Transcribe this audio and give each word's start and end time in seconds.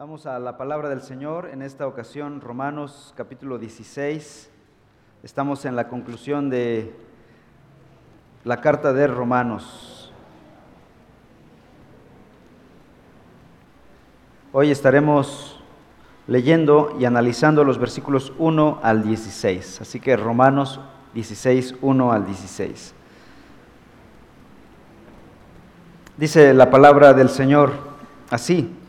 Vamos 0.00 0.24
a 0.24 0.38
la 0.38 0.56
palabra 0.56 0.88
del 0.88 1.02
Señor, 1.02 1.50
en 1.52 1.60
esta 1.60 1.86
ocasión 1.86 2.40
Romanos 2.40 3.12
capítulo 3.18 3.58
16. 3.58 4.48
Estamos 5.22 5.66
en 5.66 5.76
la 5.76 5.88
conclusión 5.88 6.48
de 6.48 6.94
la 8.44 8.62
carta 8.62 8.94
de 8.94 9.06
Romanos. 9.06 10.10
Hoy 14.54 14.70
estaremos 14.70 15.60
leyendo 16.26 16.96
y 16.98 17.04
analizando 17.04 17.62
los 17.62 17.76
versículos 17.76 18.32
1 18.38 18.80
al 18.82 19.02
16. 19.02 19.82
Así 19.82 20.00
que 20.00 20.16
Romanos 20.16 20.80
16, 21.12 21.74
1 21.82 22.10
al 22.10 22.24
16. 22.24 22.94
Dice 26.16 26.54
la 26.54 26.70
palabra 26.70 27.12
del 27.12 27.28
Señor 27.28 27.72
así. 28.30 28.79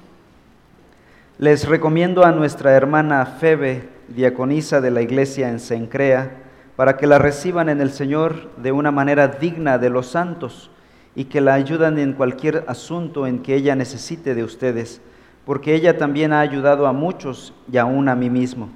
Les 1.41 1.67
recomiendo 1.67 2.23
a 2.23 2.31
nuestra 2.31 2.73
hermana 2.73 3.25
Febe, 3.25 3.89
diaconisa 4.09 4.79
de 4.79 4.91
la 4.91 5.01
iglesia 5.01 5.49
en 5.49 5.59
Sencrea, 5.59 6.37
para 6.75 6.97
que 6.97 7.07
la 7.07 7.17
reciban 7.17 7.67
en 7.67 7.81
el 7.81 7.89
Señor 7.89 8.51
de 8.57 8.71
una 8.71 8.91
manera 8.91 9.27
digna 9.27 9.79
de 9.79 9.89
los 9.89 10.05
santos 10.05 10.69
y 11.15 11.23
que 11.23 11.41
la 11.41 11.55
ayudan 11.55 11.97
en 11.97 12.13
cualquier 12.13 12.63
asunto 12.67 13.25
en 13.25 13.39
que 13.39 13.55
ella 13.55 13.75
necesite 13.75 14.35
de 14.35 14.43
ustedes, 14.43 15.01
porque 15.43 15.73
ella 15.73 15.97
también 15.97 16.31
ha 16.31 16.41
ayudado 16.41 16.85
a 16.85 16.93
muchos 16.93 17.55
y 17.71 17.77
aún 17.77 18.07
a 18.07 18.13
mí 18.13 18.29
mismo. 18.29 18.69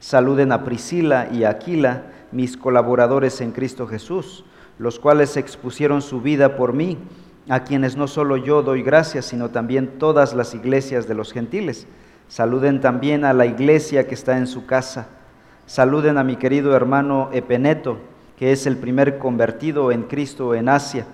Saluden 0.00 0.50
a 0.50 0.64
Priscila 0.64 1.28
y 1.30 1.44
a 1.44 1.50
Aquila, 1.50 2.02
mis 2.32 2.56
colaboradores 2.56 3.40
en 3.40 3.52
Cristo 3.52 3.86
Jesús, 3.86 4.44
los 4.80 4.98
cuales 4.98 5.36
expusieron 5.36 6.02
su 6.02 6.20
vida 6.20 6.56
por 6.56 6.72
mí, 6.72 6.98
a 7.48 7.62
quienes 7.62 7.96
no 7.96 8.08
solo 8.08 8.36
yo 8.36 8.64
doy 8.64 8.82
gracias, 8.82 9.26
sino 9.26 9.50
también 9.50 10.00
todas 10.00 10.34
las 10.34 10.52
iglesias 10.52 11.06
de 11.06 11.14
los 11.14 11.32
gentiles. 11.32 11.86
Saluden 12.28 12.80
también 12.80 13.24
a 13.24 13.32
la 13.32 13.46
iglesia 13.46 14.06
que 14.06 14.14
está 14.14 14.36
en 14.36 14.46
su 14.46 14.66
casa. 14.66 15.08
Saluden 15.66 16.18
a 16.18 16.24
mi 16.24 16.36
querido 16.36 16.76
hermano 16.76 17.30
Epeneto, 17.32 17.98
que 18.36 18.52
es 18.52 18.66
el 18.66 18.76
primer 18.76 19.18
convertido 19.18 19.90
en 19.90 20.02
Cristo 20.02 20.54
en 20.54 20.68
Asia. 20.68 21.06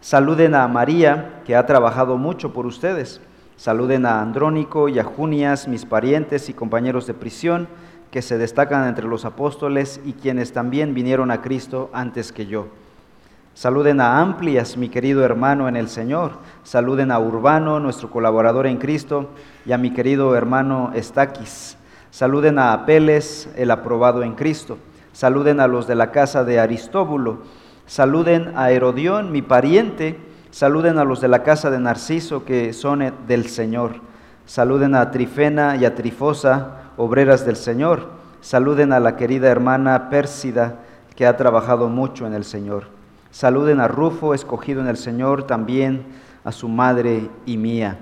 Saluden 0.00 0.54
a 0.54 0.68
María, 0.68 1.42
que 1.44 1.56
ha 1.56 1.66
trabajado 1.66 2.16
mucho 2.16 2.52
por 2.52 2.64
ustedes. 2.64 3.20
Saluden 3.56 4.06
a 4.06 4.20
Andrónico 4.20 4.88
y 4.88 4.98
a 4.98 5.04
Junias, 5.04 5.66
mis 5.66 5.84
parientes 5.84 6.48
y 6.48 6.54
compañeros 6.54 7.06
de 7.06 7.14
prisión, 7.14 7.68
que 8.12 8.22
se 8.22 8.38
destacan 8.38 8.86
entre 8.86 9.06
los 9.06 9.24
apóstoles 9.24 10.00
y 10.04 10.12
quienes 10.12 10.52
también 10.52 10.94
vinieron 10.94 11.30
a 11.30 11.42
Cristo 11.42 11.90
antes 11.92 12.32
que 12.32 12.46
yo. 12.46 12.68
Saluden 13.56 14.02
a 14.02 14.20
Amplias, 14.20 14.76
mi 14.76 14.90
querido 14.90 15.24
hermano 15.24 15.66
en 15.66 15.76
el 15.76 15.88
Señor. 15.88 16.32
Saluden 16.62 17.10
a 17.10 17.18
Urbano, 17.18 17.80
nuestro 17.80 18.10
colaborador 18.10 18.66
en 18.66 18.76
Cristo, 18.76 19.30
y 19.64 19.72
a 19.72 19.78
mi 19.78 19.94
querido 19.94 20.36
hermano 20.36 20.90
Estaquis. 20.94 21.78
Saluden 22.10 22.58
a 22.58 22.74
Apeles, 22.74 23.48
el 23.56 23.70
aprobado 23.70 24.22
en 24.22 24.34
Cristo. 24.34 24.76
Saluden 25.14 25.58
a 25.60 25.68
los 25.68 25.86
de 25.86 25.94
la 25.94 26.10
casa 26.10 26.44
de 26.44 26.60
Aristóbulo. 26.60 27.38
Saluden 27.86 28.52
a 28.56 28.72
Herodión, 28.72 29.32
mi 29.32 29.40
pariente. 29.40 30.20
Saluden 30.50 30.98
a 30.98 31.04
los 31.04 31.22
de 31.22 31.28
la 31.28 31.42
casa 31.42 31.70
de 31.70 31.78
Narciso, 31.78 32.44
que 32.44 32.74
son 32.74 33.10
del 33.26 33.48
Señor. 33.48 34.02
Saluden 34.44 34.94
a 34.94 35.10
Trifena 35.10 35.76
y 35.76 35.86
a 35.86 35.94
Trifosa, 35.94 36.90
obreras 36.98 37.46
del 37.46 37.56
Señor. 37.56 38.10
Saluden 38.42 38.92
a 38.92 39.00
la 39.00 39.16
querida 39.16 39.48
hermana 39.48 40.10
Pérsida, 40.10 40.80
que 41.14 41.26
ha 41.26 41.38
trabajado 41.38 41.88
mucho 41.88 42.26
en 42.26 42.34
el 42.34 42.44
Señor. 42.44 42.95
Saluden 43.30 43.80
a 43.80 43.88
Rufo, 43.88 44.34
escogido 44.34 44.80
en 44.80 44.88
el 44.88 44.96
Señor, 44.96 45.44
también 45.44 46.04
a 46.44 46.52
su 46.52 46.68
madre 46.68 47.28
y 47.44 47.56
mía. 47.56 47.98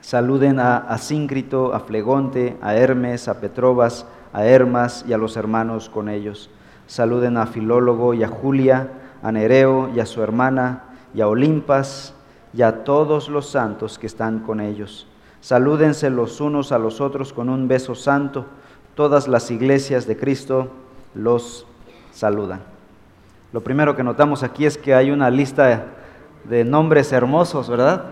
Saluden 0.00 0.60
a 0.60 0.76
Asíncrito, 0.76 1.74
a 1.74 1.80
Flegonte, 1.80 2.56
a 2.62 2.74
Hermes, 2.76 3.28
a 3.28 3.40
Petrobas, 3.40 4.06
a 4.32 4.44
Hermas 4.44 5.04
y 5.08 5.12
a 5.12 5.18
los 5.18 5.36
hermanos 5.36 5.88
con 5.88 6.08
ellos. 6.08 6.50
Saluden 6.86 7.36
a 7.36 7.46
Filólogo 7.46 8.14
y 8.14 8.22
a 8.22 8.28
Julia, 8.28 8.88
a 9.22 9.32
Nereo 9.32 9.90
y 9.94 10.00
a 10.00 10.06
su 10.06 10.22
hermana, 10.22 10.84
y 11.12 11.20
a 11.20 11.28
Olimpas 11.28 12.14
y 12.52 12.62
a 12.62 12.84
todos 12.84 13.28
los 13.28 13.48
santos 13.50 13.98
que 13.98 14.06
están 14.06 14.40
con 14.40 14.60
ellos. 14.60 15.06
Salúdense 15.40 16.10
los 16.10 16.40
unos 16.40 16.72
a 16.72 16.78
los 16.78 17.00
otros 17.00 17.32
con 17.32 17.48
un 17.48 17.68
beso 17.68 17.94
santo. 17.94 18.46
Todas 18.94 19.26
las 19.26 19.50
iglesias 19.50 20.06
de 20.06 20.16
Cristo 20.16 20.70
los 21.14 21.66
saludan. 22.12 22.75
Lo 23.52 23.60
primero 23.62 23.94
que 23.94 24.02
notamos 24.02 24.42
aquí 24.42 24.66
es 24.66 24.76
que 24.76 24.92
hay 24.92 25.12
una 25.12 25.30
lista 25.30 25.84
de 26.44 26.64
nombres 26.64 27.12
hermosos, 27.12 27.70
¿verdad? 27.70 28.04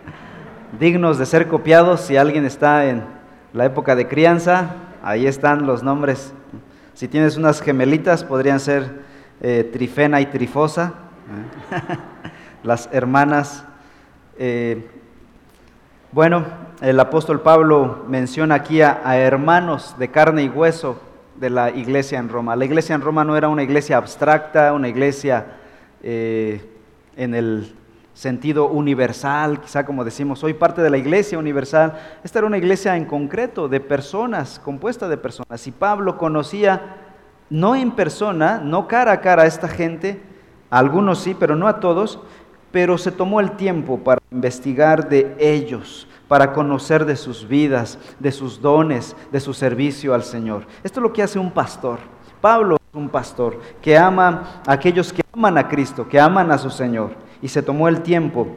Dignos 0.80 1.18
de 1.18 1.26
ser 1.26 1.46
copiados 1.46 2.00
si 2.00 2.16
alguien 2.16 2.46
está 2.46 2.86
en 2.86 3.04
la 3.52 3.66
época 3.66 3.94
de 3.94 4.08
crianza, 4.08 4.70
ahí 5.02 5.26
están 5.26 5.66
los 5.66 5.82
nombres. 5.82 6.32
Si 6.94 7.06
tienes 7.06 7.36
unas 7.36 7.60
gemelitas, 7.60 8.24
podrían 8.24 8.58
ser 8.58 9.02
eh, 9.42 9.68
Trifena 9.70 10.22
y 10.22 10.26
Trifosa, 10.26 10.94
las 12.62 12.88
hermanas. 12.92 13.64
Eh, 14.38 14.88
bueno, 16.12 16.46
el 16.80 16.98
apóstol 16.98 17.42
Pablo 17.42 18.04
menciona 18.08 18.54
aquí 18.54 18.80
a 18.80 19.18
hermanos 19.18 19.96
de 19.98 20.08
carne 20.08 20.44
y 20.44 20.48
hueso 20.48 20.98
de 21.38 21.50
la 21.50 21.70
iglesia 21.70 22.18
en 22.18 22.28
Roma. 22.28 22.56
La 22.56 22.64
iglesia 22.64 22.94
en 22.94 23.00
Roma 23.00 23.24
no 23.24 23.36
era 23.36 23.48
una 23.48 23.62
iglesia 23.62 23.96
abstracta, 23.96 24.72
una 24.72 24.88
iglesia 24.88 25.46
eh, 26.02 26.60
en 27.16 27.34
el 27.34 27.74
sentido 28.14 28.68
universal, 28.68 29.60
quizá 29.60 29.84
como 29.84 30.02
decimos, 30.02 30.38
soy 30.38 30.54
parte 30.54 30.80
de 30.80 30.88
la 30.88 30.96
iglesia 30.96 31.38
universal. 31.38 31.98
Esta 32.24 32.38
era 32.38 32.46
una 32.46 32.56
iglesia 32.56 32.96
en 32.96 33.04
concreto, 33.04 33.68
de 33.68 33.80
personas, 33.80 34.58
compuesta 34.58 35.06
de 35.08 35.18
personas. 35.18 35.66
Y 35.66 35.70
Pablo 35.70 36.16
conocía, 36.16 36.96
no 37.50 37.76
en 37.76 37.90
persona, 37.90 38.58
no 38.62 38.88
cara 38.88 39.12
a 39.12 39.20
cara 39.20 39.42
a 39.42 39.46
esta 39.46 39.68
gente, 39.68 40.22
a 40.70 40.78
algunos 40.78 41.18
sí, 41.18 41.36
pero 41.38 41.56
no 41.56 41.68
a 41.68 41.78
todos, 41.78 42.18
pero 42.72 42.96
se 42.96 43.12
tomó 43.12 43.40
el 43.40 43.52
tiempo 43.52 43.98
para 43.98 44.20
investigar 44.30 45.08
de 45.08 45.34
ellos, 45.38 46.08
para 46.28 46.52
conocer 46.52 47.04
de 47.04 47.16
sus 47.16 47.46
vidas, 47.46 47.98
de 48.18 48.32
sus 48.32 48.60
dones, 48.60 49.16
de 49.30 49.40
su 49.40 49.54
servicio 49.54 50.14
al 50.14 50.22
Señor. 50.22 50.66
Esto 50.82 51.00
es 51.00 51.02
lo 51.02 51.12
que 51.12 51.22
hace 51.22 51.38
un 51.38 51.50
pastor. 51.50 51.98
Pablo 52.40 52.76
es 52.76 52.94
un 52.94 53.08
pastor 53.08 53.60
que 53.80 53.96
ama 53.96 54.62
a 54.66 54.72
aquellos 54.72 55.12
que 55.12 55.22
aman 55.32 55.58
a 55.58 55.68
Cristo, 55.68 56.08
que 56.08 56.20
aman 56.20 56.50
a 56.50 56.58
su 56.58 56.70
Señor, 56.70 57.10
y 57.40 57.48
se 57.48 57.62
tomó 57.62 57.88
el 57.88 58.02
tiempo 58.02 58.48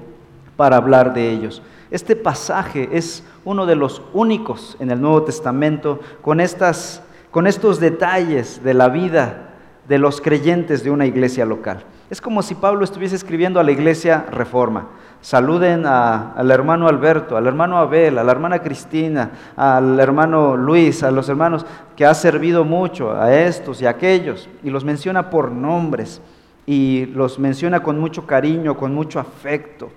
para 0.56 0.78
hablar 0.78 1.14
de 1.14 1.30
ellos. 1.30 1.62
Este 1.92 2.16
pasaje 2.16 2.90
es 2.92 3.24
uno 3.46 3.66
de 3.66 3.76
los 3.76 4.02
únicos 4.14 4.78
en 4.80 4.92
el 4.92 5.02
Nuevo 5.02 5.24
Testamento 5.24 6.00
con, 6.22 6.40
estas, 6.40 7.02
con 7.32 7.48
estos 7.48 7.80
detalles 7.80 8.64
de 8.64 8.74
la 8.74 8.90
vida 8.90 9.50
de 9.88 9.98
los 9.98 10.22
creyentes 10.22 10.84
de 10.84 10.92
una 10.92 11.08
iglesia 11.08 11.46
local. 11.46 11.84
Es 12.10 12.22
como 12.22 12.42
si 12.42 12.56
Pablo 12.56 12.84
estuviese 12.84 13.16
escribiendo 13.16 13.60
a 13.60 13.64
la 13.64 13.72
iglesia 13.72 14.26
reforma. 14.32 14.88
Saluden 15.22 15.86
al 15.86 16.50
hermano 16.50 16.88
Alberto, 16.88 17.38
al 17.38 17.46
hermano 17.46 17.78
Abel, 17.78 18.18
a 18.18 18.24
la 18.24 18.32
hermana 18.32 18.60
Cristina, 18.60 19.32
al 19.56 20.00
hermano 20.00 20.58
Luis, 20.58 21.04
a 21.04 21.12
los 21.12 21.30
hermanos 21.30 21.66
que 21.96 22.06
ha 22.06 22.14
servido 22.14 22.64
mucho, 22.64 23.12
a 23.12 23.36
estos 23.36 23.82
y 23.82 23.86
a 23.86 23.92
aquellos, 23.92 24.50
y 24.64 24.70
los 24.70 24.84
menciona 24.84 25.30
por 25.30 25.52
nombres 25.52 26.22
y 26.66 27.08
los 27.08 27.38
menciona 27.38 27.84
con 27.84 28.00
mucho 28.00 28.26
cariño, 28.26 28.78
con 28.78 28.94
mucho 28.94 29.20
afecto. 29.20 29.90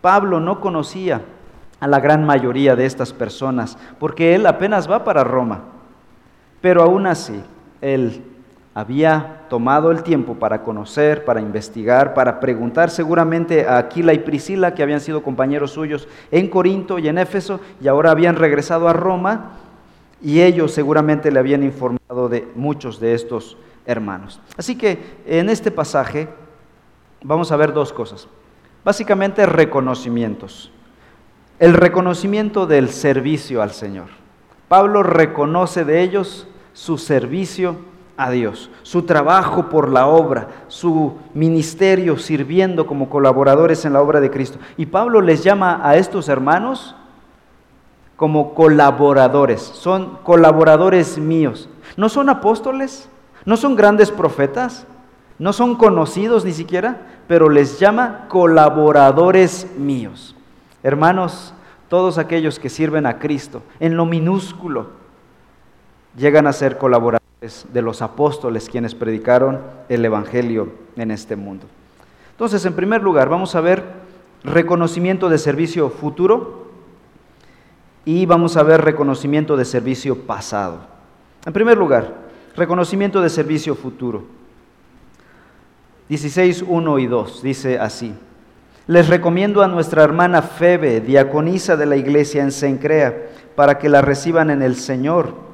Pablo 0.00 0.40
no 0.40 0.60
conocía 0.60 1.22
a 1.80 1.86
la 1.86 2.00
gran 2.00 2.26
mayoría 2.26 2.74
de 2.74 2.84
estas 2.84 3.12
personas, 3.12 3.78
porque 3.98 4.34
él 4.34 4.46
apenas 4.46 4.90
va 4.90 5.04
para 5.04 5.24
Roma, 5.24 5.60
pero 6.60 6.82
aún 6.82 7.06
así, 7.06 7.40
él 7.80 8.22
había 8.78 9.40
tomado 9.48 9.90
el 9.90 10.04
tiempo 10.04 10.36
para 10.36 10.62
conocer, 10.62 11.24
para 11.24 11.40
investigar, 11.40 12.14
para 12.14 12.38
preguntar 12.38 12.90
seguramente 12.90 13.66
a 13.66 13.76
Aquila 13.76 14.14
y 14.14 14.20
Priscila, 14.20 14.72
que 14.72 14.84
habían 14.84 15.00
sido 15.00 15.24
compañeros 15.24 15.72
suyos 15.72 16.06
en 16.30 16.46
Corinto 16.46 17.00
y 17.00 17.08
en 17.08 17.18
Éfeso, 17.18 17.58
y 17.80 17.88
ahora 17.88 18.12
habían 18.12 18.36
regresado 18.36 18.88
a 18.88 18.92
Roma, 18.92 19.50
y 20.22 20.42
ellos 20.42 20.70
seguramente 20.70 21.32
le 21.32 21.40
habían 21.40 21.64
informado 21.64 22.28
de 22.28 22.46
muchos 22.54 23.00
de 23.00 23.14
estos 23.14 23.56
hermanos. 23.84 24.40
Así 24.56 24.78
que 24.78 25.16
en 25.26 25.48
este 25.48 25.72
pasaje 25.72 26.28
vamos 27.24 27.50
a 27.50 27.56
ver 27.56 27.72
dos 27.72 27.92
cosas. 27.92 28.28
Básicamente 28.84 29.44
reconocimientos. 29.44 30.70
El 31.58 31.74
reconocimiento 31.74 32.68
del 32.68 32.90
servicio 32.90 33.60
al 33.60 33.72
Señor. 33.72 34.06
Pablo 34.68 35.02
reconoce 35.02 35.84
de 35.84 36.00
ellos 36.00 36.46
su 36.74 36.96
servicio 36.96 37.97
a 38.18 38.30
Dios, 38.30 38.68
su 38.82 39.02
trabajo 39.04 39.68
por 39.68 39.88
la 39.88 40.08
obra, 40.08 40.48
su 40.66 41.14
ministerio 41.34 42.18
sirviendo 42.18 42.84
como 42.84 43.08
colaboradores 43.08 43.84
en 43.84 43.92
la 43.92 44.02
obra 44.02 44.20
de 44.20 44.28
Cristo. 44.28 44.58
Y 44.76 44.86
Pablo 44.86 45.20
les 45.20 45.44
llama 45.44 45.80
a 45.84 45.96
estos 45.96 46.28
hermanos 46.28 46.96
como 48.16 48.54
colaboradores, 48.54 49.62
son 49.62 50.18
colaboradores 50.24 51.16
míos. 51.16 51.68
No 51.96 52.08
son 52.08 52.28
apóstoles, 52.28 53.08
no 53.44 53.56
son 53.56 53.76
grandes 53.76 54.10
profetas, 54.10 54.84
no 55.38 55.52
son 55.52 55.76
conocidos 55.76 56.44
ni 56.44 56.52
siquiera, 56.52 57.06
pero 57.28 57.48
les 57.48 57.78
llama 57.78 58.26
colaboradores 58.28 59.68
míos. 59.78 60.34
Hermanos, 60.82 61.54
todos 61.88 62.18
aquellos 62.18 62.58
que 62.58 62.68
sirven 62.68 63.06
a 63.06 63.20
Cristo 63.20 63.62
en 63.78 63.96
lo 63.96 64.06
minúsculo 64.06 64.88
llegan 66.16 66.48
a 66.48 66.52
ser 66.52 66.78
colaboradores 66.78 67.27
de 67.40 67.82
los 67.82 68.02
apóstoles 68.02 68.68
quienes 68.68 68.94
predicaron 68.94 69.60
el 69.88 70.04
Evangelio 70.04 70.72
en 70.96 71.12
este 71.12 71.36
mundo. 71.36 71.66
Entonces, 72.32 72.64
en 72.64 72.74
primer 72.74 73.02
lugar, 73.02 73.28
vamos 73.28 73.54
a 73.54 73.60
ver 73.60 73.84
reconocimiento 74.42 75.28
de 75.28 75.38
servicio 75.38 75.88
futuro 75.90 76.68
y 78.04 78.26
vamos 78.26 78.56
a 78.56 78.62
ver 78.62 78.80
reconocimiento 78.82 79.56
de 79.56 79.64
servicio 79.64 80.26
pasado. 80.26 80.80
En 81.46 81.52
primer 81.52 81.78
lugar, 81.78 82.12
reconocimiento 82.56 83.20
de 83.20 83.28
servicio 83.28 83.74
futuro. 83.74 84.24
16, 86.08 86.64
1 86.66 86.98
y 86.98 87.06
2 87.06 87.42
dice 87.42 87.78
así. 87.78 88.14
Les 88.86 89.08
recomiendo 89.08 89.62
a 89.62 89.68
nuestra 89.68 90.02
hermana 90.02 90.42
Febe, 90.42 91.00
diaconisa 91.00 91.76
de 91.76 91.86
la 91.86 91.96
iglesia 91.96 92.42
en 92.42 92.50
Sencrea, 92.50 93.28
para 93.54 93.78
que 93.78 93.88
la 93.88 94.00
reciban 94.00 94.50
en 94.50 94.62
el 94.62 94.76
Señor 94.76 95.47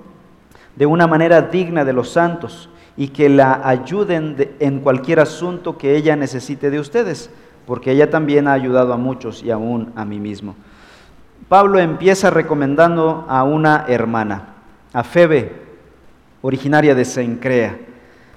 de 0.77 0.87
una 0.87 1.07
manera 1.07 1.43
digna 1.43 1.85
de 1.85 1.93
los 1.93 2.11
santos 2.11 2.69
y 2.97 3.09
que 3.09 3.29
la 3.29 3.61
ayuden 3.65 4.55
en 4.61 4.81
cualquier 4.81 5.21
asunto 5.21 5.79
que 5.79 5.97
ella 5.97 6.17
necesite 6.17 6.71
de 6.71 6.81
ustedes, 6.81 7.31
porque 7.67 7.93
ella 7.93 8.11
también 8.11 8.47
ha 8.47 8.53
ayudado 8.53 8.93
a 8.93 8.97
muchos 8.97 9.43
y 9.43 9.51
aún 9.51 9.93
a 9.97 10.05
mí 10.05 10.21
mismo. 10.21 10.55
Pablo 11.49 11.79
empieza 11.79 12.31
recomendando 12.31 13.27
a 13.29 13.43
una 13.43 13.85
hermana, 13.89 14.55
a 14.93 15.03
Febe, 15.03 15.53
originaria 16.43 16.95
de 16.95 17.05
Sencrea. 17.05 17.79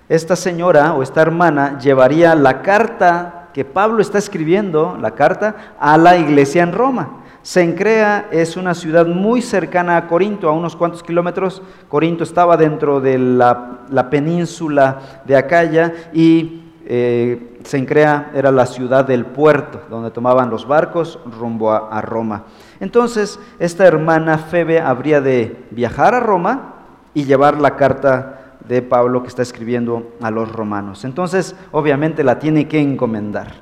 Esta 0.09 0.35
señora 0.35 0.93
o 0.93 1.03
esta 1.03 1.21
hermana 1.21 1.77
llevaría 1.79 2.35
la 2.35 2.61
carta 2.61 3.49
que 3.53 3.65
Pablo 3.65 4.01
está 4.01 4.17
escribiendo, 4.17 4.97
la 5.01 5.11
carta, 5.11 5.55
a 5.79 5.97
la 5.97 6.17
iglesia 6.17 6.63
en 6.63 6.73
Roma. 6.73 7.23
Sencrea 7.47 8.27
es 8.29 8.57
una 8.57 8.73
ciudad 8.73 9.07
muy 9.07 9.41
cercana 9.41 9.95
a 9.95 10.07
Corinto, 10.09 10.49
a 10.49 10.51
unos 10.51 10.75
cuantos 10.75 11.01
kilómetros. 11.01 11.61
Corinto 11.87 12.25
estaba 12.25 12.57
dentro 12.57 12.99
de 12.99 13.17
la, 13.17 14.09
península 14.11 15.21
de 15.23 15.37
Acaya 15.37 15.93
y 16.11 16.73
eh, 16.85 17.57
Sencrea 17.63 18.31
era 18.35 18.51
la 18.51 18.65
ciudad 18.65 19.05
del 19.05 19.25
puerto, 19.25 19.79
donde 19.89 20.11
tomaban 20.11 20.49
los 20.49 20.67
barcos 20.67 21.19
rumbo 21.39 21.71
a, 21.71 22.01
Roma. 22.01 22.43
Entonces, 22.81 23.39
esta 23.59 23.87
hermana 23.87 24.39
Febe 24.39 24.81
habría 24.81 25.21
de 25.21 25.55
viajar 25.71 26.15
a 26.15 26.19
Roma 26.19 26.73
y 27.13 27.23
llevar 27.23 27.61
la 27.61 27.77
carta 27.77 28.57
de 28.67 28.81
Pablo 28.81 29.21
que 29.21 29.29
está 29.29 29.41
escribiendo 29.41 30.17
a 30.21 30.31
los 30.31 30.51
romanos. 30.51 31.05
Entonces, 31.05 31.55
obviamente 31.71 32.25
la 32.25 32.39
tiene 32.39 32.67
que 32.67 32.81
encomendar. 32.81 33.53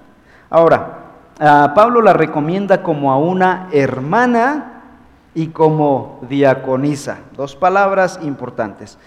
Ahora, 0.49 1.04
Pablo 1.37 2.01
la 2.01 2.13
recomienda 2.13 2.81
como 2.81 3.11
a 3.11 3.17
una 3.17 3.67
hermana 3.71 4.81
y 5.33 5.47
como 5.47 6.21
diaconisa. 6.29 7.19
Dos 7.35 7.55
palabras 7.55 8.19
importantes. 8.23 8.97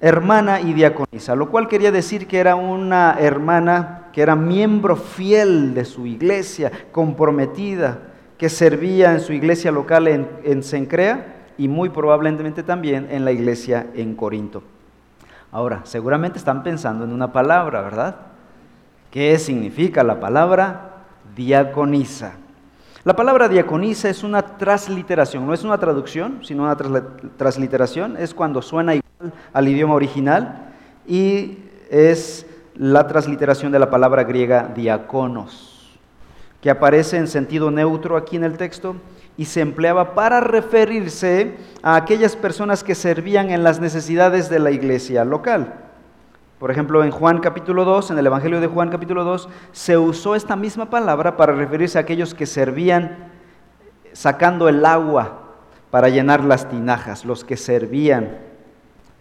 Hermana 0.00 0.60
y 0.60 0.72
diaconisa, 0.72 1.34
lo 1.34 1.50
cual 1.50 1.68
quería 1.68 1.92
decir 1.92 2.26
que 2.26 2.38
era 2.38 2.54
una 2.54 3.16
hermana 3.18 4.08
que 4.12 4.22
era 4.22 4.34
miembro 4.34 4.96
fiel 4.96 5.74
de 5.74 5.84
su 5.84 6.06
iglesia, 6.06 6.72
comprometida, 6.90 7.98
que 8.38 8.48
servía 8.48 9.12
en 9.12 9.20
su 9.20 9.32
iglesia 9.32 9.70
local 9.70 10.08
en, 10.08 10.28
en 10.44 10.62
Sencrea 10.62 11.50
y 11.58 11.68
muy 11.68 11.90
probablemente 11.90 12.62
también 12.62 13.08
en 13.10 13.24
la 13.24 13.32
iglesia 13.32 13.88
en 13.94 14.14
Corinto. 14.14 14.62
Ahora, 15.52 15.80
seguramente 15.84 16.38
están 16.38 16.62
pensando 16.62 17.04
en 17.04 17.12
una 17.12 17.32
palabra, 17.32 17.82
¿verdad? 17.82 18.16
¿Qué 19.10 19.38
significa 19.38 20.02
la 20.02 20.20
palabra 20.20 20.89
diaconisa. 21.40 22.34
La 23.02 23.16
palabra 23.16 23.48
diaconisa 23.48 24.10
es 24.10 24.22
una 24.22 24.42
transliteración, 24.42 25.46
no 25.46 25.54
es 25.54 25.64
una 25.64 25.78
traducción, 25.78 26.40
sino 26.42 26.64
una 26.64 26.76
transliteración, 27.38 28.18
es 28.18 28.34
cuando 28.34 28.60
suena 28.60 28.94
igual 28.94 29.32
al 29.54 29.68
idioma 29.68 29.94
original 29.94 30.74
y 31.06 31.60
es 31.88 32.44
la 32.74 33.06
transliteración 33.06 33.72
de 33.72 33.78
la 33.78 33.88
palabra 33.88 34.24
griega 34.24 34.70
diaconos, 34.74 35.98
que 36.60 36.68
aparece 36.68 37.16
en 37.16 37.26
sentido 37.26 37.70
neutro 37.70 38.18
aquí 38.18 38.36
en 38.36 38.44
el 38.44 38.58
texto 38.58 38.96
y 39.38 39.46
se 39.46 39.62
empleaba 39.62 40.14
para 40.14 40.40
referirse 40.40 41.56
a 41.82 41.96
aquellas 41.96 42.36
personas 42.36 42.84
que 42.84 42.94
servían 42.94 43.50
en 43.50 43.64
las 43.64 43.80
necesidades 43.80 44.50
de 44.50 44.58
la 44.58 44.72
iglesia 44.72 45.24
local. 45.24 45.89
Por 46.60 46.70
ejemplo, 46.70 47.02
en 47.02 47.10
Juan 47.10 47.38
capítulo 47.38 47.86
2, 47.86 48.10
en 48.10 48.18
el 48.18 48.26
Evangelio 48.26 48.60
de 48.60 48.66
Juan 48.66 48.90
capítulo 48.90 49.24
2, 49.24 49.48
se 49.72 49.96
usó 49.96 50.34
esta 50.34 50.56
misma 50.56 50.90
palabra 50.90 51.38
para 51.38 51.54
referirse 51.54 51.96
a 51.96 52.02
aquellos 52.02 52.34
que 52.34 52.44
servían 52.44 53.30
sacando 54.12 54.68
el 54.68 54.84
agua 54.84 55.38
para 55.90 56.10
llenar 56.10 56.44
las 56.44 56.68
tinajas, 56.68 57.24
los 57.24 57.44
que 57.44 57.56
servían 57.56 58.36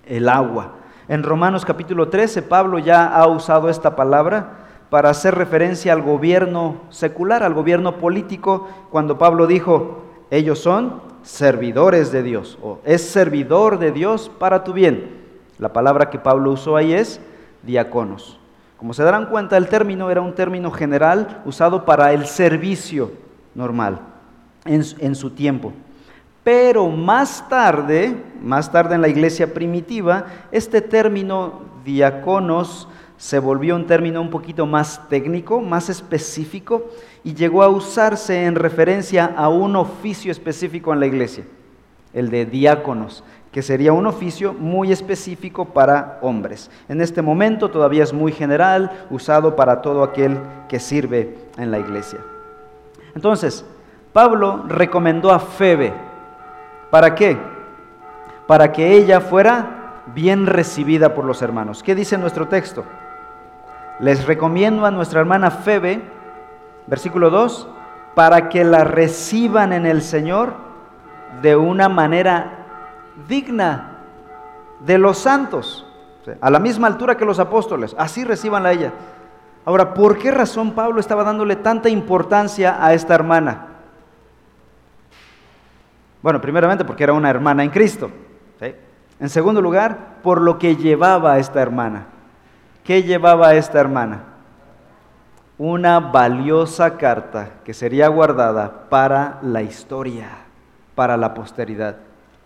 el 0.06 0.28
agua. 0.28 0.74
En 1.08 1.24
Romanos 1.24 1.64
capítulo 1.64 2.10
13, 2.10 2.42
Pablo 2.42 2.78
ya 2.78 3.08
ha 3.08 3.26
usado 3.28 3.70
esta 3.70 3.96
palabra 3.96 4.58
para 4.90 5.10
hacer 5.10 5.34
referencia 5.34 5.94
al 5.94 6.02
gobierno 6.02 6.82
secular, 6.90 7.44
al 7.44 7.54
gobierno 7.54 8.00
político, 8.00 8.68
cuando 8.90 9.18
Pablo 9.18 9.48
dijo, 9.48 10.04
ellos 10.30 10.60
son 10.60 11.02
servidores 11.24 12.12
de 12.12 12.22
Dios, 12.22 12.60
o 12.62 12.80
es 12.84 13.02
servidor 13.10 13.80
de 13.80 13.94
Dios 13.94 14.30
para 14.40 14.66
tu 14.66 14.74
bien. 14.74 15.19
La 15.60 15.74
palabra 15.74 16.10
que 16.10 16.18
Pablo 16.18 16.52
usó 16.52 16.78
ahí 16.78 16.94
es 16.94 17.20
diáconos. 17.64 18.40
Como 18.78 18.94
se 18.94 19.04
darán 19.04 19.26
cuenta, 19.26 19.58
el 19.58 19.68
término 19.68 20.10
era 20.10 20.22
un 20.22 20.34
término 20.34 20.72
general 20.72 21.42
usado 21.46 21.84
para 21.84 22.14
el 22.14 22.26
servicio 22.26 23.12
normal 23.54 24.00
en, 24.64 25.16
su 25.16 25.32
tiempo. 25.32 25.74
Pero 26.46 26.88
más 26.88 27.48
tarde, 27.50 28.16
más 28.42 28.72
tarde 28.72 28.96
en 28.96 29.02
la 29.02 29.10
iglesia 29.10 29.54
primitiva, 29.54 30.28
este 30.52 30.82
término 30.82 31.62
diáconos 31.84 32.88
se 33.18 33.38
volvió 33.40 33.76
un 33.76 33.86
término 33.86 34.22
un 34.22 34.30
poquito 34.30 34.66
más 34.66 35.10
técnico, 35.10 35.60
más 35.60 35.90
específico, 35.90 36.90
y 37.26 37.34
llegó 37.34 37.64
a 37.64 37.68
usarse 37.68 38.46
en 38.46 38.56
referencia 38.56 39.26
a 39.36 39.50
un 39.50 39.76
oficio 39.76 40.32
específico 40.32 40.94
en 40.94 41.02
la 41.02 41.08
iglesia, 41.08 41.44
el 42.14 42.30
de 42.30 42.46
diáconos, 42.46 43.26
que 43.52 43.62
sería 43.62 43.94
un 43.94 44.06
oficio 44.06 44.54
muy 44.54 44.92
específico 44.92 45.66
para 45.66 46.20
hombres. 46.22 46.70
En 46.88 47.02
este 47.02 47.22
momento 47.22 47.70
todavía 47.70 48.04
es 48.04 48.14
muy 48.14 48.32
general, 48.32 49.06
usado 49.10 49.56
para 49.56 49.82
todo 49.82 50.04
aquel 50.04 50.40
que 50.68 50.80
sirve 50.80 51.38
en 51.58 51.72
la 51.72 51.80
iglesia. 51.80 52.20
Entonces, 53.16 53.66
Pablo 54.14 54.66
recomendó 54.68 55.32
a 55.32 55.40
Febe. 55.40 55.94
¿Para 56.92 57.16
qué? 57.16 57.38
Para 58.48 58.72
que 58.72 58.94
ella 58.94 59.20
fuera 59.20 60.04
bien 60.14 60.46
recibida 60.46 61.14
por 61.14 61.26
los 61.26 61.42
hermanos. 61.42 61.84
¿Qué 61.84 61.96
dice 61.96 62.18
nuestro 62.18 62.48
texto? 62.48 62.84
Les 64.00 64.26
recomiendo 64.26 64.86
a 64.86 64.92
nuestra 64.92 65.20
hermana 65.20 65.52
Febe, 65.52 66.02
versículo 66.88 67.30
2, 67.30 67.68
para 68.16 68.50
que 68.50 68.64
la 68.64 68.84
reciban 68.84 69.74
en 69.74 69.86
el 69.86 70.02
Señor 70.02 70.54
de 71.42 71.56
una 71.56 71.90
manera 71.90 72.59
digna 73.28 73.98
de 74.86 74.98
los 74.98 75.18
santos, 75.18 75.86
a 76.42 76.50
la 76.50 76.60
misma 76.60 76.88
altura 76.88 77.18
que 77.18 77.26
los 77.26 77.40
apóstoles, 77.40 77.96
así 77.98 78.24
reciban 78.24 78.66
a 78.66 78.72
ella. 78.72 78.94
Ahora, 79.66 79.94
¿por 79.94 80.18
qué 80.18 80.32
razón 80.32 80.72
Pablo 80.72 81.00
estaba 81.00 81.24
dándole 81.24 81.56
tanta 81.56 81.90
importancia 81.90 82.84
a 82.84 82.94
esta 82.94 83.16
hermana? 83.16 83.68
Bueno, 86.22 86.42
primeramente 86.42 86.86
porque 86.86 87.04
era 87.04 87.14
una 87.14 87.30
hermana 87.30 87.64
en 87.64 87.70
Cristo. 87.70 88.10
En 89.20 89.30
segundo 89.30 89.62
lugar, 89.62 90.20
por 90.24 90.40
lo 90.40 90.58
que 90.58 90.78
llevaba 90.78 91.34
a 91.34 91.40
esta 91.40 91.62
hermana. 91.62 92.06
¿Qué 92.86 93.04
llevaba 93.04 93.50
a 93.50 93.56
esta 93.56 93.80
hermana? 93.80 94.24
Una 95.58 96.00
valiosa 96.00 96.96
carta 96.98 97.50
que 97.66 97.74
sería 97.74 98.08
guardada 98.08 98.88
para 98.90 99.40
la 99.42 99.62
historia, 99.62 100.30
para 100.96 101.18
la 101.18 101.34
posteridad. 101.34 101.98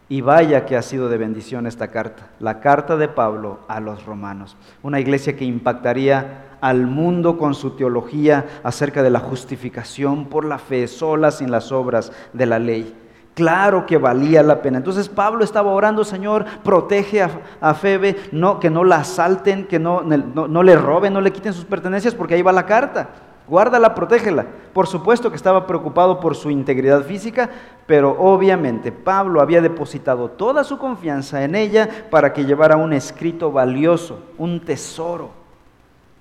Y 0.09 0.21
vaya 0.21 0.65
que 0.65 0.75
ha 0.75 0.81
sido 0.81 1.09
de 1.09 1.17
bendición 1.17 1.65
esta 1.65 1.87
carta, 1.87 2.27
la 2.39 2.59
carta 2.59 2.97
de 2.97 3.07
Pablo 3.07 3.59
a 3.67 3.79
los 3.79 4.05
romanos, 4.05 4.57
una 4.81 4.99
iglesia 4.99 5.35
que 5.35 5.45
impactaría 5.45 6.57
al 6.61 6.87
mundo 6.87 7.37
con 7.37 7.55
su 7.55 7.71
teología 7.71 8.45
acerca 8.63 9.01
de 9.01 9.09
la 9.09 9.19
justificación 9.19 10.25
por 10.25 10.45
la 10.45 10.59
fe 10.59 10.87
sola 10.87 11.31
sin 11.31 11.51
las 11.51 11.71
obras 11.71 12.11
de 12.33 12.45
la 12.45 12.59
ley. 12.59 12.95
Claro 13.33 13.85
que 13.85 13.97
valía 13.97 14.43
la 14.43 14.61
pena. 14.61 14.77
Entonces 14.77 15.09
Pablo 15.09 15.43
estaba 15.43 15.71
orando, 15.71 16.03
Señor, 16.03 16.45
protege 16.63 17.21
a, 17.59 17.73
Febe, 17.73 18.15
no, 18.31 18.59
que 18.59 18.69
no 18.69 18.83
la 18.83 18.97
asalten, 18.97 19.65
que 19.65 19.79
no, 19.79 20.03
no, 20.03 20.47
no 20.47 20.63
le 20.63 20.75
roben, 20.75 21.13
no 21.13 21.21
le 21.21 21.33
quiten 21.33 21.53
sus 21.53 21.65
pertenencias, 21.65 22.13
porque 22.13 22.35
ahí 22.35 22.41
va 22.43 22.51
la 22.51 22.65
carta. 22.65 23.09
Guárdala, 23.47 23.93
protégela. 23.93 24.45
Por 24.73 24.87
supuesto 24.87 25.29
que 25.29 25.35
estaba 25.35 25.67
preocupado 25.67 26.19
por 26.19 26.35
su 26.35 26.49
integridad 26.49 27.03
física, 27.03 27.49
pero 27.85 28.15
obviamente 28.17 28.91
Pablo 28.91 29.41
había 29.41 29.61
depositado 29.61 30.29
toda 30.29 30.63
su 30.63 30.77
confianza 30.77 31.43
en 31.43 31.55
ella 31.55 31.89
para 32.09 32.31
que 32.31 32.45
llevara 32.45 32.77
un 32.77 32.93
escrito 32.93 33.51
valioso, 33.51 34.19
un 34.37 34.61
tesoro 34.61 35.31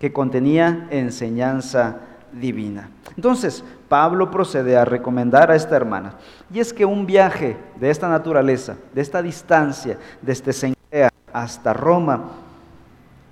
que 0.00 0.12
contenía 0.12 0.88
enseñanza 0.90 2.00
divina. 2.32 2.90
Entonces, 3.14 3.64
Pablo 3.88 4.30
procede 4.30 4.76
a 4.76 4.84
recomendar 4.84 5.50
a 5.50 5.54
esta 5.54 5.76
hermana. 5.76 6.14
Y 6.52 6.58
es 6.58 6.72
que 6.72 6.84
un 6.84 7.06
viaje 7.06 7.56
de 7.78 7.90
esta 7.90 8.08
naturaleza, 8.08 8.76
de 8.92 9.00
esta 9.00 9.22
distancia, 9.22 9.98
desde 10.20 10.52
Sencrea 10.52 11.10
hasta 11.32 11.72
Roma, 11.72 12.24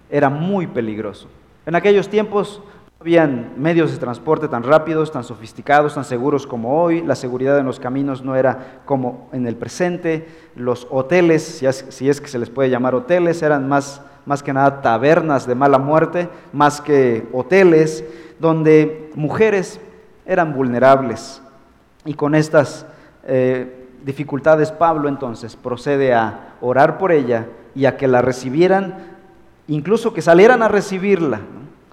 era 0.09 0.29
muy 0.29 0.67
peligroso. 0.67 1.29
En 1.67 1.75
aquellos 1.75 2.09
tiempos 2.09 2.63
habían 3.01 3.55
medios 3.57 3.93
de 3.93 3.97
transporte 3.97 4.47
tan 4.47 4.63
rápidos, 4.63 5.11
tan 5.11 5.25
sofisticados, 5.25 5.95
tan 5.95 6.05
seguros 6.05 6.47
como 6.47 6.83
hoy. 6.83 7.01
La 7.01 7.15
seguridad 7.15 7.59
en 7.59 7.65
los 7.65 7.81
caminos 7.81 8.23
no 8.23 8.37
era 8.37 8.83
como 8.85 9.31
en 9.33 9.47
el 9.47 9.57
presente. 9.57 10.29
Los 10.55 10.87
hoteles, 10.91 11.43
si 11.43 11.65
es, 12.11 12.21
que 12.21 12.29
se 12.29 12.39
les 12.39 12.51
puede 12.51 12.69
llamar 12.69 12.95
hoteles, 12.95 13.41
eran 13.41 13.67
más, 13.71 14.03
más 14.27 14.43
que 14.43 14.53
nada 14.53 14.83
tabernas 14.83 15.47
de 15.47 15.55
mala 15.55 15.79
muerte, 15.79 16.29
más 16.53 16.83
que 16.83 17.27
hoteles 17.33 18.05
donde 18.39 19.11
mujeres 19.15 19.81
eran 20.27 20.53
vulnerables. 20.53 21.41
Y 22.05 22.13
con 22.13 22.35
estas 22.35 22.85
eh, 23.25 23.89
dificultades 24.05 24.73
Pablo 24.73 25.09
entonces 25.09 25.57
procede 25.57 26.13
a 26.13 26.57
orar 26.61 26.99
por 26.99 27.13
ella 27.13 27.47
y 27.75 27.87
a 27.87 27.97
que 27.97 28.09
la 28.09 28.21
recibieran, 28.21 29.17
incluso 29.69 30.13
que 30.13 30.21
salieran 30.21 30.63
a 30.63 30.69
recibirla. 30.69 31.41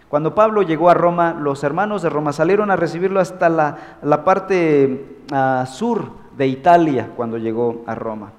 Cuando 0.10 0.34
Pablo 0.34 0.62
llegó 0.62 0.90
a 0.90 0.94
Roma, 0.94 1.34
los 1.34 1.64
hermanos 1.64 2.02
de 2.02 2.10
Roma 2.10 2.32
salieron 2.32 2.72
a 2.72 2.76
recibirlo 2.78 3.20
hasta 3.20 3.50
la, 3.50 4.24
parte 4.24 5.18
ah, 5.32 5.66
sur 5.68 6.12
de 6.38 6.48
Italia 6.48 7.10
cuando 7.16 7.38
llegó 7.38 7.84
a 7.88 7.96
Roma. 7.96 8.32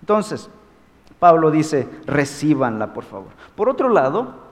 Entonces, 0.00 0.48
Pablo 1.18 1.50
dice, 1.50 1.86
recíbanla 2.06 2.94
por 2.94 3.04
favor. 3.04 3.28
Por 3.54 3.68
otro 3.68 3.90
lado, 3.90 4.50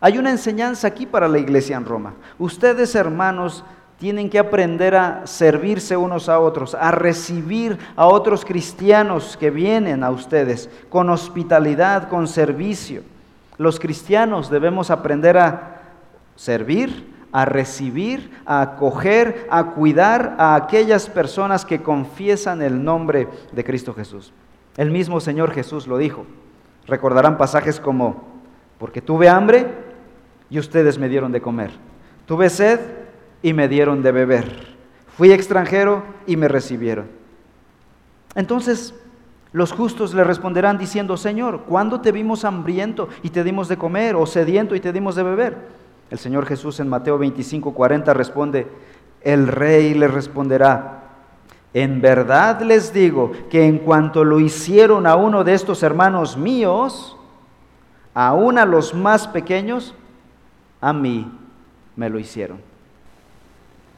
hay 0.00 0.18
una 0.18 0.30
enseñanza 0.30 0.86
aquí 0.86 1.06
para 1.06 1.26
la 1.26 1.38
iglesia 1.38 1.76
en 1.76 1.84
Roma. 1.84 2.14
Ustedes, 2.38 2.94
hermanos, 2.94 3.64
tienen 3.98 4.30
que 4.30 4.38
aprender 4.38 4.94
a 4.94 5.26
servirse 5.26 5.96
unos 5.96 6.28
a 6.28 6.38
otros, 6.38 6.74
a 6.74 6.90
recibir 6.92 7.78
a 7.96 8.06
otros 8.06 8.44
cristianos 8.44 9.36
que 9.36 9.50
vienen 9.50 10.04
a 10.04 10.10
ustedes 10.10 10.70
con 10.90 11.10
hospitalidad, 11.10 12.08
con 12.08 12.28
servicio. 12.28 13.02
Los 13.58 13.80
cristianos 13.80 14.50
debemos 14.50 14.90
aprender 14.90 15.38
a 15.38 15.75
servir, 16.36 17.14
a 17.32 17.44
recibir, 17.44 18.30
a 18.46 18.62
acoger, 18.62 19.46
a 19.50 19.72
cuidar 19.72 20.36
a 20.38 20.54
aquellas 20.54 21.08
personas 21.10 21.64
que 21.64 21.82
confiesan 21.82 22.62
el 22.62 22.82
nombre 22.82 23.28
de 23.52 23.64
Cristo 23.64 23.92
Jesús. 23.92 24.32
El 24.76 24.90
mismo 24.90 25.20
Señor 25.20 25.50
Jesús 25.50 25.86
lo 25.86 25.98
dijo. 25.98 26.24
Recordarán 26.86 27.36
pasajes 27.36 27.80
como, 27.80 28.24
porque 28.78 29.02
tuve 29.02 29.28
hambre 29.28 29.66
y 30.48 30.58
ustedes 30.58 30.98
me 30.98 31.08
dieron 31.08 31.32
de 31.32 31.42
comer. 31.42 31.72
Tuve 32.26 32.48
sed 32.48 32.80
y 33.42 33.52
me 33.52 33.68
dieron 33.68 34.02
de 34.02 34.12
beber. 34.12 34.76
Fui 35.16 35.32
extranjero 35.32 36.04
y 36.26 36.36
me 36.36 36.48
recibieron. 36.48 37.06
Entonces 38.34 38.94
los 39.52 39.72
justos 39.72 40.12
le 40.12 40.24
responderán 40.24 40.76
diciendo, 40.76 41.16
Señor, 41.16 41.62
¿cuándo 41.62 42.00
te 42.00 42.12
vimos 42.12 42.44
hambriento 42.44 43.08
y 43.22 43.30
te 43.30 43.42
dimos 43.42 43.68
de 43.68 43.78
comer 43.78 44.14
o 44.14 44.26
sediento 44.26 44.74
y 44.74 44.80
te 44.80 44.92
dimos 44.92 45.16
de 45.16 45.22
beber? 45.22 45.56
El 46.10 46.18
Señor 46.18 46.46
Jesús 46.46 46.78
en 46.80 46.88
Mateo 46.88 47.18
25, 47.18 47.74
40 47.74 48.14
responde, 48.14 48.66
el 49.22 49.48
rey 49.48 49.94
le 49.94 50.06
responderá, 50.08 51.02
en 51.74 52.00
verdad 52.00 52.60
les 52.62 52.92
digo 52.92 53.32
que 53.50 53.66
en 53.66 53.78
cuanto 53.78 54.24
lo 54.24 54.38
hicieron 54.40 55.06
a 55.06 55.16
uno 55.16 55.44
de 55.44 55.54
estos 55.54 55.82
hermanos 55.82 56.36
míos, 56.36 57.16
aún 58.14 58.58
a 58.58 58.64
los 58.64 58.94
más 58.94 59.26
pequeños, 59.28 59.94
a 60.80 60.92
mí 60.92 61.30
me 61.96 62.08
lo 62.08 62.18
hicieron. 62.18 62.60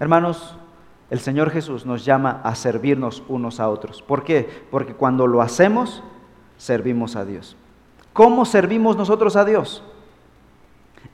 Hermanos, 0.00 0.56
el 1.10 1.20
Señor 1.20 1.50
Jesús 1.50 1.86
nos 1.86 2.04
llama 2.04 2.40
a 2.42 2.54
servirnos 2.54 3.22
unos 3.28 3.60
a 3.60 3.68
otros. 3.68 4.02
¿Por 4.02 4.24
qué? 4.24 4.48
Porque 4.70 4.94
cuando 4.94 5.26
lo 5.26 5.42
hacemos, 5.42 6.02
servimos 6.56 7.16
a 7.16 7.24
Dios. 7.24 7.56
¿Cómo 8.12 8.44
servimos 8.44 8.96
nosotros 8.96 9.36
a 9.36 9.44
Dios? 9.44 9.82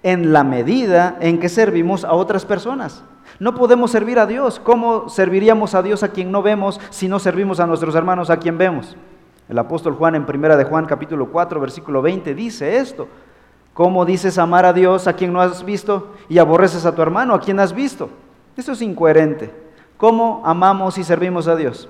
En 0.03 0.33
la 0.33 0.45
medida 0.45 1.17
en 1.21 1.41
que 1.41 1.49
servimos 1.49 2.05
a 2.05 2.13
otras 2.13 2.45
personas. 2.45 3.03
No 3.39 3.55
podemos 3.55 3.91
servir 3.91 4.19
a 4.19 4.27
Dios. 4.27 4.61
¿Cómo 4.61 5.09
serviríamos 5.09 5.75
a 5.75 5.83
Dios 5.83 6.03
a 6.03 6.09
quien 6.09 6.31
no 6.31 6.43
vemos 6.43 6.81
si 6.91 7.09
no 7.09 7.19
servimos 7.19 7.61
a 7.61 7.67
nuestros 7.67 7.95
hermanos 7.95 8.31
a 8.31 8.39
quien 8.39 8.59
vemos? 8.59 8.97
El 9.49 9.59
apóstol 9.59 9.95
Juan 9.95 10.15
en 10.15 10.25
primera 10.27 10.57
de 10.57 10.65
Juan 10.65 10.87
capítulo 10.87 11.31
4 11.31 11.61
versículo 11.61 12.01
20 12.01 12.35
dice 12.35 12.79
esto. 12.79 13.09
¿Cómo 13.75 14.05
dices 14.05 14.39
amar 14.39 14.65
a 14.65 14.73
Dios 14.73 15.09
a 15.09 15.15
quien 15.15 15.33
no 15.33 15.41
has 15.41 15.65
visto 15.65 16.13
y 16.29 16.39
aborreces 16.39 16.87
a 16.87 16.95
tu 16.95 17.03
hermano 17.03 17.35
a 17.35 17.41
quien 17.41 17.59
has 17.59 17.75
visto? 17.75 18.09
Eso 18.57 18.73
es 18.73 18.83
incoherente. 18.83 19.53
¿Cómo 19.97 20.43
amamos 20.45 20.97
y 20.97 21.05
servimos 21.05 21.49
a 21.49 21.57
Dios? 21.57 21.89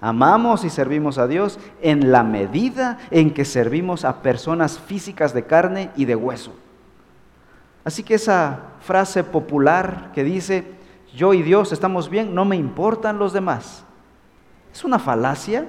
Amamos 0.00 0.64
y 0.64 0.70
servimos 0.70 1.18
a 1.18 1.26
Dios 1.26 1.58
en 1.82 2.12
la 2.12 2.22
medida 2.22 2.98
en 3.10 3.32
que 3.32 3.44
servimos 3.44 4.04
a 4.04 4.22
personas 4.22 4.78
físicas 4.78 5.34
de 5.34 5.44
carne 5.44 5.90
y 5.96 6.04
de 6.04 6.14
hueso. 6.14 6.52
Así 7.84 8.02
que 8.02 8.14
esa 8.14 8.72
frase 8.80 9.22
popular 9.22 10.10
que 10.14 10.24
dice, 10.24 10.64
yo 11.14 11.34
y 11.34 11.42
Dios 11.42 11.72
estamos 11.72 12.08
bien, 12.08 12.34
no 12.34 12.44
me 12.44 12.56
importan 12.56 13.18
los 13.18 13.32
demás, 13.32 13.84
¿es 14.72 14.84
una 14.84 14.98
falacia? 14.98 15.66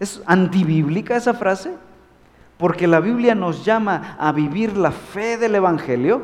¿Es 0.00 0.22
antibíblica 0.26 1.16
esa 1.16 1.34
frase? 1.34 1.72
porque 2.62 2.86
la 2.86 3.00
Biblia 3.00 3.34
nos 3.34 3.64
llama 3.64 4.16
a 4.20 4.30
vivir 4.30 4.76
la 4.76 4.92
fe 4.92 5.36
del 5.36 5.56
Evangelio 5.56 6.22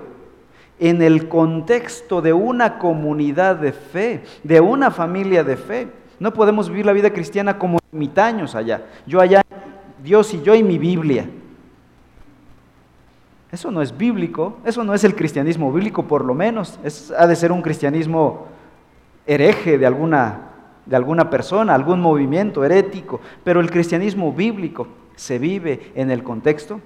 en 0.79 1.03
el 1.03 1.27
contexto 1.27 2.23
de 2.23 2.33
una 2.33 2.79
comunidad 2.79 3.57
de 3.57 3.73
fe, 3.73 4.23
de 4.45 4.61
una 4.61 4.93
familia 4.93 5.43
de 5.43 5.57
fe. 5.57 5.89
No 6.21 6.33
podemos 6.33 6.69
vivir 6.69 6.87
la 6.87 6.93
vida 6.93 7.13
cristiana 7.13 7.59
como 7.59 7.81
mitaños 7.91 8.55
allá. 8.55 8.83
Yo 9.05 9.21
allá, 9.21 9.43
Dios 10.01 10.33
y 10.33 10.41
yo 10.43 10.55
y 10.55 10.63
mi 10.63 10.79
Biblia. 10.79 11.29
Eso 13.51 13.71
no 13.71 13.81
es 13.81 13.97
bíblico, 13.97 14.59
eso 14.65 14.85
no 14.85 14.93
es 14.93 15.05
el 15.05 15.15
cristianismo 15.15 15.73
bíblico 15.73 16.07
por 16.07 16.25
lo 16.25 16.35
menos. 16.35 16.79
Ha 17.17 17.27
de 17.27 17.37
ser 17.37 17.51
un 17.51 17.63
cristianismo 17.63 18.47
hereje 19.27 19.79
de 19.79 19.87
alguna, 19.87 20.51
de 20.85 20.97
alguna 20.97 21.31
persona, 21.31 21.75
algún 21.75 22.01
movimiento 22.01 22.65
herético, 22.65 23.21
pero 23.45 23.61
el 23.61 23.71
cristianismo 23.71 24.33
bíblico 24.33 24.89
se 25.17 25.39
vive 25.39 25.93
en 25.95 26.11
el 26.11 26.23
contexto 26.23 26.81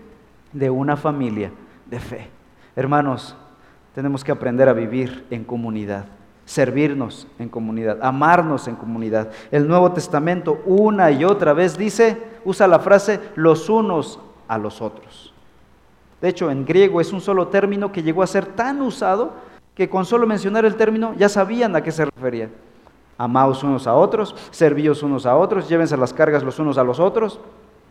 de 0.52 0.70
una 0.70 0.96
familia 0.96 1.50
de 1.86 1.98
fe. 1.98 2.28
Hermanos, 2.76 3.36
tenemos 3.94 4.22
que 4.22 4.32
aprender 4.32 4.68
a 4.68 4.72
vivir 4.72 5.26
en 5.30 5.44
comunidad, 5.44 6.06
servirnos 6.44 7.26
en 7.38 7.48
comunidad, 7.48 7.98
amarnos 8.02 8.68
en 8.68 8.76
comunidad. 8.76 9.30
El 9.50 9.66
Nuevo 9.68 9.92
Testamento 9.92 10.62
una 10.64 11.10
y 11.10 11.24
otra 11.24 11.52
vez 11.52 11.76
dice, 11.76 12.18
usa 12.44 12.66
la 12.66 12.78
frase 12.78 13.20
los 13.34 13.68
unos 13.68 14.20
a 14.48 14.58
los 14.58 14.80
otros. 14.80 15.31
De 16.22 16.28
hecho, 16.28 16.50
en 16.52 16.64
griego 16.64 17.00
es 17.00 17.12
un 17.12 17.20
solo 17.20 17.48
término 17.48 17.90
que 17.90 18.04
llegó 18.04 18.22
a 18.22 18.28
ser 18.28 18.46
tan 18.46 18.80
usado 18.80 19.32
que 19.74 19.90
con 19.90 20.04
solo 20.04 20.24
mencionar 20.24 20.64
el 20.64 20.76
término 20.76 21.14
ya 21.14 21.28
sabían 21.28 21.74
a 21.74 21.82
qué 21.82 21.90
se 21.90 22.04
refería. 22.04 22.48
Amaos 23.18 23.64
unos 23.64 23.88
a 23.88 23.94
otros, 23.94 24.36
servíos 24.52 25.02
unos 25.02 25.26
a 25.26 25.36
otros, 25.36 25.68
llévense 25.68 25.96
las 25.96 26.14
cargas 26.14 26.44
los 26.44 26.60
unos 26.60 26.78
a 26.78 26.84
los 26.84 27.00
otros 27.00 27.40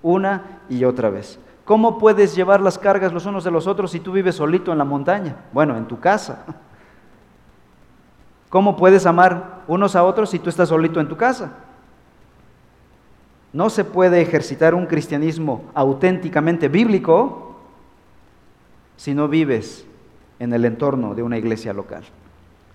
una 0.01 0.61
y 0.69 0.85
otra 0.85 1.09
vez. 1.09 1.39
¿Cómo 1.65 1.99
puedes 1.99 2.33
llevar 2.33 2.61
las 2.61 2.79
cargas 2.79 3.11
los 3.11 3.25
unos 3.25 3.43
de 3.43 3.51
los 3.51 3.67
otros 3.67 3.91
si 3.91 3.99
tú 3.99 4.13
vives 4.13 4.35
solito 4.35 4.71
en 4.71 4.77
la 4.77 4.85
montaña? 4.85 5.35
Bueno, 5.51 5.75
en 5.75 5.85
tu 5.85 5.99
casa. 5.99 6.45
¿Cómo 8.49 8.77
puedes 8.77 9.05
amar 9.05 9.63
unos 9.67 9.95
a 9.95 10.05
otros 10.05 10.29
si 10.29 10.39
tú 10.39 10.49
estás 10.49 10.69
solito 10.69 11.01
en 11.01 11.09
tu 11.09 11.17
casa? 11.17 11.51
No 13.51 13.69
se 13.69 13.83
puede 13.83 14.21
ejercitar 14.21 14.73
un 14.73 14.85
cristianismo 14.85 15.65
auténticamente 15.73 16.69
bíblico 16.69 17.50
si 19.01 19.15
no 19.15 19.27
vives 19.27 19.83
en 20.37 20.53
el 20.53 20.63
entorno 20.63 21.15
de 21.15 21.23
una 21.23 21.35
iglesia 21.35 21.73
local. 21.73 22.03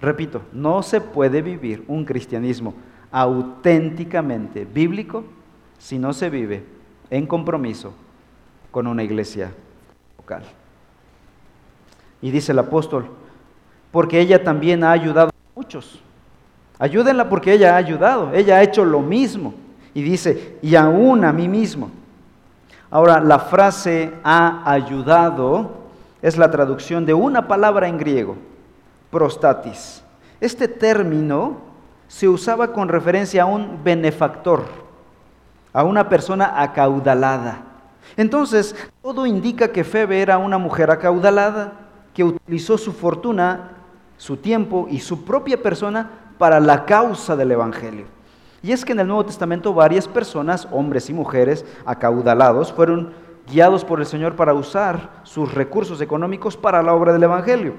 Repito, 0.00 0.42
no 0.52 0.82
se 0.82 1.00
puede 1.00 1.40
vivir 1.40 1.84
un 1.86 2.04
cristianismo 2.04 2.74
auténticamente 3.12 4.64
bíblico 4.64 5.22
si 5.78 6.00
no 6.00 6.12
se 6.12 6.28
vive 6.28 6.64
en 7.10 7.28
compromiso 7.28 7.94
con 8.72 8.88
una 8.88 9.04
iglesia 9.04 9.52
local. 10.18 10.42
Y 12.20 12.32
dice 12.32 12.50
el 12.50 12.58
apóstol, 12.58 13.06
porque 13.92 14.18
ella 14.18 14.42
también 14.42 14.82
ha 14.82 14.90
ayudado 14.90 15.28
a 15.28 15.54
muchos. 15.54 16.02
Ayúdenla 16.80 17.28
porque 17.28 17.52
ella 17.52 17.74
ha 17.74 17.76
ayudado, 17.76 18.32
ella 18.32 18.56
ha 18.56 18.64
hecho 18.64 18.84
lo 18.84 18.98
mismo. 18.98 19.54
Y 19.94 20.02
dice, 20.02 20.58
y 20.60 20.74
aún 20.74 21.24
a 21.24 21.32
mí 21.32 21.46
mismo. 21.46 21.88
Ahora, 22.90 23.20
la 23.20 23.38
frase 23.38 24.12
ha 24.24 24.68
ayudado 24.68 25.85
es 26.22 26.36
la 26.36 26.50
traducción 26.50 27.06
de 27.06 27.14
una 27.14 27.48
palabra 27.48 27.88
en 27.88 27.98
griego, 27.98 28.36
prostatis. 29.10 30.02
Este 30.40 30.68
término 30.68 31.58
se 32.08 32.28
usaba 32.28 32.72
con 32.72 32.88
referencia 32.88 33.42
a 33.42 33.46
un 33.46 33.82
benefactor 33.82 34.86
a 35.76 35.84
una 35.84 36.08
persona 36.08 36.62
acaudalada. 36.62 37.58
Entonces, 38.16 38.74
todo 39.02 39.26
indica 39.26 39.68
que 39.68 39.84
Febe 39.84 40.22
era 40.22 40.38
una 40.38 40.56
mujer 40.56 40.90
acaudalada, 40.90 41.74
que 42.14 42.24
utilizó 42.24 42.78
su 42.78 42.94
fortuna 42.94 43.72
su 44.16 44.38
tiempo 44.38 44.86
y 44.90 45.00
su 45.00 45.26
propia 45.26 45.62
persona 45.62 46.08
para 46.38 46.60
la 46.60 46.86
causa 46.86 47.36
del 47.36 47.52
Evangelio. 47.52 48.06
Y 48.62 48.72
es 48.72 48.86
que 48.86 48.92
en 48.92 49.00
el 49.00 49.06
Nuevo 49.06 49.26
Testamento 49.26 49.74
varias 49.74 50.08
personas, 50.08 50.66
hombres 50.70 51.10
y 51.10 51.12
mujeres, 51.12 51.66
acaudalados, 51.84 52.72
fueron 52.72 53.12
guiados 53.50 53.84
por 53.84 54.00
el 54.00 54.06
Señor 54.06 54.36
para 54.36 54.54
usar 54.54 55.20
sus 55.22 55.54
recursos 55.54 56.00
económicos 56.00 56.56
para 56.56 56.82
la 56.82 56.94
obra 56.94 57.12
del 57.12 57.22
Evangelio. 57.22 57.74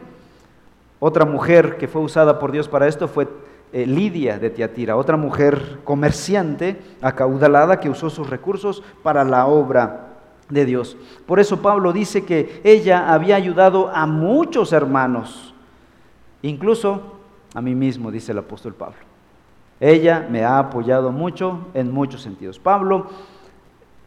Otra 1.00 1.26
mujer 1.26 1.78
que 1.78 1.88
fue 1.88 2.02
usada 2.02 2.40
por 2.40 2.52
Dios 2.52 2.68
para 2.68 2.88
esto 2.88 3.08
fue 3.08 3.28
eh, 3.74 3.86
Lidia 3.86 4.40
de 4.40 4.50
Tiatira, 4.50 4.96
otra 4.96 5.18
mujer 5.18 5.80
comerciante 5.84 6.82
acaudalada 7.02 7.80
que 7.80 7.90
usó 7.90 8.10
sus 8.10 8.30
recursos 8.30 8.82
para 9.04 9.24
la 9.24 9.46
obra 9.46 10.08
de 10.50 10.66
Dios. 10.66 10.98
Por 11.26 11.40
eso 11.40 11.62
Pablo 11.62 11.92
dice 11.92 12.26
que 12.26 12.62
ella 12.64 13.14
había 13.14 13.36
ayudado 13.36 13.90
a 13.90 14.06
muchos 14.06 14.72
hermanos, 14.72 15.54
incluso 16.42 17.18
a 17.54 17.62
mí 17.62 17.76
mismo, 17.76 18.12
dice 18.12 18.32
el 18.32 18.38
apóstol 18.40 18.74
Pablo. 18.74 18.98
Ella 19.80 20.28
me 20.30 20.44
ha 20.44 20.58
apoyado 20.58 21.12
mucho 21.12 21.68
en 21.74 21.92
muchos 21.92 22.22
sentidos. 22.22 22.58
Pablo 22.58 23.08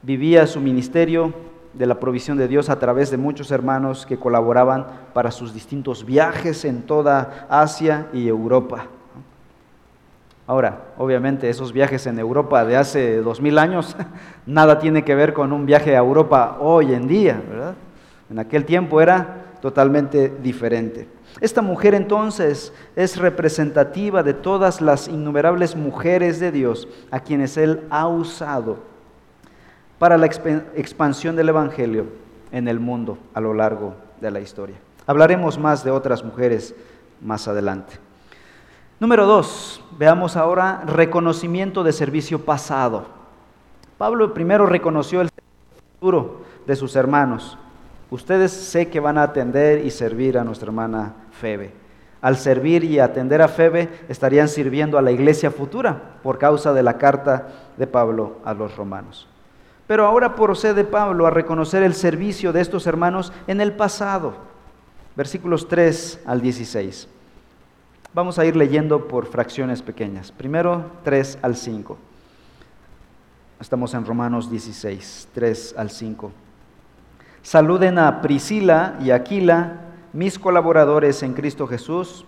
vivía 0.03 0.47
su 0.47 0.61
ministerio 0.61 1.35
de 1.75 1.87
la 1.87 2.01
provisión 2.01 2.37
de 2.37 2.49
Dios 2.49 2.69
a 2.69 2.79
través 2.79 3.11
de 3.11 3.17
muchos 3.17 3.51
hermanos 3.51 4.07
que 4.07 4.19
colaboraban 4.19 4.87
para 5.13 5.31
sus 5.31 5.55
distintos 5.55 6.05
viajes 6.05 6.65
en 6.65 6.83
toda 6.83 7.47
Asia 7.49 8.09
y 8.13 8.27
Europa. 8.27 8.87
Ahora, 10.47 10.81
obviamente 10.99 11.49
esos 11.49 11.73
viajes 11.73 12.07
en 12.07 12.19
Europa 12.19 12.65
de 12.65 12.77
hace 12.77 13.19
dos 13.19 13.41
mil 13.41 13.57
años, 13.57 13.97
nada 14.47 14.81
tiene 14.81 15.05
que 15.05 15.15
ver 15.15 15.33
con 15.33 15.53
un 15.53 15.65
viaje 15.65 15.95
a 15.95 16.01
Europa 16.01 16.57
hoy 16.61 16.93
en 16.93 17.07
día, 17.07 17.41
¿verdad? 17.49 17.75
En 18.29 18.39
aquel 18.39 18.65
tiempo 18.65 19.01
era 19.01 19.45
totalmente 19.61 20.33
diferente. 20.43 21.07
Esta 21.41 21.63
mujer 21.63 21.95
entonces 21.95 22.73
es 22.97 23.17
representativa 23.17 24.25
de 24.25 24.35
todas 24.35 24.81
las 24.81 25.07
innumerables 25.07 25.77
mujeres 25.77 26.41
de 26.41 26.51
Dios 26.51 26.89
a 27.13 27.21
quienes 27.21 27.57
Él 27.57 27.83
ha 27.91 28.09
usado 28.09 28.90
para 30.01 30.17
la 30.17 30.25
expansión 30.25 31.37
del 31.37 31.51
Evangelio 31.51 32.07
en 32.53 32.69
el 32.69 32.81
mundo 32.81 33.19
a 33.35 33.41
lo 33.41 33.53
largo 33.53 33.97
de 34.19 34.31
la 34.31 34.41
historia. 34.41 34.77
Hablaremos 35.07 35.59
más 35.59 35.85
de 35.85 35.91
otras 35.91 36.25
mujeres 36.25 36.75
más 37.21 37.47
adelante. 37.47 37.99
Número 38.99 39.27
dos, 39.27 39.85
veamos 39.99 40.39
ahora 40.39 40.85
reconocimiento 40.87 41.85
de 41.85 41.93
servicio 41.93 42.47
pasado. 42.47 43.09
Pablo 43.99 44.33
primero 44.33 44.65
reconoció 44.65 45.21
el 45.21 45.29
futuro 45.93 46.45
de 46.67 46.77
sus 46.77 46.97
hermanos. 46.97 47.59
Ustedes 48.11 48.53
sé 48.53 48.89
que 48.89 49.01
van 49.01 49.19
a 49.19 49.25
atender 49.25 49.85
y 49.85 49.91
servir 49.91 50.39
a 50.39 50.45
nuestra 50.45 50.69
hermana 50.69 51.15
Febe. 51.31 51.75
Al 52.23 52.39
servir 52.39 52.85
y 52.85 53.01
atender 53.01 53.43
a 53.43 53.49
Febe 53.49 53.91
estarían 54.09 54.49
sirviendo 54.49 54.97
a 54.97 55.03
la 55.03 55.13
iglesia 55.13 55.51
futura 55.51 56.15
por 56.23 56.39
causa 56.39 56.73
de 56.73 56.83
la 56.83 56.97
carta 56.97 57.49
de 57.77 57.87
Pablo 57.87 58.39
a 58.47 58.55
los 58.55 58.75
romanos. 58.79 59.30
Pero 59.91 60.07
ahora 60.07 60.37
procede 60.37 60.85
Pablo 60.85 61.27
a 61.27 61.31
reconocer 61.31 61.83
el 61.83 61.95
servicio 61.95 62.53
de 62.53 62.61
estos 62.61 62.87
hermanos 62.87 63.33
en 63.49 63.61
el 63.61 63.73
pasado. 63.73 64.35
Versículos 65.17 65.67
3 65.67 66.21
al 66.27 66.41
16. 66.41 67.09
Vamos 68.15 68.39
a 68.39 68.45
ir 68.45 68.55
leyendo 68.55 69.09
por 69.09 69.27
fracciones 69.27 69.83
pequeñas. 69.83 70.31
Primero 70.31 70.93
3 71.03 71.39
al 71.43 71.57
5. 71.57 71.99
Estamos 73.61 73.93
en 73.95 74.07
Romanos 74.07 74.49
16, 74.49 75.27
3 75.35 75.75
al 75.77 75.91
5. 75.91 76.31
Saluden 77.43 77.99
a 77.99 78.21
Priscila 78.23 78.97
y 79.01 79.11
Aquila, 79.11 79.81
mis 80.13 80.39
colaboradores 80.39 81.25
en 81.25 81.35
Cristo 81.35 81.67
Jesús, 81.67 82.25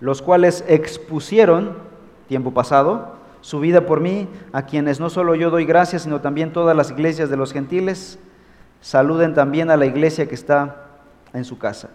los 0.00 0.22
cuales 0.22 0.64
expusieron, 0.66 1.76
tiempo 2.26 2.52
pasado, 2.52 3.22
su 3.44 3.60
vida 3.60 3.84
por 3.84 4.00
mí, 4.00 4.26
a 4.54 4.62
quienes 4.62 5.00
no 5.00 5.10
solo 5.10 5.34
yo 5.34 5.50
doy 5.50 5.66
gracias, 5.66 6.04
sino 6.04 6.22
también 6.22 6.54
todas 6.54 6.74
las 6.74 6.90
iglesias 6.90 7.28
de 7.28 7.36
los 7.36 7.52
gentiles. 7.52 8.18
Saluden 8.80 9.34
también 9.34 9.70
a 9.70 9.76
la 9.76 9.84
iglesia 9.84 10.26
que 10.26 10.34
está 10.34 10.86
en 11.34 11.44
su 11.44 11.58
casa. 11.58 11.90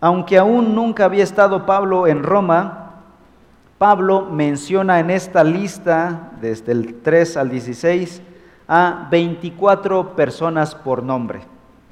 Aunque 0.00 0.38
aún 0.38 0.74
nunca 0.74 1.04
había 1.04 1.22
estado 1.22 1.66
Pablo 1.66 2.06
en 2.06 2.22
Roma, 2.22 3.02
Pablo 3.76 4.24
menciona 4.24 5.00
en 5.00 5.10
esta 5.10 5.44
lista, 5.44 6.30
desde 6.40 6.72
el 6.72 7.02
3 7.02 7.36
al 7.36 7.50
16, 7.50 8.22
a 8.68 9.06
24 9.10 10.16
personas 10.16 10.74
por 10.74 11.02
nombre. 11.02 11.40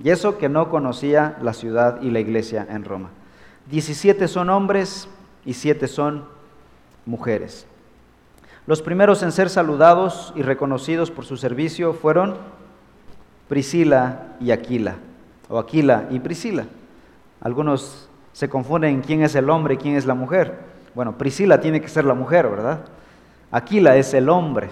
Y 0.02 0.09
eso 0.09 0.38
que 0.38 0.48
no 0.48 0.70
conocía 0.70 1.37
la 1.42 1.52
ciudad 1.52 2.00
y 2.00 2.11
la 2.11 2.20
iglesia 2.20 2.66
en 2.70 2.87
Roma. 2.87 3.11
17 3.70 4.28
son 4.28 4.48
hombres 4.48 5.11
y 5.44 5.52
7 5.52 5.87
son 5.88 6.24
mujeres. 7.04 7.66
Los 8.68 8.83
primeros 8.83 9.22
en 9.22 9.33
ser 9.33 9.48
saludados 9.48 10.35
y 10.37 10.42
reconocidos 10.42 11.11
por 11.11 11.24
su 11.24 11.38
servicio 11.38 11.94
fueron 11.94 12.35
Priscila 13.48 14.37
y 14.40 14.50
Aquila, 14.50 14.96
o 15.48 15.59
Aquila 15.59 16.07
y 16.11 16.18
Priscila. 16.18 16.66
Algunos 17.40 18.11
se 18.35 18.50
confunden 18.50 18.96
en 18.96 19.00
quién 19.00 19.22
es 19.22 19.35
el 19.37 19.48
hombre 19.48 19.72
y 19.72 19.76
quién 19.78 19.96
es 19.96 20.04
la 20.04 20.12
mujer. 20.12 20.59
Bueno, 20.94 21.16
Priscila 21.16 21.62
tiene 21.62 21.81
que 21.81 21.88
ser 21.88 22.04
la 22.04 22.12
mujer, 22.12 22.46
¿verdad? 22.46 22.81
Aquila 23.50 23.96
es 23.96 24.12
el 24.12 24.28
hombre, 24.28 24.68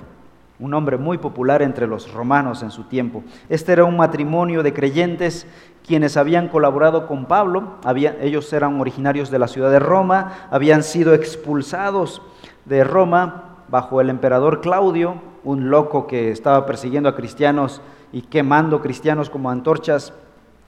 un 0.59 0.75
hombre 0.75 0.99
muy 0.99 1.17
popular 1.17 1.63
entre 1.63 1.87
los 1.87 2.13
romanos 2.13 2.63
en 2.63 2.73
su 2.73 2.85
tiempo. 2.85 3.25
Este 3.49 3.73
era 3.73 3.87
un 3.87 3.97
matrimonio 3.97 4.63
de 4.63 4.75
creyentes 4.75 5.47
quienes 5.87 6.19
habían 6.19 6.49
colaborado 6.49 7.07
con 7.07 7.25
Pablo. 7.25 7.79
ellos 8.21 8.53
eran 8.53 8.79
originarios 8.79 9.31
de 9.31 9.39
la 9.39 9.49
ciudad 9.49 9.71
de 9.71 9.79
Roma, 9.79 10.49
habían 10.51 10.83
sido 10.83 11.15
expulsados 11.15 12.21
de 12.67 12.85
Roma 12.85 13.46
bajo 13.69 14.01
el 14.01 14.11
emperador 14.11 14.61
Claudio, 14.61 15.17
un 15.45 15.71
loco 15.71 16.07
que 16.07 16.31
estaba 16.31 16.67
persiguiendo 16.67 17.09
a 17.09 17.17
cristianos 17.17 17.81
y 18.13 18.23
quemando 18.23 18.81
cristianos 18.81 19.31
como 19.31 19.51
antorchas 19.51 20.13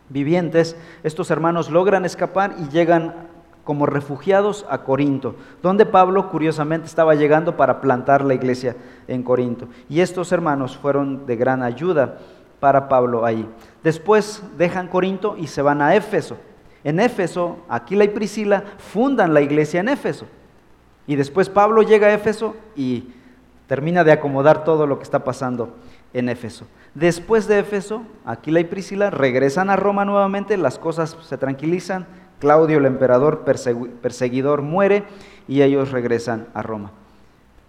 vivientes, 0.08 0.76
estos 1.02 1.30
hermanos 1.30 1.70
logran 1.70 2.04
escapar 2.04 2.54
y 2.58 2.68
llegan 2.68 3.14
como 3.64 3.84
refugiados 3.84 4.64
a 4.70 4.78
Corinto, 4.78 5.34
donde 5.62 5.84
Pablo 5.84 6.30
curiosamente 6.30 6.86
estaba 6.86 7.14
llegando 7.14 7.56
para 7.56 7.82
plantar 7.82 8.24
la 8.24 8.32
iglesia 8.32 8.76
en 9.06 9.22
Corinto. 9.22 9.68
Y 9.90 10.00
estos 10.00 10.32
hermanos 10.32 10.76
fueron 10.76 11.26
de 11.26 11.36
gran 11.36 11.62
ayuda 11.62 12.18
para 12.60 12.88
Pablo 12.88 13.26
ahí. 13.26 13.46
Después 13.84 14.42
dejan 14.56 14.88
Corinto 14.88 15.36
y 15.36 15.48
se 15.48 15.60
van 15.60 15.82
a 15.82 15.94
Éfeso. 15.94 16.38
En 16.82 16.98
Éfeso, 16.98 17.58
Aquila 17.68 18.04
y 18.04 18.08
Priscila 18.08 18.64
fundan 18.78 19.34
la 19.34 19.42
iglesia 19.42 19.80
en 19.80 19.88
Éfeso. 19.88 20.26
Y 21.08 21.16
después 21.16 21.48
Pablo 21.48 21.82
llega 21.82 22.06
a 22.06 22.12
Éfeso 22.12 22.54
y 22.76 23.08
termina 23.66 24.04
de 24.04 24.12
acomodar 24.12 24.62
todo 24.62 24.86
lo 24.86 24.98
que 24.98 25.04
está 25.04 25.24
pasando 25.24 25.74
en 26.12 26.28
Éfeso. 26.28 26.66
Después 26.94 27.48
de 27.48 27.58
Éfeso, 27.58 28.02
Aquila 28.26 28.60
y 28.60 28.64
Priscila 28.64 29.10
regresan 29.10 29.70
a 29.70 29.76
Roma 29.76 30.04
nuevamente, 30.04 30.56
las 30.56 30.78
cosas 30.78 31.16
se 31.22 31.38
tranquilizan, 31.38 32.06
Claudio 32.40 32.78
el 32.78 32.86
emperador 32.86 33.44
perseguidor 33.44 34.62
muere 34.62 35.04
y 35.48 35.62
ellos 35.62 35.90
regresan 35.90 36.46
a 36.54 36.62
Roma. 36.62 36.92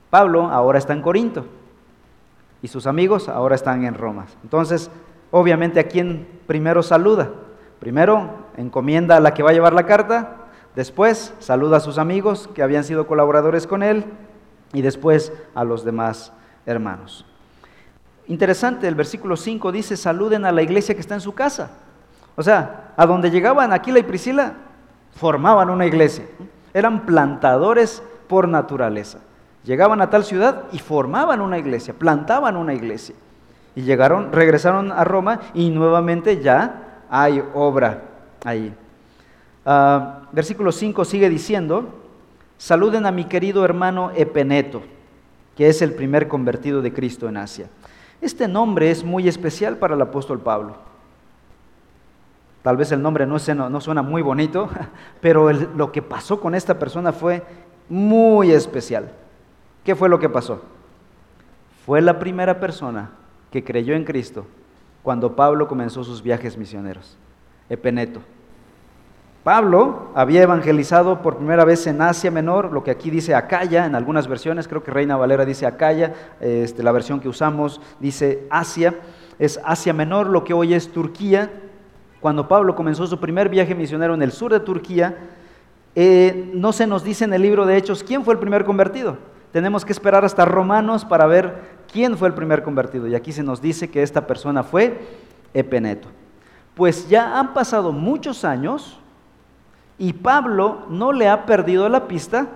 Pablo 0.10 0.46
ahora 0.48 0.78
está 0.78 0.94
en 0.94 1.02
Corinto 1.02 1.46
y 2.62 2.68
sus 2.68 2.88
amigos 2.88 3.30
ahora 3.30 3.56
están 3.56 3.86
en 3.86 3.96
Roma. 3.96 4.26
Entonces, 4.44 4.92
obviamente, 5.32 5.80
¿a 5.80 5.88
quién 5.88 6.28
primero 6.46 6.84
saluda? 6.84 7.30
Primero 7.80 8.48
encomienda 8.58 9.16
a 9.16 9.22
la 9.22 9.34
que 9.34 9.44
va 9.44 9.52
a 9.52 9.54
llevar 9.54 9.74
la 9.74 9.86
carta, 9.86 10.39
después 10.76 11.34
saluda 11.40 11.78
a 11.78 11.82
sus 11.82 11.98
amigos 11.98 12.50
que 12.54 12.64
habían 12.64 12.84
sido 12.84 13.08
colaboradores 13.08 13.68
con 13.68 13.84
él 13.84 14.06
y 14.74 14.82
después 14.82 15.34
a 15.56 15.64
los 15.64 15.84
demás 15.84 16.32
hermanos. 16.66 17.26
Interesante, 18.28 18.88
el 18.88 18.96
versículo 18.96 19.36
5 19.36 19.72
dice, 19.72 19.98
saluden 19.98 20.46
a 20.46 20.52
la 20.52 20.62
iglesia 20.62 20.94
que 20.94 21.02
está 21.02 21.16
en 21.16 21.22
su 21.22 21.34
casa. 21.34 21.72
O 22.36 22.44
sea, 22.44 22.94
a 22.96 23.06
donde 23.06 23.32
llegaban 23.32 23.74
Aquila 23.74 24.00
y 24.00 24.04
Priscila, 24.04 24.54
formaban 25.16 25.70
una 25.70 25.86
iglesia. 25.88 26.26
Eran 26.74 27.06
plantadores 27.06 28.04
por 28.28 28.48
naturaleza. 28.48 29.20
Llegaban 29.64 30.02
a 30.02 30.10
tal 30.10 30.24
ciudad 30.24 30.66
y 30.72 30.80
formaban 30.80 31.42
una 31.42 31.58
iglesia, 31.58 31.94
plantaban 31.94 32.56
una 32.56 32.74
iglesia. 32.74 33.16
Y 33.76 33.82
llegaron, 33.82 34.32
regresaron 34.32 34.92
a 34.92 35.04
Roma 35.04 35.40
y 35.54 35.70
nuevamente 35.70 36.42
ya 36.42 37.04
hay 37.10 37.44
obra 37.54 38.04
ahí. 38.46 38.74
Ah, 39.66 40.22
versículo 40.32 40.72
5 40.72 41.06
sigue 41.06 41.30
diciendo, 41.30 41.90
saluden 42.58 43.06
a 43.06 43.12
mi 43.12 43.26
querido 43.26 43.64
hermano 43.66 44.12
Epeneto, 44.16 44.82
que 45.56 45.68
es 45.68 45.82
el 45.82 45.94
primer 45.94 46.28
convertido 46.28 46.82
de 46.82 46.94
Cristo 46.94 47.28
en 47.28 47.38
Asia. 47.38 47.70
Este 48.22 48.48
nombre 48.48 48.92
es 48.92 49.04
muy 49.04 49.28
especial 49.28 49.78
para 49.78 49.96
el 49.96 50.02
apóstol 50.02 50.40
Pablo. 50.40 50.76
Tal 52.62 52.76
vez 52.76 52.92
el 52.92 53.02
nombre 53.02 53.26
no 53.26 53.40
suena, 53.40 54.02
muy 54.02 54.22
bonito, 54.22 54.70
pero 55.22 55.52
lo 55.52 55.92
que 55.92 56.02
pasó 56.02 56.40
con 56.40 56.56
esta 56.56 56.78
persona 56.78 57.14
fue 57.14 57.44
muy 57.88 58.52
especial. 58.52 59.12
¿Qué 59.84 59.96
fue 59.96 60.10
lo 60.10 60.20
que 60.20 60.30
pasó? 60.30 60.62
Fue 61.86 62.02
la 62.02 62.20
primera 62.20 62.60
persona 62.60 63.12
que 63.52 63.64
creyó 63.64 63.96
en 63.96 64.04
Cristo 64.04 64.46
cuando 65.02 65.36
Pablo 65.36 65.68
comenzó 65.68 66.04
sus 66.04 66.22
viajes 66.22 66.58
misioneros. 66.58 67.18
Epeneto. 67.70 68.20
Pablo 69.44 70.10
había 70.16 70.42
evangelizado 70.42 71.22
por 71.22 71.38
primera 71.38 71.64
vez 71.64 71.88
en 71.88 72.02
Asia 72.02 72.30
Menor, 72.30 72.74
lo 72.74 72.84
que 72.84 72.92
aquí 72.92 73.10
dice 73.10 73.36
Acaya, 73.36 73.86
en 73.86 73.96
algunas 73.96 74.28
versiones, 74.28 74.68
creo 74.68 74.84
que 74.84 74.92
Reina 74.92 75.16
Valera 75.16 75.46
dice 75.46 75.66
Acaya, 75.66 76.14
este, 76.42 76.84
la 76.84 76.92
versión 76.92 77.22
que 77.22 77.30
usamos 77.30 77.80
dice 78.00 78.46
Asia, 78.50 78.96
es 79.40 79.60
Asia 79.64 79.94
Menor, 79.94 80.28
lo 80.28 80.44
que 80.44 80.54
hoy 80.54 80.74
es 80.74 80.92
Turquía. 80.92 81.50
Cuando 82.20 82.50
Pablo 82.50 82.76
comenzó 82.76 83.08
su 83.08 83.18
primer 83.18 83.48
viaje 83.48 83.74
misionero 83.74 84.14
en 84.14 84.22
el 84.22 84.34
sur 84.34 84.52
de 84.52 84.60
Turquía, 84.60 85.16
eh, 85.96 86.52
no 86.54 86.74
se 86.74 86.86
nos 86.86 87.06
dice 87.06 87.24
en 87.24 87.34
el 87.34 87.42
libro 87.42 87.66
de 87.66 87.78
Hechos 87.78 88.04
quién 88.04 88.26
fue 88.26 88.34
el 88.34 88.40
primer 88.42 88.66
convertido. 88.66 89.18
Tenemos 89.54 89.86
que 89.86 89.94
esperar 89.94 90.26
hasta 90.26 90.44
Romanos 90.44 91.06
para 91.06 91.26
ver 91.26 91.62
quién 91.92 92.18
fue 92.18 92.28
el 92.28 92.34
primer 92.34 92.62
convertido. 92.62 93.08
Y 93.08 93.16
aquí 93.16 93.32
se 93.32 93.42
nos 93.42 93.62
dice 93.62 93.90
que 93.90 94.04
esta 94.04 94.28
persona 94.28 94.64
fue 94.64 95.00
Epeneto. 95.54 96.10
Pues 96.76 97.08
ya 97.10 97.40
han 97.40 97.54
pasado 97.54 97.94
muchos 97.94 98.44
años 98.44 99.00
y 100.00 100.14
Pablo 100.14 100.86
no 100.90 101.12
le 101.12 101.28
ha 101.28 101.46
perdido 101.46 101.88
la 101.90 102.08
pista 102.08 102.48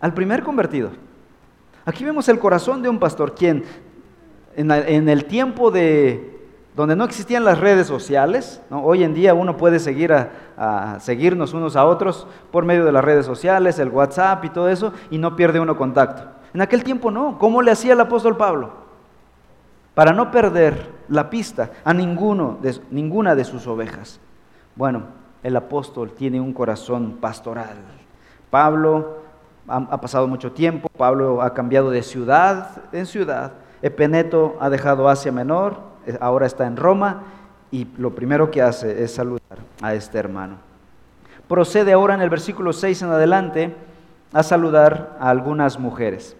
al 0.00 0.14
primer 0.14 0.42
convertido. 0.42 0.90
Aquí 1.84 2.04
vemos 2.04 2.28
el 2.28 2.38
corazón 2.38 2.80
de 2.80 2.88
un 2.88 2.98
pastor, 2.98 3.34
quien 3.34 3.64
en, 4.56 5.08
el 5.08 5.24
tiempo 5.26 5.70
de 5.70 6.32
donde 6.76 6.96
no 6.96 7.04
existían 7.04 7.44
las 7.44 7.58
redes 7.58 7.86
sociales, 7.86 8.60
hoy 8.70 9.04
en 9.04 9.14
día 9.14 9.34
uno 9.34 9.56
puede 9.56 9.78
seguir 9.78 10.12
a, 10.12 10.98
seguirnos 11.00 11.52
unos 11.52 11.76
a 11.76 11.84
otros 11.84 12.26
por 12.50 12.64
medio 12.64 12.84
de 12.84 12.92
las 12.92 13.04
redes 13.04 13.26
sociales, 13.26 13.78
el 13.78 13.88
WhatsApp 13.88 14.44
y 14.44 14.50
todo 14.50 14.68
eso, 14.68 14.92
y 15.10 15.18
no 15.18 15.36
pierde 15.36 15.60
uno 15.60 15.76
contacto. 15.76 16.22
En 16.52 16.60
aquel 16.60 16.84
tiempo 16.84 17.10
no. 17.10 17.36
¿Cómo 17.38 17.62
le 17.62 17.72
hacía 17.72 17.92
el 17.92 18.00
apóstol 18.00 18.36
Pablo? 18.36 18.72
Para 19.94 20.12
no 20.12 20.30
perder 20.30 20.88
la 21.08 21.30
pista 21.30 21.70
a 21.84 21.92
ninguno 21.92 22.58
de, 22.62 22.80
ninguna 22.90 23.34
de 23.34 23.44
sus 23.44 23.66
ovejas. 23.66 24.20
Bueno, 24.76 25.02
el 25.44 25.56
apóstol 25.56 26.10
tiene 26.10 26.40
un 26.40 26.52
corazón 26.52 27.18
pastoral. 27.20 27.76
Pablo 28.50 29.18
ha, 29.68 30.00
pasado 30.00 30.26
mucho 30.26 30.52
tiempo, 30.52 30.88
Pablo 30.88 31.42
ha 31.42 31.54
cambiado 31.54 31.90
de 31.90 32.02
ciudad 32.02 32.82
en 32.92 33.06
ciudad, 33.06 33.52
Epeneto 33.82 34.56
ha 34.58 34.70
dejado 34.70 35.08
Asia 35.08 35.30
Menor, 35.30 35.76
eh, 36.06 36.16
ahora 36.20 36.46
está 36.46 36.66
en 36.66 36.76
Roma 36.76 37.22
y 37.70 37.86
lo 37.98 38.14
primero 38.14 38.50
que 38.50 38.62
hace 38.62 39.04
es 39.04 39.14
saludar 39.14 39.58
a 39.82 39.94
este 39.94 40.18
hermano. 40.18 40.56
Procede 41.46 41.92
ahora 41.92 42.14
en 42.14 42.22
el 42.22 42.30
versículo 42.30 42.72
6 42.72 43.02
en 43.02 43.10
adelante 43.10 43.76
a 44.32 44.42
saludar 44.42 45.16
a 45.20 45.28
algunas 45.28 45.78
mujeres. 45.78 46.36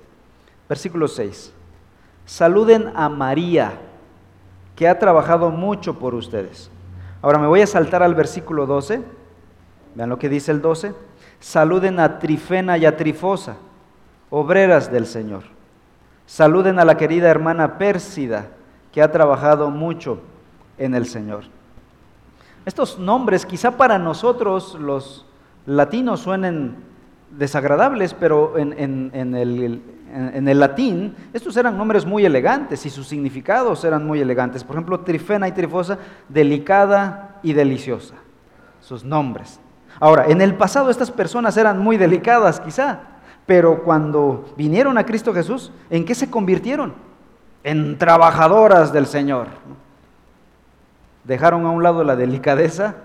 Versículo 0.67 1.09
6. 1.09 1.53
Saluden 2.25 2.91
a 2.95 3.11
María, 3.11 3.75
que 4.75 4.89
ha 4.89 4.99
trabajado 4.99 5.51
mucho 5.51 5.99
por 5.99 6.15
ustedes. 6.15 6.71
Ahora 7.25 7.39
me 7.39 7.47
voy 7.47 7.63
a 7.63 7.67
saltar 7.67 8.03
al 8.03 8.15
versículo 8.15 8.67
12. 8.67 9.03
Vean 9.95 10.11
lo 10.11 10.19
que 10.19 10.29
dice 10.29 10.53
el 10.53 10.61
12. 10.61 10.93
Saluden 11.41 11.99
a 11.99 12.19
Trifena 12.19 12.77
y 12.77 12.85
a 12.85 12.99
Trifosa, 12.99 13.57
obreras 14.29 14.93
del 14.93 15.07
Señor. 15.07 15.45
Saluden 16.27 16.79
a 16.79 16.85
la 16.85 16.99
querida 16.99 17.31
hermana 17.31 17.79
Pérsida, 17.79 18.49
que 18.93 19.01
ha 19.01 19.11
trabajado 19.11 19.71
mucho 19.71 20.19
en 20.77 20.95
el 20.95 21.07
Señor. 21.07 21.45
Estos 22.67 22.99
nombres 22.99 23.47
quizá 23.47 23.71
para 23.79 23.99
nosotros 23.99 24.75
los 24.79 25.25
latinos 25.65 26.21
suenen 26.21 26.77
desagradables, 27.31 28.13
pero 28.13 28.59
en, 28.59 28.75
el, 29.15 29.83
en, 30.15 30.49
el, 30.49 30.61
latín 30.61 31.15
estos 31.33 31.57
eran 31.57 31.77
nombres 31.77 32.07
muy 32.07 32.25
elegantes 32.25 32.87
y 32.87 32.91
sus 32.91 33.09
significados 33.09 33.85
eran 33.85 34.07
muy 34.07 34.21
elegantes. 34.21 34.63
Por 34.63 34.77
ejemplo, 34.77 35.01
trifena 35.01 35.49
y 35.49 35.53
trifosa, 35.53 35.99
delicada 36.29 37.41
y 37.43 37.53
deliciosa, 37.53 38.15
sus 38.81 39.05
nombres. 39.05 39.61
Ahora, 39.99 40.27
en 40.27 40.41
el 40.41 40.55
pasado 40.57 40.91
estas 40.91 41.11
personas 41.11 41.57
eran 41.57 41.79
muy 41.79 41.97
delicadas 41.97 42.61
quizá, 42.61 43.01
pero 43.47 43.83
cuando 43.83 44.55
vinieron 44.57 44.99
a 44.99 45.05
Cristo 45.05 45.35
Jesús, 45.35 45.73
¿en 45.91 46.05
qué 46.05 46.15
se 46.15 46.31
convirtieron? 46.31 46.95
En 47.63 47.99
trabajadoras 47.99 48.93
del 48.93 49.07
Señor. 49.07 49.49
Dejaron 51.25 51.67
a 51.67 51.71
un 51.71 51.83
lado 51.83 52.05
la 52.05 52.17
delicadeza. 52.17 52.97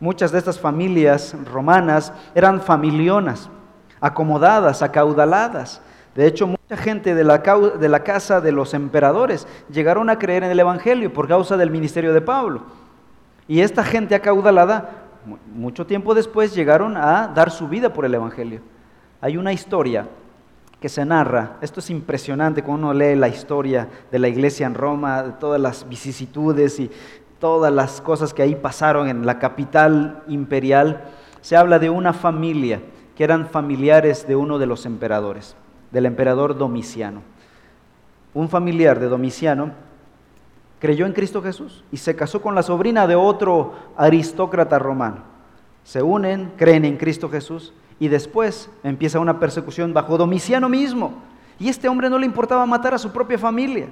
Muchas 0.00 0.32
de 0.32 0.38
estas 0.38 0.58
familias 0.58 1.34
romanas 1.50 2.12
eran 2.34 2.60
familionas 2.60 3.50
acomodadas, 4.00 4.82
acaudaladas. 4.82 5.80
De 6.16 6.26
hecho, 6.26 6.46
mucha 6.46 6.76
gente 6.76 7.14
de 7.14 7.24
la, 7.24 7.38
de 7.38 7.88
la, 7.88 8.02
casa 8.02 8.40
de 8.40 8.50
los 8.50 8.72
emperadores 8.72 9.46
llegaron 9.70 10.08
a 10.08 10.18
creer 10.18 10.44
en 10.44 10.50
el 10.50 10.58
Evangelio 10.58 11.12
por 11.12 11.28
causa 11.28 11.58
del 11.58 11.70
ministerio 11.70 12.14
de 12.14 12.22
Pablo. 12.22 12.62
Y 13.46 13.60
esta 13.60 13.84
gente 13.84 14.14
acaudalada, 14.14 14.90
mucho 15.54 15.86
tiempo 15.86 16.14
después, 16.14 16.54
llegaron 16.54 16.96
a 16.96 17.28
dar 17.28 17.50
su 17.50 17.68
vida 17.68 17.92
por 17.92 18.06
el 18.06 18.14
Evangelio. 18.14 18.62
Hay 19.20 19.36
una 19.36 19.52
historia 19.52 20.08
que 20.80 20.88
se 20.88 21.04
narra, 21.04 21.56
esto 21.60 21.80
es 21.80 21.90
impresionante 21.90 22.62
cuando 22.62 22.88
uno 22.88 22.98
lee 22.98 23.14
la 23.14 23.28
historia 23.28 23.88
de 24.10 24.18
la 24.18 24.28
iglesia 24.28 24.66
en 24.66 24.74
Roma, 24.74 25.22
de 25.22 25.32
todas 25.32 25.60
las 25.60 25.88
vicisitudes 25.88 26.80
y 26.80 26.90
todas 27.38 27.72
las 27.72 28.00
cosas 28.00 28.32
que 28.32 28.42
ahí 28.42 28.54
pasaron 28.54 29.08
en 29.08 29.26
la 29.26 29.38
capital 29.38 30.22
imperial, 30.28 31.04
se 31.42 31.56
habla 31.56 31.78
de 31.78 31.90
una 31.90 32.12
familia 32.12 32.80
que 33.14 33.24
eran 33.24 33.46
familiares 33.46 34.26
de 34.26 34.36
uno 34.36 34.58
de 34.58 34.66
los 34.66 34.86
emperadores, 34.86 35.56
del 35.96 36.04
emperador 36.04 36.58
Domiciano. 36.58 37.22
Un 38.34 38.50
familiar 38.50 39.00
de 39.00 39.08
Domiciano 39.08 39.70
creyó 40.78 41.06
en 41.06 41.14
Cristo 41.14 41.40
Jesús 41.40 41.84
y 41.90 41.96
se 41.96 42.14
casó 42.14 42.42
con 42.42 42.54
la 42.54 42.62
sobrina 42.62 43.06
de 43.06 43.14
otro 43.14 43.72
aristócrata 43.96 44.78
romano. 44.78 45.20
Se 45.84 46.02
unen, 46.02 46.52
creen 46.58 46.84
en 46.84 46.98
Cristo 46.98 47.30
Jesús 47.30 47.72
y 47.98 48.08
después 48.08 48.68
empieza 48.82 49.20
una 49.20 49.40
persecución 49.40 49.94
bajo 49.94 50.18
Domiciano 50.18 50.68
mismo. 50.68 51.14
Y 51.58 51.70
este 51.70 51.88
hombre 51.88 52.10
no 52.10 52.18
le 52.18 52.26
importaba 52.26 52.66
matar 52.66 52.92
a 52.92 52.98
su 52.98 53.10
propia 53.10 53.38
familia. 53.38 53.88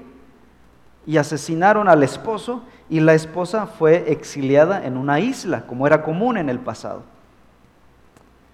Y 1.06 1.16
asesinaron 1.16 1.88
al 1.88 2.02
esposo 2.02 2.64
y 2.90 3.00
la 3.00 3.14
esposa 3.14 3.66
fue 3.66 4.12
exiliada 4.12 4.84
en 4.84 4.98
una 4.98 5.20
isla, 5.20 5.66
como 5.66 5.86
era 5.86 6.02
común 6.02 6.36
en 6.36 6.50
el 6.50 6.58
pasado. 6.58 7.02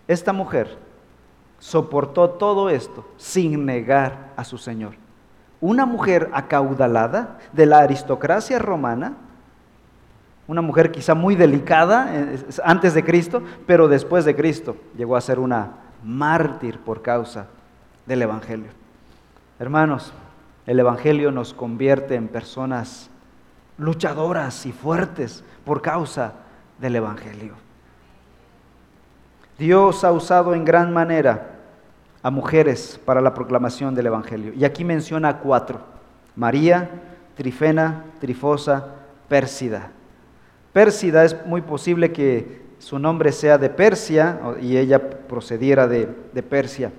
Esta 0.07 0.33
mujer 0.33 0.79
soportó 1.61 2.31
todo 2.31 2.71
esto 2.71 3.07
sin 3.17 3.65
negar 3.65 4.33
a 4.37 4.45
su 4.45 4.59
Señor. 4.59 4.95
Una 5.61 5.87
mujer 5.87 6.31
acaudalada 6.33 7.39
de 7.53 7.67
la 7.67 7.79
aristocracia 7.79 8.59
romana, 8.59 9.13
una 10.49 10.63
mujer 10.63 10.91
quizá 10.91 11.15
muy 11.15 11.37
delicada 11.37 12.09
eh, 12.13 12.45
antes 12.65 12.95
de 12.95 13.05
Cristo, 13.05 13.43
pero 13.67 13.87
después 13.87 14.25
de 14.25 14.35
Cristo 14.35 14.77
llegó 14.97 15.17
a 15.17 15.21
ser 15.21 15.39
una 15.39 15.75
mártir 16.03 16.81
por 16.81 17.03
causa 17.03 17.47
del 18.07 18.23
Evangelio. 18.23 18.71
Hermanos, 19.61 20.13
el 20.67 20.81
Evangelio 20.81 21.31
nos 21.31 21.53
convierte 21.53 22.15
en 22.15 22.29
personas 22.29 23.11
luchadoras 23.77 24.65
y 24.67 24.73
fuertes 24.73 25.45
por 25.65 25.83
causa 25.83 26.33
del 26.79 26.97
Evangelio. 26.97 27.55
Dios 29.61 30.05
ha 30.05 30.11
usado 30.11 30.55
en 30.55 30.65
gran 30.65 30.91
manera 30.91 31.59
a 32.23 32.31
mujeres 32.31 32.99
para 33.05 33.21
la 33.21 33.35
proclamación 33.35 33.95
del 33.95 34.07
Evangelio. 34.07 34.55
Y 34.55 34.65
aquí 34.65 34.85
menciona 34.85 35.39
cuatro. 35.39 35.81
María, 36.35 36.89
Trifena, 37.37 38.07
Trifosa, 38.21 38.87
Pérsida. 39.29 39.93
Pérsida 40.73 41.27
es 41.27 41.45
muy 41.45 41.61
posible 41.61 42.11
que 42.11 42.63
su 42.79 42.99
nombre 42.99 43.33
sea 43.33 43.59
de 43.59 43.69
Persia 43.69 44.41
y 44.63 44.79
ella 44.79 44.99
procediera 45.29 45.87
de, 45.87 46.07
Persia. 46.43 46.91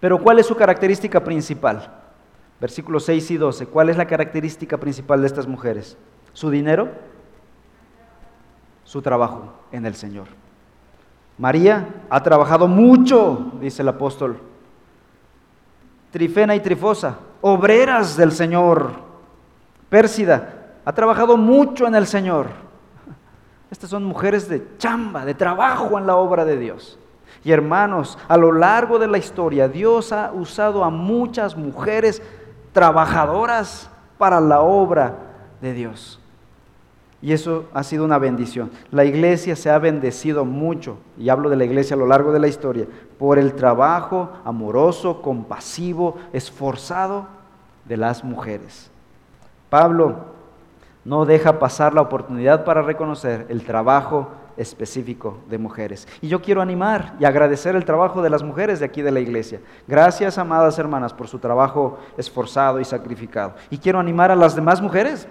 Pero 0.00 0.22
¿cuál 0.22 0.38
es 0.38 0.46
su 0.46 0.56
característica 0.56 1.22
principal? 1.22 2.00
Versículos 2.62 3.04
6 3.04 3.30
y 3.32 3.36
12. 3.36 3.66
¿Cuál 3.66 3.90
es 3.90 3.98
la 3.98 4.06
característica 4.06 4.78
principal 4.78 5.20
de 5.20 5.26
estas 5.26 5.46
mujeres? 5.46 5.98
¿Su 6.32 6.48
dinero? 6.48 6.88
Su 8.84 9.02
trabajo 9.02 9.52
en 9.70 9.84
el 9.84 9.94
Señor. 9.94 10.43
María 11.38 11.88
ha 12.10 12.22
trabajado 12.22 12.68
mucho, 12.68 13.52
dice 13.60 13.82
el 13.82 13.88
apóstol. 13.88 14.38
Trifena 16.10 16.54
y 16.54 16.60
Trifosa, 16.60 17.16
obreras 17.40 18.16
del 18.16 18.32
Señor. 18.32 18.92
Pérsida, 19.88 20.76
ha 20.84 20.92
trabajado 20.92 21.36
mucho 21.36 21.86
en 21.86 21.94
el 21.94 22.06
Señor. 22.06 22.46
Estas 23.70 23.90
son 23.90 24.04
mujeres 24.04 24.48
de 24.48 24.76
chamba, 24.78 25.24
de 25.24 25.34
trabajo 25.34 25.98
en 25.98 26.06
la 26.06 26.16
obra 26.16 26.44
de 26.44 26.56
Dios. 26.56 26.98
Y 27.42 27.50
hermanos, 27.50 28.16
a 28.28 28.36
lo 28.36 28.52
largo 28.52 28.98
de 28.98 29.08
la 29.08 29.18
historia, 29.18 29.68
Dios 29.68 30.12
ha 30.12 30.30
usado 30.32 30.84
a 30.84 30.90
muchas 30.90 31.56
mujeres 31.56 32.22
trabajadoras 32.72 33.90
para 34.18 34.40
la 34.40 34.60
obra 34.60 35.16
de 35.60 35.72
Dios. 35.72 36.20
Y 37.24 37.32
eso 37.32 37.64
ha 37.72 37.82
sido 37.82 38.04
una 38.04 38.18
bendición. 38.18 38.70
La 38.90 39.06
iglesia 39.06 39.56
se 39.56 39.70
ha 39.70 39.78
bendecido 39.78 40.44
mucho, 40.44 40.98
y 41.16 41.30
hablo 41.30 41.48
de 41.48 41.56
la 41.56 41.64
iglesia 41.64 41.96
a 41.96 41.98
lo 41.98 42.06
largo 42.06 42.32
de 42.32 42.38
la 42.38 42.48
historia, 42.48 42.86
por 43.18 43.38
el 43.38 43.54
trabajo 43.54 44.30
amoroso, 44.44 45.22
compasivo, 45.22 46.18
esforzado 46.34 47.26
de 47.86 47.96
las 47.96 48.22
mujeres. 48.24 48.90
Pablo 49.70 50.16
no 51.02 51.24
deja 51.24 51.58
pasar 51.58 51.94
la 51.94 52.02
oportunidad 52.02 52.62
para 52.62 52.82
reconocer 52.82 53.46
el 53.48 53.64
trabajo 53.64 54.28
específico 54.58 55.38
de 55.48 55.56
mujeres. 55.56 56.06
Y 56.20 56.28
yo 56.28 56.42
quiero 56.42 56.60
animar 56.60 57.14
y 57.18 57.24
agradecer 57.24 57.74
el 57.74 57.86
trabajo 57.86 58.20
de 58.20 58.28
las 58.28 58.42
mujeres 58.42 58.80
de 58.80 58.84
aquí 58.84 59.00
de 59.00 59.12
la 59.12 59.20
iglesia. 59.20 59.62
Gracias, 59.88 60.36
amadas 60.36 60.78
hermanas, 60.78 61.14
por 61.14 61.28
su 61.28 61.38
trabajo 61.38 61.98
esforzado 62.18 62.80
y 62.80 62.84
sacrificado. 62.84 63.54
Y 63.70 63.78
quiero 63.78 63.98
animar 63.98 64.30
a 64.30 64.36
las 64.36 64.54
demás 64.54 64.82
mujeres 64.82 65.26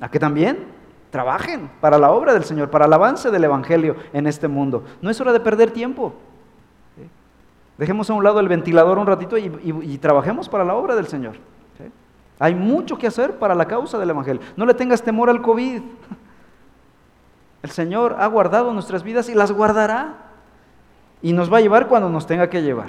a 0.00 0.10
que 0.10 0.18
también 0.18 0.79
trabajen 1.10 1.70
para 1.80 1.98
la 1.98 2.10
obra 2.12 2.32
del 2.32 2.44
Señor, 2.44 2.70
para 2.70 2.86
el 2.86 2.92
avance 2.92 3.30
del 3.30 3.44
Evangelio 3.44 3.96
en 4.12 4.26
este 4.26 4.48
mundo. 4.48 4.84
No 5.02 5.10
es 5.10 5.20
hora 5.20 5.32
de 5.32 5.40
perder 5.40 5.70
tiempo. 5.72 6.14
Dejemos 7.76 8.10
a 8.10 8.14
un 8.14 8.22
lado 8.22 8.40
el 8.40 8.48
ventilador 8.48 8.98
un 8.98 9.06
ratito 9.06 9.38
y, 9.38 9.98
trabajemos 9.98 10.48
para 10.48 10.64
la 10.64 10.74
obra 10.74 10.94
del 10.94 11.06
Señor. 11.06 11.36
Hay 12.38 12.54
mucho 12.54 12.96
que 12.96 13.06
hacer 13.06 13.38
para 13.38 13.54
la 13.54 13.66
causa 13.66 13.98
del 13.98 14.10
Evangelio. 14.10 14.40
No 14.56 14.64
le 14.64 14.74
tengas 14.74 15.02
temor 15.02 15.28
al 15.28 15.42
COVID. 15.42 15.82
El 17.62 17.70
Señor 17.70 18.16
ha 18.18 18.26
guardado 18.28 18.72
nuestras 18.72 19.02
vidas 19.02 19.28
y 19.28 19.34
las 19.34 19.52
guardará. 19.52 20.14
Y 21.20 21.34
nos 21.34 21.52
va 21.52 21.58
a 21.58 21.60
llevar 21.60 21.86
cuando 21.86 22.08
nos 22.08 22.26
tenga 22.26 22.48
que 22.48 22.62
llevar. 22.62 22.88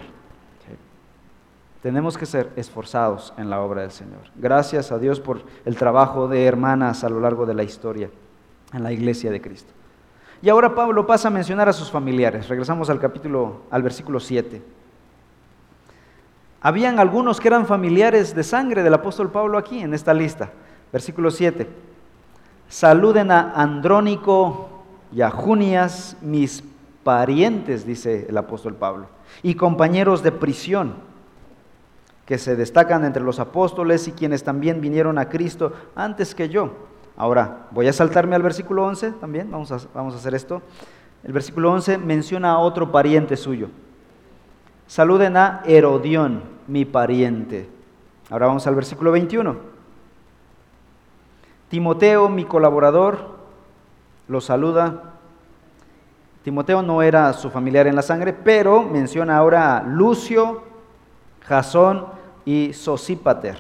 Tenemos 1.81 2.17
que 2.17 2.25
ser 2.25 2.51
esforzados 2.55 3.33
en 3.37 3.49
la 3.49 3.61
obra 3.61 3.81
del 3.81 3.91
Señor. 3.91 4.21
Gracias 4.35 4.91
a 4.91 4.99
Dios 4.99 5.19
por 5.19 5.41
el 5.65 5.75
trabajo 5.75 6.27
de 6.27 6.45
hermanas 6.45 7.03
a 7.03 7.09
lo 7.09 7.19
largo 7.19 7.45
de 7.45 7.55
la 7.55 7.63
historia 7.63 8.09
en 8.71 8.83
la 8.83 8.91
iglesia 8.91 9.31
de 9.31 9.41
Cristo. 9.41 9.73
Y 10.43 10.49
ahora 10.49 10.75
Pablo 10.75 11.05
pasa 11.05 11.27
a 11.27 11.31
mencionar 11.31 11.69
a 11.69 11.73
sus 11.73 11.89
familiares. 11.89 12.47
Regresamos 12.47 12.89
al 12.89 12.99
capítulo, 12.99 13.61
al 13.71 13.83
versículo 13.83 14.19
7. 14.19 14.61
Habían 16.61 16.99
algunos 16.99 17.39
que 17.39 17.47
eran 17.47 17.65
familiares 17.65 18.35
de 18.35 18.43
sangre 18.43 18.83
del 18.83 18.93
apóstol 18.93 19.31
Pablo 19.31 19.57
aquí 19.57 19.79
en 19.79 19.93
esta 19.93 20.13
lista. 20.13 20.51
Versículo 20.91 21.31
7. 21.31 21.67
Saluden 22.69 23.31
a 23.31 23.53
Andrónico 23.53 24.69
y 25.11 25.21
a 25.21 25.31
Junias, 25.31 26.15
mis 26.21 26.63
parientes, 27.03 27.85
dice 27.85 28.27
el 28.29 28.37
apóstol 28.37 28.75
Pablo, 28.75 29.07
y 29.41 29.55
compañeros 29.55 30.23
de 30.23 30.31
prisión, 30.31 30.93
que 32.31 32.37
se 32.37 32.55
destacan 32.55 33.03
entre 33.03 33.21
los 33.21 33.41
apóstoles 33.41 34.07
y 34.07 34.13
quienes 34.13 34.41
también 34.41 34.79
vinieron 34.79 35.17
a 35.17 35.27
Cristo 35.27 35.73
antes 35.95 36.33
que 36.33 36.47
yo. 36.47 36.71
Ahora, 37.17 37.67
voy 37.71 37.89
a 37.89 37.91
saltarme 37.91 38.37
al 38.37 38.41
versículo 38.41 38.85
11 38.85 39.11
también, 39.19 39.51
vamos 39.51 39.69
a, 39.73 39.79
vamos 39.93 40.13
a 40.13 40.17
hacer 40.17 40.33
esto. 40.33 40.61
El 41.25 41.33
versículo 41.33 41.73
11 41.73 41.97
menciona 41.97 42.51
a 42.51 42.59
otro 42.59 42.89
pariente 42.89 43.35
suyo. 43.35 43.67
Saluden 44.87 45.35
a 45.35 45.61
Herodión, 45.65 46.43
mi 46.69 46.85
pariente. 46.85 47.69
Ahora 48.29 48.47
vamos 48.47 48.65
al 48.65 48.75
versículo 48.75 49.11
21. 49.11 49.57
Timoteo, 51.67 52.29
mi 52.29 52.45
colaborador, 52.45 53.39
lo 54.29 54.39
saluda. 54.39 55.15
Timoteo 56.45 56.81
no 56.81 57.01
era 57.01 57.33
su 57.33 57.49
familiar 57.49 57.87
en 57.87 57.97
la 57.97 58.01
sangre, 58.01 58.31
pero 58.31 58.83
menciona 58.83 59.35
ahora 59.35 59.79
a 59.79 59.83
Lucio, 59.83 60.63
Jasón 61.41 62.20
y 62.45 62.73
Sosípater, 62.73 63.57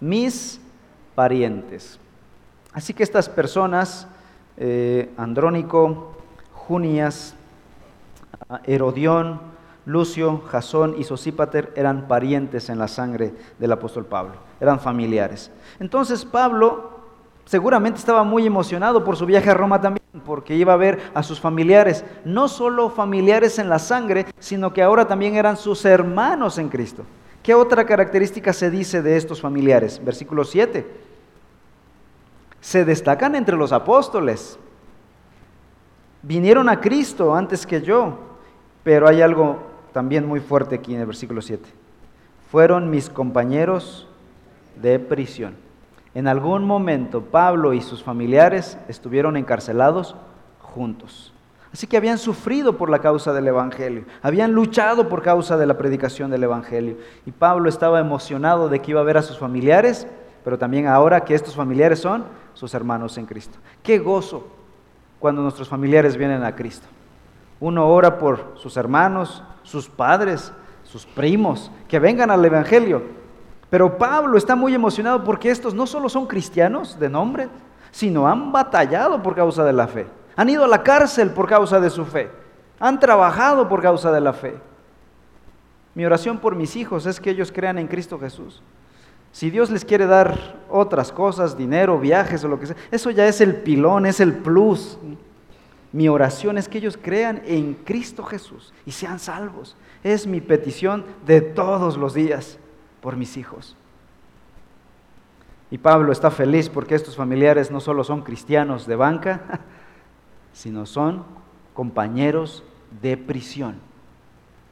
mis 0.00 0.60
parientes. 1.14 1.98
Así 2.72 2.92
que 2.92 3.02
estas 3.02 3.28
personas, 3.28 4.06
eh, 4.56 5.10
Andrónico, 5.16 6.16
Junias, 6.52 7.34
Herodión, 8.64 9.40
Lucio, 9.86 10.42
Jasón 10.48 10.96
y 10.98 11.04
Sosípater 11.04 11.72
eran 11.76 12.08
parientes 12.08 12.68
en 12.68 12.78
la 12.78 12.88
sangre 12.88 13.32
del 13.58 13.72
apóstol 13.72 14.04
Pablo, 14.04 14.34
eran 14.60 14.80
familiares. 14.80 15.50
Entonces 15.78 16.24
Pablo 16.24 16.90
seguramente 17.44 18.00
estaba 18.00 18.24
muy 18.24 18.46
emocionado 18.46 19.04
por 19.04 19.16
su 19.16 19.24
viaje 19.24 19.48
a 19.48 19.54
Roma 19.54 19.80
también, 19.80 20.04
porque 20.24 20.56
iba 20.56 20.72
a 20.72 20.76
ver 20.76 21.12
a 21.14 21.22
sus 21.22 21.40
familiares, 21.40 22.04
no 22.24 22.48
solo 22.48 22.90
familiares 22.90 23.58
en 23.60 23.68
la 23.68 23.78
sangre, 23.78 24.26
sino 24.40 24.72
que 24.72 24.82
ahora 24.82 25.06
también 25.06 25.36
eran 25.36 25.56
sus 25.56 25.84
hermanos 25.84 26.58
en 26.58 26.68
Cristo. 26.68 27.04
¿Qué 27.46 27.54
otra 27.54 27.86
característica 27.86 28.52
se 28.52 28.72
dice 28.72 29.02
de 29.02 29.16
estos 29.16 29.40
familiares? 29.40 30.04
Versículo 30.04 30.42
7. 30.42 30.84
Se 32.60 32.84
destacan 32.84 33.36
entre 33.36 33.56
los 33.56 33.70
apóstoles. 33.70 34.58
Vinieron 36.22 36.68
a 36.68 36.80
Cristo 36.80 37.36
antes 37.36 37.64
que 37.64 37.82
yo, 37.82 38.18
pero 38.82 39.06
hay 39.06 39.22
algo 39.22 39.58
también 39.92 40.26
muy 40.26 40.40
fuerte 40.40 40.74
aquí 40.74 40.92
en 40.96 41.02
el 41.02 41.06
versículo 41.06 41.40
7. 41.40 41.68
Fueron 42.50 42.90
mis 42.90 43.08
compañeros 43.08 44.08
de 44.82 44.98
prisión. 44.98 45.54
En 46.14 46.26
algún 46.26 46.64
momento 46.64 47.20
Pablo 47.22 47.74
y 47.74 47.80
sus 47.80 48.02
familiares 48.02 48.76
estuvieron 48.88 49.36
encarcelados 49.36 50.16
juntos. 50.60 51.32
Así 51.76 51.86
que 51.86 51.98
habían 51.98 52.16
sufrido 52.16 52.78
por 52.78 52.88
la 52.88 53.00
causa 53.00 53.34
del 53.34 53.48
Evangelio, 53.48 54.06
habían 54.22 54.52
luchado 54.52 55.10
por 55.10 55.20
causa 55.20 55.58
de 55.58 55.66
la 55.66 55.76
predicación 55.76 56.30
del 56.30 56.42
Evangelio. 56.44 56.96
Y 57.26 57.32
Pablo 57.32 57.68
estaba 57.68 58.00
emocionado 58.00 58.70
de 58.70 58.80
que 58.80 58.92
iba 58.92 59.02
a 59.02 59.04
ver 59.04 59.18
a 59.18 59.22
sus 59.22 59.36
familiares, 59.38 60.06
pero 60.42 60.56
también 60.56 60.86
ahora 60.86 61.22
que 61.22 61.34
estos 61.34 61.54
familiares 61.54 61.98
son 61.98 62.24
sus 62.54 62.72
hermanos 62.72 63.18
en 63.18 63.26
Cristo. 63.26 63.58
Qué 63.82 63.98
gozo 63.98 64.48
cuando 65.18 65.42
nuestros 65.42 65.68
familiares 65.68 66.16
vienen 66.16 66.44
a 66.44 66.56
Cristo. 66.56 66.86
Uno 67.60 67.86
ora 67.86 68.16
por 68.16 68.54
sus 68.54 68.78
hermanos, 68.78 69.42
sus 69.62 69.86
padres, 69.86 70.54
sus 70.82 71.04
primos, 71.04 71.70
que 71.88 71.98
vengan 71.98 72.30
al 72.30 72.42
Evangelio. 72.42 73.02
Pero 73.68 73.98
Pablo 73.98 74.38
está 74.38 74.56
muy 74.56 74.74
emocionado 74.74 75.22
porque 75.24 75.50
estos 75.50 75.74
no 75.74 75.86
solo 75.86 76.08
son 76.08 76.26
cristianos 76.26 76.98
de 76.98 77.10
nombre, 77.10 77.50
sino 77.90 78.26
han 78.26 78.50
batallado 78.50 79.22
por 79.22 79.34
causa 79.34 79.62
de 79.62 79.74
la 79.74 79.86
fe. 79.86 80.15
Han 80.36 80.48
ido 80.50 80.64
a 80.64 80.68
la 80.68 80.82
cárcel 80.82 81.30
por 81.30 81.48
causa 81.48 81.80
de 81.80 81.90
su 81.90 82.04
fe. 82.04 82.30
Han 82.78 83.00
trabajado 83.00 83.68
por 83.68 83.82
causa 83.82 84.12
de 84.12 84.20
la 84.20 84.32
fe. 84.32 84.54
Mi 85.94 86.04
oración 86.04 86.38
por 86.38 86.54
mis 86.54 86.76
hijos 86.76 87.06
es 87.06 87.18
que 87.18 87.30
ellos 87.30 87.50
crean 87.50 87.78
en 87.78 87.88
Cristo 87.88 88.18
Jesús. 88.18 88.62
Si 89.32 89.50
Dios 89.50 89.70
les 89.70 89.84
quiere 89.84 90.06
dar 90.06 90.56
otras 90.68 91.10
cosas, 91.10 91.56
dinero, 91.56 91.98
viajes 91.98 92.44
o 92.44 92.48
lo 92.48 92.60
que 92.60 92.66
sea, 92.66 92.76
eso 92.90 93.10
ya 93.10 93.26
es 93.26 93.40
el 93.40 93.56
pilón, 93.56 94.06
es 94.06 94.20
el 94.20 94.34
plus. 94.34 94.98
Mi 95.92 96.08
oración 96.08 96.58
es 96.58 96.68
que 96.68 96.78
ellos 96.78 96.98
crean 97.00 97.42
en 97.46 97.74
Cristo 97.74 98.22
Jesús 98.22 98.74
y 98.84 98.92
sean 98.92 99.18
salvos. 99.18 99.76
Es 100.04 100.26
mi 100.26 100.40
petición 100.40 101.04
de 101.24 101.40
todos 101.40 101.96
los 101.96 102.12
días 102.12 102.58
por 103.00 103.16
mis 103.16 103.36
hijos. 103.38 103.76
Y 105.70 105.78
Pablo 105.78 106.12
está 106.12 106.30
feliz 106.30 106.68
porque 106.68 106.94
estos 106.94 107.16
familiares 107.16 107.70
no 107.70 107.80
solo 107.80 108.04
son 108.04 108.22
cristianos 108.22 108.86
de 108.86 108.96
banca, 108.96 109.60
sino 110.56 110.86
son 110.86 111.22
compañeros 111.74 112.64
de 113.02 113.18
prisión. 113.18 113.76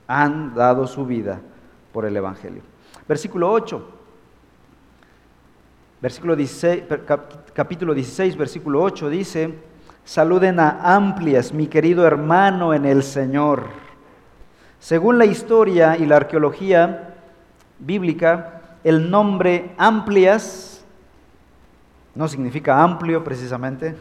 Han 0.07 0.55
dado 0.55 0.87
su 0.87 1.05
vida 1.05 1.42
por 1.92 2.07
el 2.07 2.16
Evangelio. 2.16 2.62
Versículo 3.07 3.53
8. 3.53 3.90
Versículo 6.01 6.37
16, 6.37 6.85
capítulo 7.53 7.92
16, 7.92 8.35
versículo 8.37 8.83
8 8.83 9.11
dice, 9.11 9.59
Saluden 10.05 10.59
a 10.59 10.94
Amplias, 10.94 11.53
mi 11.53 11.66
querido 11.66 12.07
hermano 12.07 12.73
en 12.73 12.87
el 12.87 13.03
Señor. 13.03 13.66
Según 14.81 15.18
la 15.18 15.27
historia 15.27 15.99
y 15.99 16.07
la 16.07 16.16
arqueología 16.16 17.14
bíblica, 17.79 18.79
el 18.85 19.11
nombre 19.11 19.75
Amplias 19.77 20.83
no 22.14 22.27
significa 22.27 22.83
amplio 22.83 23.23
precisamente, 23.23 23.94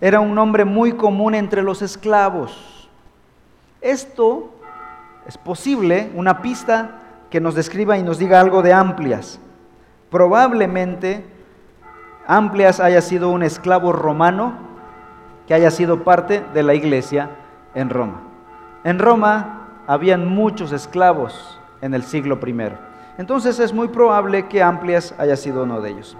era 0.00 0.20
un 0.20 0.34
nombre 0.34 0.64
muy 0.64 0.92
común 0.92 1.34
entre 1.34 1.62
los 1.62 1.82
esclavos. 1.82 2.88
Esto 3.80 4.50
es 5.26 5.38
posible, 5.38 6.10
una 6.14 6.42
pista 6.42 7.02
que 7.30 7.40
nos 7.40 7.54
describa 7.54 7.98
y 7.98 8.02
nos 8.02 8.18
diga 8.18 8.40
algo 8.40 8.62
de 8.62 8.72
Amplias. 8.72 9.40
Probablemente 10.10 11.24
Amplias 12.26 12.80
haya 12.80 13.00
sido 13.00 13.30
un 13.30 13.42
esclavo 13.42 13.92
romano 13.92 14.54
que 15.46 15.54
haya 15.54 15.70
sido 15.70 16.04
parte 16.04 16.44
de 16.54 16.62
la 16.62 16.74
iglesia 16.74 17.30
en 17.74 17.90
Roma. 17.90 18.22
En 18.84 18.98
Roma 18.98 19.68
habían 19.86 20.26
muchos 20.26 20.72
esclavos 20.72 21.60
en 21.80 21.94
el 21.94 22.02
siglo 22.02 22.38
I. 22.44 22.72
Entonces 23.18 23.58
es 23.60 23.72
muy 23.72 23.88
probable 23.88 24.46
que 24.46 24.62
Amplias 24.62 25.14
haya 25.18 25.36
sido 25.36 25.62
uno 25.62 25.80
de 25.80 25.90
ellos. 25.90 26.16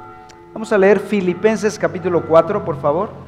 Vamos 0.52 0.72
a 0.72 0.78
leer 0.78 1.00
Filipenses 1.00 1.78
capítulo 1.78 2.22
4, 2.26 2.64
por 2.64 2.80
favor. 2.80 3.25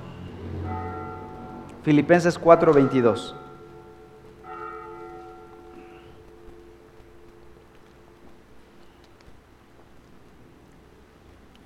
Filipenses 1.82 2.38
4, 2.38 2.72
22. 2.72 3.34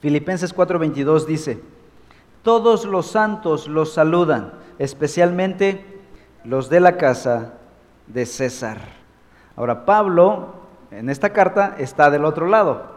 Filipenses 0.02 0.52
4:22 0.52 1.26
dice, 1.26 1.62
todos 2.42 2.84
los 2.84 3.06
santos 3.06 3.68
los 3.68 3.94
saludan, 3.94 4.52
especialmente 4.80 6.00
los 6.44 6.68
de 6.68 6.80
la 6.80 6.96
casa 6.96 7.54
de 8.08 8.26
César. 8.26 8.78
Ahora, 9.54 9.84
Pablo 9.84 10.54
en 10.90 11.08
esta 11.08 11.30
carta 11.30 11.76
está 11.78 12.10
del 12.10 12.24
otro 12.24 12.48
lado. 12.48 12.90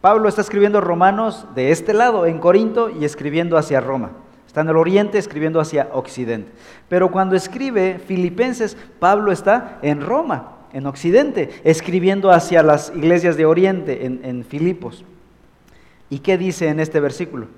Pablo 0.00 0.28
está 0.28 0.40
escribiendo 0.40 0.80
Romanos 0.80 1.46
de 1.54 1.70
este 1.70 1.94
lado, 1.94 2.26
en 2.26 2.40
Corinto, 2.40 2.90
y 2.90 3.04
escribiendo 3.04 3.56
hacia 3.56 3.80
Roma. 3.80 4.10
Está 4.56 4.62
en 4.62 4.70
el 4.70 4.76
oriente 4.78 5.18
escribiendo 5.18 5.60
hacia 5.60 5.90
occidente. 5.92 6.50
Pero 6.88 7.10
cuando 7.10 7.36
escribe 7.36 7.98
Filipenses, 7.98 8.74
Pablo 8.98 9.30
está 9.30 9.78
en 9.82 10.00
Roma, 10.00 10.60
en 10.72 10.86
occidente, 10.86 11.60
escribiendo 11.62 12.30
hacia 12.30 12.62
las 12.62 12.90
iglesias 12.96 13.36
de 13.36 13.44
oriente, 13.44 14.06
en, 14.06 14.44
Filipos. 14.46 15.04
¿Y 16.08 16.20
qué 16.20 16.38
dice 16.38 16.68
en 16.68 16.80
este 16.80 17.00
versículo? 17.00 17.48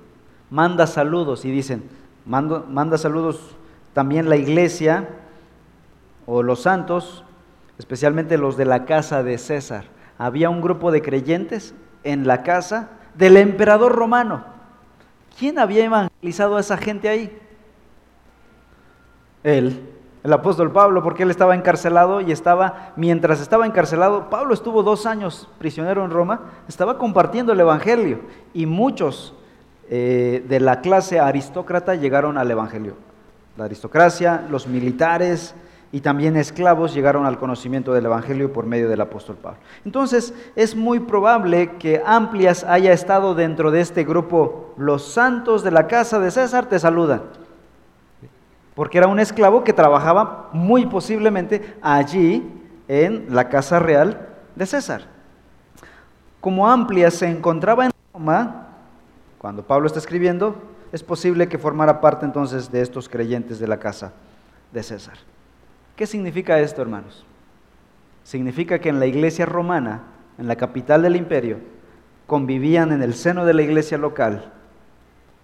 Manda 0.51 0.89
saludos 0.89 1.45
y 1.45 1.53
dicen, 1.53 1.85
manda 2.27 2.99
saludos 2.99 3.55
también 3.93 4.29
la 4.29 4.35
iglesia 4.35 5.09
o 6.27 6.43
los 6.43 6.63
santos, 6.63 7.23
especialmente 7.79 8.39
los 8.39 8.57
de 8.57 8.65
la 8.65 8.87
casa 8.87 9.23
de 9.23 9.39
César. 9.39 9.85
Había 10.19 10.51
un 10.51 10.61
grupo 10.61 10.91
de 10.91 11.01
creyentes 11.01 11.77
en 12.03 12.27
la 12.27 12.43
casa 12.43 12.89
del 13.15 13.37
emperador 13.37 13.93
romano. 13.93 14.58
¿Quién 15.39 15.59
había 15.59 15.85
evangelizado 15.85 16.57
a 16.57 16.61
esa 16.61 16.77
gente 16.77 17.09
ahí? 17.09 17.39
Él, 19.45 19.89
el 20.25 20.33
apóstol 20.33 20.73
Pablo, 20.73 21.03
porque 21.03 21.23
él 21.23 21.31
estaba 21.31 21.55
encarcelado 21.55 22.21
y 22.21 22.33
estaba, 22.33 22.93
mientras 22.97 23.41
estaba 23.41 23.65
encarcelado, 23.65 24.31
Pablo 24.31 24.53
estuvo 24.53 24.83
dos 24.83 25.07
años 25.07 25.49
prisionero 25.59 26.05
en 26.05 26.11
Roma, 26.11 26.41
estaba 26.69 26.99
compartiendo 26.99 27.53
el 27.53 27.61
Evangelio 27.61 28.21
y 28.53 28.67
muchos 28.67 29.35
eh, 29.89 30.45
de 30.49 30.61
la 30.61 30.81
clase 30.81 31.21
aristócrata 31.21 31.95
llegaron 31.95 32.37
al 32.37 32.51
Evangelio. 32.51 32.95
La 33.57 33.67
aristocracia, 33.67 34.45
los 34.51 34.67
militares, 34.67 35.55
y 35.91 36.01
también 36.01 36.37
esclavos 36.37 36.93
llegaron 36.93 37.25
al 37.25 37.39
conocimiento 37.39 37.95
del 37.95 38.07
Evangelio 38.07 38.53
por 38.53 38.67
medio 38.67 38.89
del 38.89 39.01
apóstol 39.01 39.37
Pablo. 39.37 39.59
Entonces 39.85 40.35
es 40.55 40.77
muy 40.77 41.01
probable 41.01 41.77
que 41.79 42.03
Amplias 42.05 42.65
haya 42.65 42.93
estado 42.93 43.35
dentro 43.35 43.71
de 43.71 43.81
este 43.81 44.05
grupo. 44.05 44.75
Los 44.77 45.07
santos 45.13 45.63
de 45.63 45.71
la 45.71 45.87
casa 45.87 46.19
de 46.19 46.31
César 46.31 46.67
te 46.67 46.79
saludan. 46.79 47.23
Porque 48.75 48.99
era 48.99 49.09
un 49.09 49.19
esclavo 49.19 49.65
que 49.65 49.73
trabajaba 49.73 50.51
muy 50.53 50.87
posiblemente 50.87 51.77
allí 51.81 52.47
en 52.87 53.27
la 53.35 53.49
casa 53.49 53.79
real 53.79 54.29
de 54.55 54.67
César. 54.67 55.07
Como 56.41 56.69
Amplias 56.69 57.15
se 57.15 57.29
encontraba 57.29 57.87
en 57.87 57.93
Roma, 58.13 58.69
cuando 59.39 59.63
Pablo 59.63 59.87
está 59.87 59.99
escribiendo, 59.99 60.55
es 60.93 61.03
posible 61.03 61.49
que 61.49 61.59
formara 61.59 62.01
parte 62.01 62.27
entonces 62.27 62.71
de 62.71 62.83
estos 62.83 63.09
creyentes 63.09 63.59
de 63.59 63.67
la 63.67 63.79
casa 63.79 64.13
de 64.73 64.83
César. 64.83 65.15
¿Qué 65.99 66.07
significa 66.07 66.61
esto, 66.61 66.81
hermanos? 66.81 67.27
Significa 68.23 68.79
que 68.79 68.89
en 68.89 69.01
la 69.01 69.07
iglesia 69.07 69.45
romana, 69.47 70.03
en 70.39 70.47
la 70.47 70.55
capital 70.55 71.03
del 71.03 71.17
imperio, 71.17 71.59
convivían 72.29 72.93
en 72.93 73.03
el 73.03 73.15
seno 73.15 73.45
de 73.45 73.53
la 73.53 73.63
iglesia 73.63 73.99
local 73.99 74.53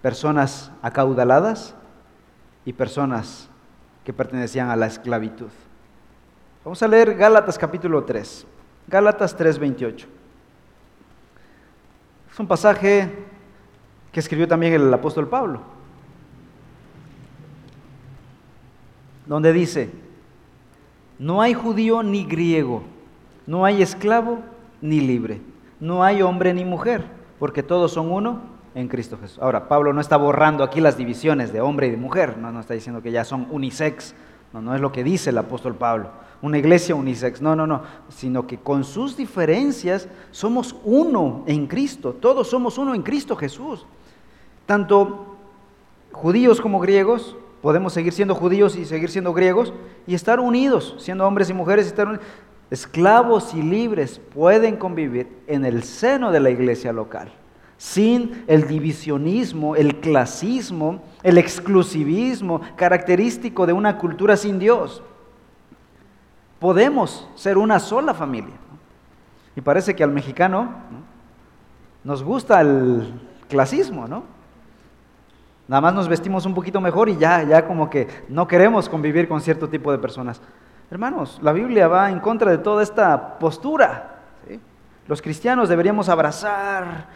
personas 0.00 0.70
acaudaladas 0.80 1.74
y 2.64 2.72
personas 2.72 3.48
que 4.04 4.12
pertenecían 4.12 4.70
a 4.70 4.76
la 4.76 4.86
esclavitud. 4.86 5.48
Vamos 6.64 6.80
a 6.84 6.86
leer 6.86 7.16
Gálatas 7.16 7.58
capítulo 7.58 8.04
3. 8.04 8.46
Gálatas 8.86 9.36
3:28. 9.36 10.06
Es 12.32 12.38
un 12.38 12.46
pasaje 12.46 13.10
que 14.12 14.20
escribió 14.20 14.46
también 14.46 14.74
el 14.74 14.94
apóstol 14.94 15.26
Pablo, 15.26 15.62
donde 19.26 19.52
dice, 19.52 20.03
no 21.18 21.40
hay 21.40 21.54
judío 21.54 22.02
ni 22.02 22.24
griego, 22.24 22.82
no 23.46 23.64
hay 23.64 23.82
esclavo 23.82 24.38
ni 24.80 25.00
libre, 25.00 25.40
no 25.80 26.02
hay 26.02 26.22
hombre 26.22 26.54
ni 26.54 26.64
mujer, 26.64 27.04
porque 27.38 27.62
todos 27.62 27.92
son 27.92 28.10
uno 28.10 28.40
en 28.74 28.88
Cristo 28.88 29.18
Jesús. 29.20 29.38
Ahora, 29.40 29.68
Pablo 29.68 29.92
no 29.92 30.00
está 30.00 30.16
borrando 30.16 30.64
aquí 30.64 30.80
las 30.80 30.96
divisiones 30.96 31.52
de 31.52 31.60
hombre 31.60 31.86
y 31.86 31.90
de 31.90 31.96
mujer, 31.96 32.38
no, 32.38 32.50
no 32.50 32.60
está 32.60 32.74
diciendo 32.74 33.02
que 33.02 33.12
ya 33.12 33.24
son 33.24 33.46
unisex, 33.50 34.14
no, 34.52 34.60
no 34.60 34.74
es 34.74 34.80
lo 34.80 34.92
que 34.92 35.04
dice 35.04 35.30
el 35.30 35.38
apóstol 35.38 35.74
Pablo, 35.74 36.10
una 36.42 36.58
iglesia 36.58 36.94
unisex, 36.94 37.40
no, 37.40 37.56
no, 37.56 37.66
no, 37.66 37.82
sino 38.08 38.46
que 38.46 38.58
con 38.58 38.84
sus 38.84 39.16
diferencias 39.16 40.08
somos 40.30 40.76
uno 40.84 41.44
en 41.46 41.66
Cristo, 41.66 42.12
todos 42.12 42.48
somos 42.48 42.76
uno 42.76 42.94
en 42.94 43.02
Cristo 43.02 43.36
Jesús, 43.36 43.86
tanto 44.66 45.36
judíos 46.12 46.60
como 46.60 46.80
griegos, 46.80 47.36
podemos 47.64 47.94
seguir 47.94 48.12
siendo 48.12 48.34
judíos 48.34 48.76
y 48.76 48.84
seguir 48.84 49.08
siendo 49.08 49.32
griegos 49.32 49.72
y 50.06 50.14
estar 50.14 50.38
unidos, 50.38 50.96
siendo 50.98 51.26
hombres 51.26 51.48
y 51.48 51.54
mujeres, 51.54 51.86
estar 51.86 52.20
esclavos 52.70 53.54
y 53.54 53.62
libres 53.62 54.20
pueden 54.34 54.76
convivir 54.76 55.38
en 55.46 55.64
el 55.64 55.82
seno 55.82 56.30
de 56.30 56.40
la 56.40 56.50
iglesia 56.50 56.92
local, 56.92 57.32
sin 57.78 58.44
el 58.48 58.68
divisionismo, 58.68 59.76
el 59.76 59.98
clasismo, 60.00 61.04
el 61.22 61.38
exclusivismo 61.38 62.60
característico 62.76 63.66
de 63.66 63.72
una 63.72 63.96
cultura 63.96 64.36
sin 64.36 64.58
Dios. 64.58 65.02
Podemos 66.58 67.30
ser 67.34 67.56
una 67.56 67.80
sola 67.80 68.12
familia. 68.12 68.56
Y 69.56 69.62
parece 69.62 69.96
que 69.96 70.04
al 70.04 70.10
mexicano 70.10 70.68
nos 72.04 72.22
gusta 72.22 72.60
el 72.60 73.22
clasismo, 73.48 74.06
¿no? 74.06 74.33
Nada 75.66 75.80
más 75.80 75.94
nos 75.94 76.08
vestimos 76.08 76.44
un 76.44 76.54
poquito 76.54 76.80
mejor 76.80 77.08
y 77.08 77.16
ya, 77.16 77.42
ya 77.42 77.66
como 77.66 77.88
que 77.88 78.06
no 78.28 78.46
queremos 78.46 78.88
convivir 78.88 79.26
con 79.28 79.40
cierto 79.40 79.68
tipo 79.68 79.90
de 79.90 79.98
personas. 79.98 80.40
Hermanos, 80.90 81.38
la 81.42 81.52
Biblia 81.52 81.88
va 81.88 82.10
en 82.10 82.20
contra 82.20 82.50
de 82.50 82.58
toda 82.58 82.82
esta 82.82 83.38
postura. 83.38 84.10
Los 85.08 85.22
cristianos 85.22 85.68
deberíamos 85.68 86.08
abrazar 86.08 87.08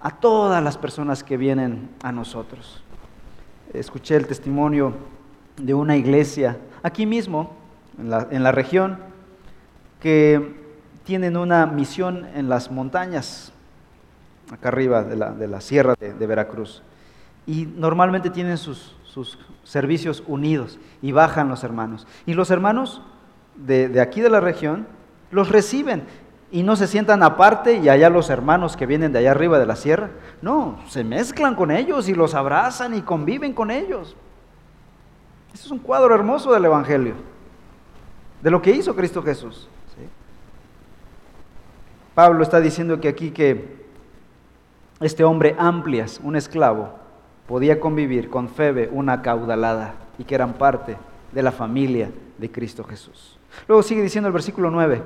a 0.00 0.10
todas 0.10 0.62
las 0.62 0.76
personas 0.76 1.24
que 1.24 1.38
vienen 1.38 1.90
a 2.02 2.12
nosotros. 2.12 2.82
Escuché 3.72 4.16
el 4.16 4.26
testimonio 4.26 4.94
de 5.56 5.72
una 5.72 5.96
iglesia 5.96 6.58
aquí 6.82 7.06
mismo, 7.06 7.56
en 7.98 8.42
la, 8.42 8.52
región, 8.52 8.98
que 10.00 10.54
tienen 11.04 11.36
una 11.36 11.66
misión 11.66 12.26
en 12.34 12.48
las 12.48 12.70
montañas, 12.70 13.52
acá 14.50 14.68
arriba 14.68 15.02
de 15.02 15.16
la, 15.16 15.32
de 15.32 15.48
la 15.48 15.60
sierra 15.60 15.94
de 15.98 16.26
Veracruz 16.26 16.82
y 17.50 17.66
normalmente 17.66 18.30
tienen 18.30 18.56
sus, 18.58 18.94
servicios 19.64 20.22
unidos 20.28 20.78
y 21.02 21.10
bajan 21.10 21.48
los 21.48 21.64
hermanos. 21.64 22.06
Y 22.24 22.34
los 22.34 22.52
hermanos 22.52 23.02
de, 23.56 24.00
aquí 24.00 24.20
de 24.20 24.30
la 24.30 24.38
región 24.38 24.86
los 25.32 25.48
reciben 25.48 26.04
y 26.52 26.62
no 26.62 26.76
se 26.76 26.86
sientan 26.86 27.24
aparte 27.24 27.78
y 27.78 27.88
allá 27.88 28.08
los 28.08 28.30
hermanos 28.30 28.76
que 28.76 28.86
vienen 28.86 29.12
de 29.12 29.18
allá 29.18 29.32
arriba 29.32 29.58
de 29.58 29.66
la 29.66 29.74
sierra. 29.74 30.10
No, 30.42 30.78
se 30.86 31.02
mezclan 31.02 31.56
con 31.56 31.72
ellos 31.72 32.08
y 32.08 32.14
los 32.14 32.36
abrazan 32.36 32.94
y 32.94 33.02
conviven 33.02 33.52
con 33.52 33.72
ellos. 33.72 34.14
Este 35.52 35.66
es 35.66 35.72
un 35.72 35.80
cuadro 35.80 36.14
hermoso 36.14 36.52
del 36.52 36.66
Evangelio, 36.66 37.14
de 38.42 38.50
lo 38.52 38.62
que 38.62 38.70
hizo 38.70 38.94
Cristo 38.94 39.24
Jesús. 39.24 39.68
Pablo 42.14 42.44
está 42.44 42.60
diciendo 42.60 43.00
que 43.00 43.08
aquí 43.08 43.32
que 43.32 43.80
este 45.00 45.24
hombre 45.24 45.56
Amplias, 45.58 46.20
un 46.22 46.36
esclavo, 46.36 46.99
podía 47.50 47.80
convivir 47.80 48.30
con 48.30 48.48
Febe, 48.48 48.88
una 48.92 49.22
caudalada, 49.22 49.94
y 50.18 50.22
que 50.22 50.36
eran 50.36 50.52
parte 50.52 50.96
de 51.32 51.42
la 51.42 51.50
familia 51.50 52.08
de 52.38 52.48
Cristo 52.48 52.84
Jesús. 52.84 53.40
Luego 53.66 53.82
sigue 53.82 54.02
diciendo 54.02 54.28
el 54.28 54.32
versículo 54.32 54.70
9, 54.70 55.02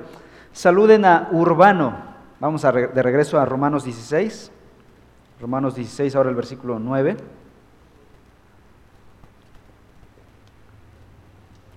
saluden 0.53 1.05
a 1.05 1.29
Urbano. 1.31 1.95
Vamos 2.39 2.63
a 2.63 2.71
de 2.71 3.01
regreso 3.01 3.39
a 3.39 3.45
Romanos 3.45 3.83
16. 3.83 4.51
Romanos 5.41 5.73
16, 5.73 6.15
ahora 6.15 6.29
el 6.29 6.35
versículo 6.35 6.77
9. 6.77 7.17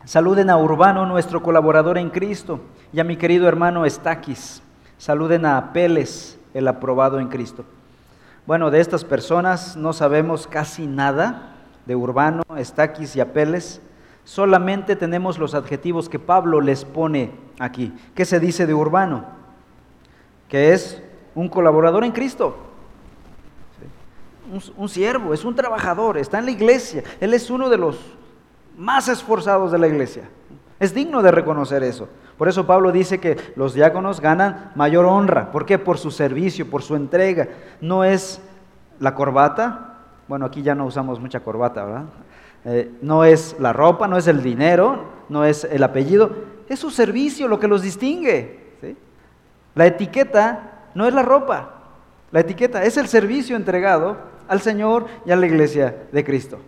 Saluden 0.04 0.50
a 0.50 0.58
Urbano, 0.58 1.06
nuestro 1.06 1.42
colaborador 1.42 1.96
en 1.96 2.10
Cristo, 2.10 2.60
y 2.92 3.00
a 3.00 3.04
mi 3.04 3.16
querido 3.16 3.48
hermano 3.48 3.86
Estaquis. 3.86 4.62
Saluden 4.98 5.46
a 5.46 5.56
Apeles, 5.56 6.38
el 6.52 6.68
aprobado 6.68 7.20
en 7.20 7.28
Cristo. 7.28 7.64
Bueno, 8.48 8.70
de 8.70 8.80
estas 8.80 9.04
personas 9.04 9.76
no 9.76 9.92
sabemos 9.92 10.46
casi 10.46 10.86
nada, 10.86 11.54
de 11.84 11.94
Urbano, 11.94 12.44
Estaquis 12.56 13.14
y 13.14 13.20
Apeles. 13.20 13.82
Solamente 14.24 14.96
tenemos 14.96 15.38
los 15.38 15.52
adjetivos 15.52 16.08
que 16.08 16.18
Pablo 16.18 16.62
les 16.62 16.86
pone 16.86 17.30
aquí. 17.58 17.92
¿Qué 18.14 18.24
se 18.24 18.40
dice 18.40 18.66
de 18.66 18.72
Urbano? 18.72 19.26
Que 20.48 20.72
es 20.72 21.02
un 21.34 21.50
colaborador 21.50 22.04
en 22.04 22.12
Cristo. 22.12 22.56
Un, 24.50 24.62
un, 24.78 24.88
siervo, 24.88 25.34
es 25.34 25.44
un 25.44 25.54
trabajador, 25.54 26.16
está 26.16 26.38
en 26.38 26.46
la 26.46 26.50
iglesia. 26.50 27.04
Él 27.20 27.34
es 27.34 27.50
uno 27.50 27.68
de 27.68 27.76
los 27.76 28.00
más 28.78 29.08
esforzados 29.08 29.72
de 29.72 29.78
la 29.78 29.88
iglesia. 29.88 30.22
Es 30.80 30.94
digno 30.94 31.22
de 31.22 31.32
reconocer 31.32 31.82
eso. 31.82 32.08
Por 32.36 32.48
eso 32.48 32.66
Pablo 32.66 32.92
dice 32.92 33.18
que 33.18 33.36
los 33.56 33.74
diáconos 33.74 34.20
ganan 34.20 34.72
mayor 34.76 35.06
honra. 35.06 35.50
¿Por 35.50 35.66
qué? 35.66 35.78
Por 35.78 35.98
su 35.98 36.10
servicio, 36.10 36.70
por 36.70 36.82
su 36.82 36.94
entrega. 36.94 37.48
No 37.80 38.04
es 38.04 38.40
la 39.00 39.14
corbata. 39.14 39.96
Bueno, 40.28 40.46
aquí 40.46 40.62
ya 40.62 40.74
no 40.74 40.86
usamos 40.86 41.20
mucha 41.20 41.40
corbata, 41.40 41.84
¿verdad? 41.84 42.04
Eh, 42.64 42.92
no 43.02 43.24
es 43.24 43.56
la 43.58 43.72
ropa, 43.72 44.06
no 44.06 44.16
es 44.16 44.26
el 44.28 44.42
dinero, 44.42 45.04
no 45.28 45.44
es 45.44 45.64
el 45.64 45.82
apellido. 45.82 46.30
Es 46.68 46.78
su 46.78 46.90
servicio 46.90 47.48
lo 47.48 47.58
que 47.58 47.68
los 47.68 47.82
distingue. 47.82 48.68
La 49.74 49.86
etiqueta 49.86 50.90
no 50.94 51.06
es 51.06 51.14
la 51.14 51.22
ropa. 51.22 51.70
La 52.30 52.40
etiqueta 52.40 52.84
es 52.84 52.96
el 52.96 53.08
servicio 53.08 53.56
entregado 53.56 54.16
al 54.48 54.60
Señor 54.60 55.06
y 55.24 55.30
a 55.30 55.36
la 55.36 55.46
iglesia 55.46 56.06
de 56.12 56.24
Cristo. 56.24 56.58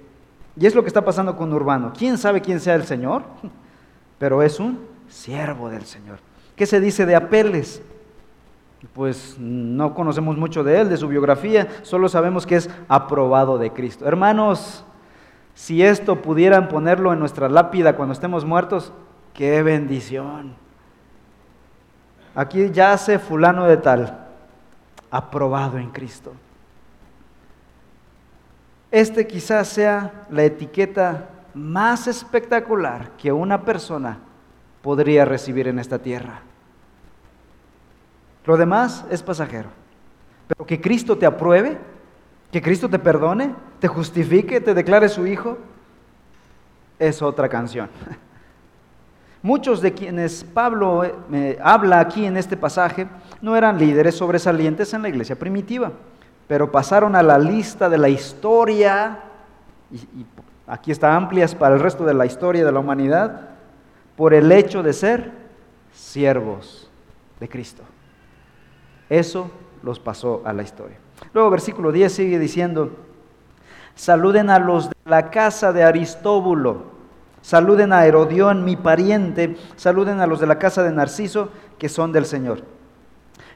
Y 0.56 0.66
es 0.66 0.74
lo 0.74 0.82
que 0.82 0.88
está 0.88 1.04
pasando 1.04 1.36
con 1.36 1.52
Urbano. 1.52 1.92
¿Quién 1.96 2.18
sabe 2.18 2.40
quién 2.40 2.60
sea 2.60 2.74
el 2.74 2.84
Señor? 2.84 3.22
Pero 4.20 4.42
es 4.42 4.60
un 4.60 4.86
siervo 5.08 5.70
del 5.70 5.86
Señor. 5.86 6.18
¿Qué 6.54 6.66
se 6.66 6.78
dice 6.78 7.06
de 7.06 7.16
Apeles? 7.16 7.82
Pues 8.92 9.36
no 9.38 9.94
conocemos 9.94 10.36
mucho 10.36 10.62
de 10.62 10.78
él, 10.78 10.90
de 10.90 10.98
su 10.98 11.08
biografía, 11.08 11.68
solo 11.82 12.06
sabemos 12.10 12.46
que 12.46 12.56
es 12.56 12.68
aprobado 12.86 13.56
de 13.56 13.72
Cristo. 13.72 14.06
Hermanos, 14.06 14.84
si 15.54 15.82
esto 15.82 16.20
pudieran 16.20 16.68
ponerlo 16.68 17.14
en 17.14 17.18
nuestra 17.18 17.48
lápida 17.48 17.96
cuando 17.96 18.12
estemos 18.12 18.44
muertos, 18.44 18.92
qué 19.32 19.62
bendición. 19.62 20.54
Aquí 22.34 22.70
yace 22.70 23.18
fulano 23.18 23.64
de 23.64 23.78
tal, 23.78 24.26
aprobado 25.10 25.78
en 25.78 25.90
Cristo. 25.90 26.34
Este 28.90 29.26
quizás 29.26 29.68
sea 29.68 30.26
la 30.30 30.44
etiqueta 30.44 31.30
más 31.54 32.06
espectacular 32.06 33.10
que 33.16 33.32
una 33.32 33.64
persona 33.64 34.18
podría 34.82 35.24
recibir 35.24 35.68
en 35.68 35.78
esta 35.78 35.98
tierra. 35.98 36.40
Lo 38.46 38.56
demás 38.56 39.04
es 39.10 39.22
pasajero. 39.22 39.68
Pero 40.48 40.66
que 40.66 40.80
Cristo 40.80 41.16
te 41.16 41.26
apruebe, 41.26 41.78
que 42.50 42.62
Cristo 42.62 42.88
te 42.88 42.98
perdone, 42.98 43.54
te 43.78 43.88
justifique, 43.88 44.60
te 44.60 44.74
declare 44.74 45.08
su 45.08 45.26
hijo, 45.26 45.58
es 46.98 47.22
otra 47.22 47.48
canción. 47.48 47.88
Muchos 49.42 49.80
de 49.80 49.94
quienes 49.94 50.44
Pablo 50.44 51.04
eh, 51.32 51.58
habla 51.62 52.00
aquí 52.00 52.26
en 52.26 52.36
este 52.36 52.56
pasaje 52.56 53.06
no 53.40 53.56
eran 53.56 53.78
líderes 53.78 54.16
sobresalientes 54.16 54.92
en 54.92 55.02
la 55.02 55.08
iglesia 55.08 55.38
primitiva, 55.38 55.92
pero 56.46 56.70
pasaron 56.70 57.16
a 57.16 57.22
la 57.22 57.38
lista 57.38 57.88
de 57.88 57.96
la 57.96 58.08
historia, 58.08 59.20
y, 59.90 59.96
y 59.96 60.26
aquí 60.70 60.92
está 60.92 61.16
amplias 61.16 61.54
para 61.54 61.74
el 61.74 61.80
resto 61.80 62.04
de 62.04 62.14
la 62.14 62.26
historia 62.26 62.64
de 62.64 62.70
la 62.70 62.78
humanidad, 62.78 63.48
por 64.16 64.32
el 64.32 64.50
hecho 64.52 64.82
de 64.82 64.92
ser 64.92 65.32
siervos 65.92 66.88
de 67.40 67.48
Cristo. 67.48 67.82
Eso 69.08 69.50
los 69.82 69.98
pasó 69.98 70.42
a 70.44 70.52
la 70.52 70.62
historia. 70.62 70.96
Luego 71.34 71.50
versículo 71.50 71.90
10 71.90 72.12
sigue 72.12 72.38
diciendo, 72.38 72.92
saluden 73.96 74.48
a 74.48 74.60
los 74.60 74.90
de 74.90 74.96
la 75.06 75.30
casa 75.30 75.72
de 75.72 75.82
Aristóbulo, 75.82 76.84
saluden 77.42 77.92
a 77.92 78.06
Herodión, 78.06 78.64
mi 78.64 78.76
pariente, 78.76 79.56
saluden 79.74 80.20
a 80.20 80.26
los 80.28 80.38
de 80.38 80.46
la 80.46 80.58
casa 80.58 80.84
de 80.84 80.92
Narciso, 80.92 81.48
que 81.78 81.88
son 81.88 82.12
del 82.12 82.26
Señor. 82.26 82.62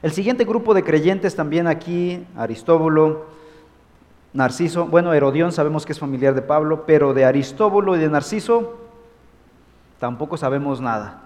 El 0.01 0.11
siguiente 0.11 0.43
grupo 0.43 0.73
de 0.73 0.83
creyentes 0.83 1.35
también 1.35 1.67
aquí, 1.67 2.27
Aristóbulo, 2.35 3.34
Narciso, 4.35 4.85
bueno, 4.87 5.13
Herodión 5.13 5.53
sabemos 5.53 5.85
que 5.85 5.93
es 5.93 5.99
familiar 5.99 6.35
de 6.35 6.41
Pablo, 6.41 6.83
pero 6.85 7.13
de 7.13 7.23
Aristóbulo 7.23 7.95
y 7.95 7.99
de 7.99 8.09
Narciso 8.09 8.75
tampoco 9.97 10.35
sabemos 10.35 10.81
nada. 10.81 11.21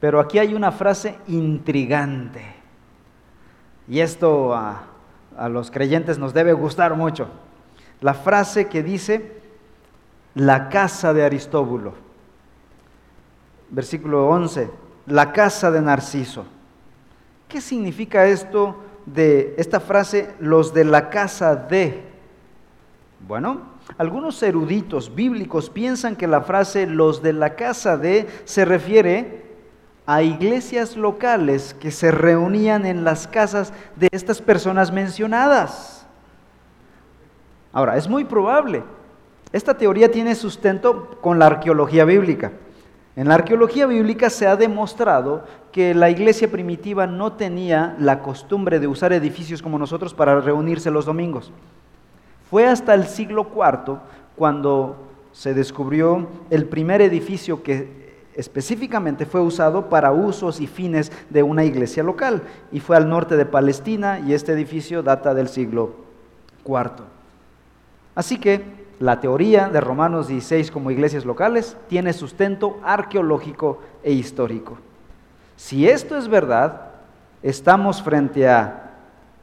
Pero 0.00 0.18
aquí 0.18 0.40
hay 0.40 0.52
una 0.52 0.72
frase 0.72 1.16
intrigante. 1.28 2.44
Y 3.86 4.00
esto 4.00 4.52
a, 4.52 4.82
los 5.48 5.70
creyentes 5.70 6.18
nos 6.18 6.34
debe 6.34 6.52
gustar 6.54 6.96
mucho. 6.96 7.28
La 8.00 8.14
frase 8.14 8.66
que 8.66 8.82
dice, 8.82 9.40
la 10.34 10.68
casa 10.68 11.14
de 11.14 11.24
Aristóbulo. 11.24 11.94
Versículo 13.70 14.26
11, 14.26 14.70
la 15.06 15.32
casa 15.32 15.70
de 15.70 15.80
Narciso. 15.80 16.46
¿Qué 17.46 17.60
significa 17.60 18.26
esto 18.26 18.74
de 19.06 19.54
esta 19.56 19.78
frase, 19.78 20.34
los 20.40 20.74
de 20.74 20.84
la 20.84 21.10
casa 21.10 21.54
de? 21.54 22.13
Bueno, 23.26 23.62
algunos 23.96 24.42
eruditos 24.42 25.14
bíblicos 25.14 25.70
piensan 25.70 26.14
que 26.14 26.26
la 26.26 26.42
frase 26.42 26.86
los 26.86 27.22
de 27.22 27.32
la 27.32 27.56
casa 27.56 27.96
de 27.96 28.28
se 28.44 28.66
refiere 28.66 29.44
a 30.04 30.22
iglesias 30.22 30.94
locales 30.94 31.72
que 31.72 31.90
se 31.90 32.10
reunían 32.10 32.84
en 32.84 33.02
las 33.02 33.26
casas 33.26 33.72
de 33.96 34.08
estas 34.12 34.42
personas 34.42 34.92
mencionadas. 34.92 36.06
Ahora, 37.72 37.96
es 37.96 38.08
muy 38.08 38.24
probable. 38.24 38.82
Esta 39.52 39.74
teoría 39.78 40.10
tiene 40.10 40.34
sustento 40.34 41.18
con 41.22 41.38
la 41.38 41.46
arqueología 41.46 42.04
bíblica. 42.04 42.52
En 43.16 43.28
la 43.28 43.36
arqueología 43.36 43.86
bíblica 43.86 44.28
se 44.28 44.46
ha 44.46 44.56
demostrado 44.56 45.44
que 45.72 45.94
la 45.94 46.10
iglesia 46.10 46.50
primitiva 46.50 47.06
no 47.06 47.32
tenía 47.32 47.96
la 47.98 48.20
costumbre 48.20 48.80
de 48.80 48.86
usar 48.86 49.14
edificios 49.14 49.62
como 49.62 49.78
nosotros 49.78 50.12
para 50.12 50.40
reunirse 50.40 50.90
los 50.90 51.06
domingos. 51.06 51.52
Fue 52.54 52.68
hasta 52.68 52.94
el 52.94 53.08
siglo 53.08 53.48
IV 53.52 53.98
cuando 54.36 55.08
se 55.32 55.54
descubrió 55.54 56.28
el 56.50 56.66
primer 56.66 57.02
edificio 57.02 57.64
que 57.64 58.14
específicamente 58.36 59.26
fue 59.26 59.40
usado 59.40 59.88
para 59.88 60.12
usos 60.12 60.60
y 60.60 60.68
fines 60.68 61.10
de 61.30 61.42
una 61.42 61.64
iglesia 61.64 62.04
local 62.04 62.44
y 62.70 62.78
fue 62.78 62.96
al 62.96 63.08
norte 63.08 63.36
de 63.36 63.44
Palestina 63.44 64.20
y 64.20 64.34
este 64.34 64.52
edificio 64.52 65.02
data 65.02 65.34
del 65.34 65.48
siglo 65.48 65.96
IV. 66.64 67.02
Así 68.14 68.38
que 68.38 68.62
la 69.00 69.18
teoría 69.18 69.68
de 69.68 69.80
Romanos 69.80 70.28
16 70.28 70.70
como 70.70 70.92
iglesias 70.92 71.24
locales 71.24 71.76
tiene 71.88 72.12
sustento 72.12 72.78
arqueológico 72.84 73.80
e 74.04 74.12
histórico. 74.12 74.78
Si 75.56 75.88
esto 75.88 76.16
es 76.16 76.28
verdad, 76.28 76.92
estamos 77.42 78.00
frente 78.00 78.48
a, 78.48 78.92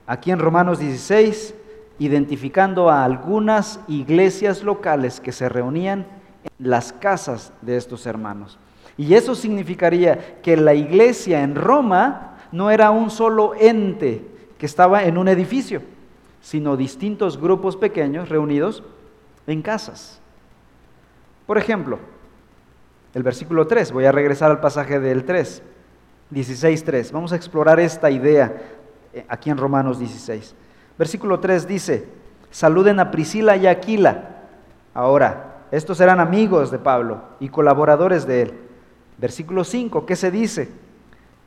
aquí 0.08 0.32
en 0.32 0.40
Romanos 0.40 0.80
16, 0.80 1.56
identificando 2.02 2.90
a 2.90 3.04
algunas 3.04 3.80
iglesias 3.88 4.64
locales 4.64 5.20
que 5.20 5.32
se 5.32 5.48
reunían 5.48 6.08
en 6.44 6.70
las 6.70 6.94
casas 6.94 7.54
de 7.62 7.78
estos 7.78 8.08
hermanos. 8.08 8.58
Y 8.98 9.14
eso 9.14 9.36
significaría 9.36 10.42
que 10.42 10.58
la 10.58 10.74
iglesia 10.74 11.44
en 11.44 11.54
Roma 11.54 12.38
no 12.52 12.72
era 12.72 12.90
un 12.90 13.12
solo 13.12 13.54
ente 13.54 14.26
que 14.58 14.66
estaba 14.66 15.04
en 15.04 15.16
un 15.16 15.28
edificio, 15.28 15.84
sino 16.42 16.76
distintos 16.76 17.40
grupos 17.40 17.78
pequeños 17.78 18.30
reunidos 18.30 18.84
en 19.46 19.62
casas. 19.62 20.20
Por 21.46 21.60
ejemplo, 21.60 22.00
el 23.14 23.22
versículo 23.22 23.68
3, 23.68 23.92
voy 23.92 24.06
a 24.06 24.12
regresar 24.12 24.50
al 24.50 24.60
pasaje 24.60 25.00
del 25.00 25.24
3, 25.24 25.62
16.3. 26.34 27.12
Vamos 27.12 27.32
a 27.32 27.36
explorar 27.36 27.80
esta 27.80 28.10
idea 28.10 28.60
eh, 29.14 29.24
aquí 29.30 29.52
en 29.52 29.58
Romanos 29.58 30.00
16. 30.00 30.56
Versículo 31.02 31.40
3 31.40 31.68
dice, 31.68 32.08
saluden 32.52 33.00
a 33.00 33.10
Priscila 33.10 33.58
y 33.58 33.66
Aquila. 33.66 34.44
Ahora, 34.94 35.64
estos 35.72 36.00
eran 36.00 36.20
amigos 36.20 36.70
de 36.70 36.78
Pablo 36.78 37.24
y 37.40 37.50
colaboradores 37.50 38.28
de 38.28 38.44
él. 38.44 38.54
Versículo 39.18 39.64
5, 39.64 40.06
¿qué 40.06 40.16
se 40.16 40.30
dice? 40.30 40.70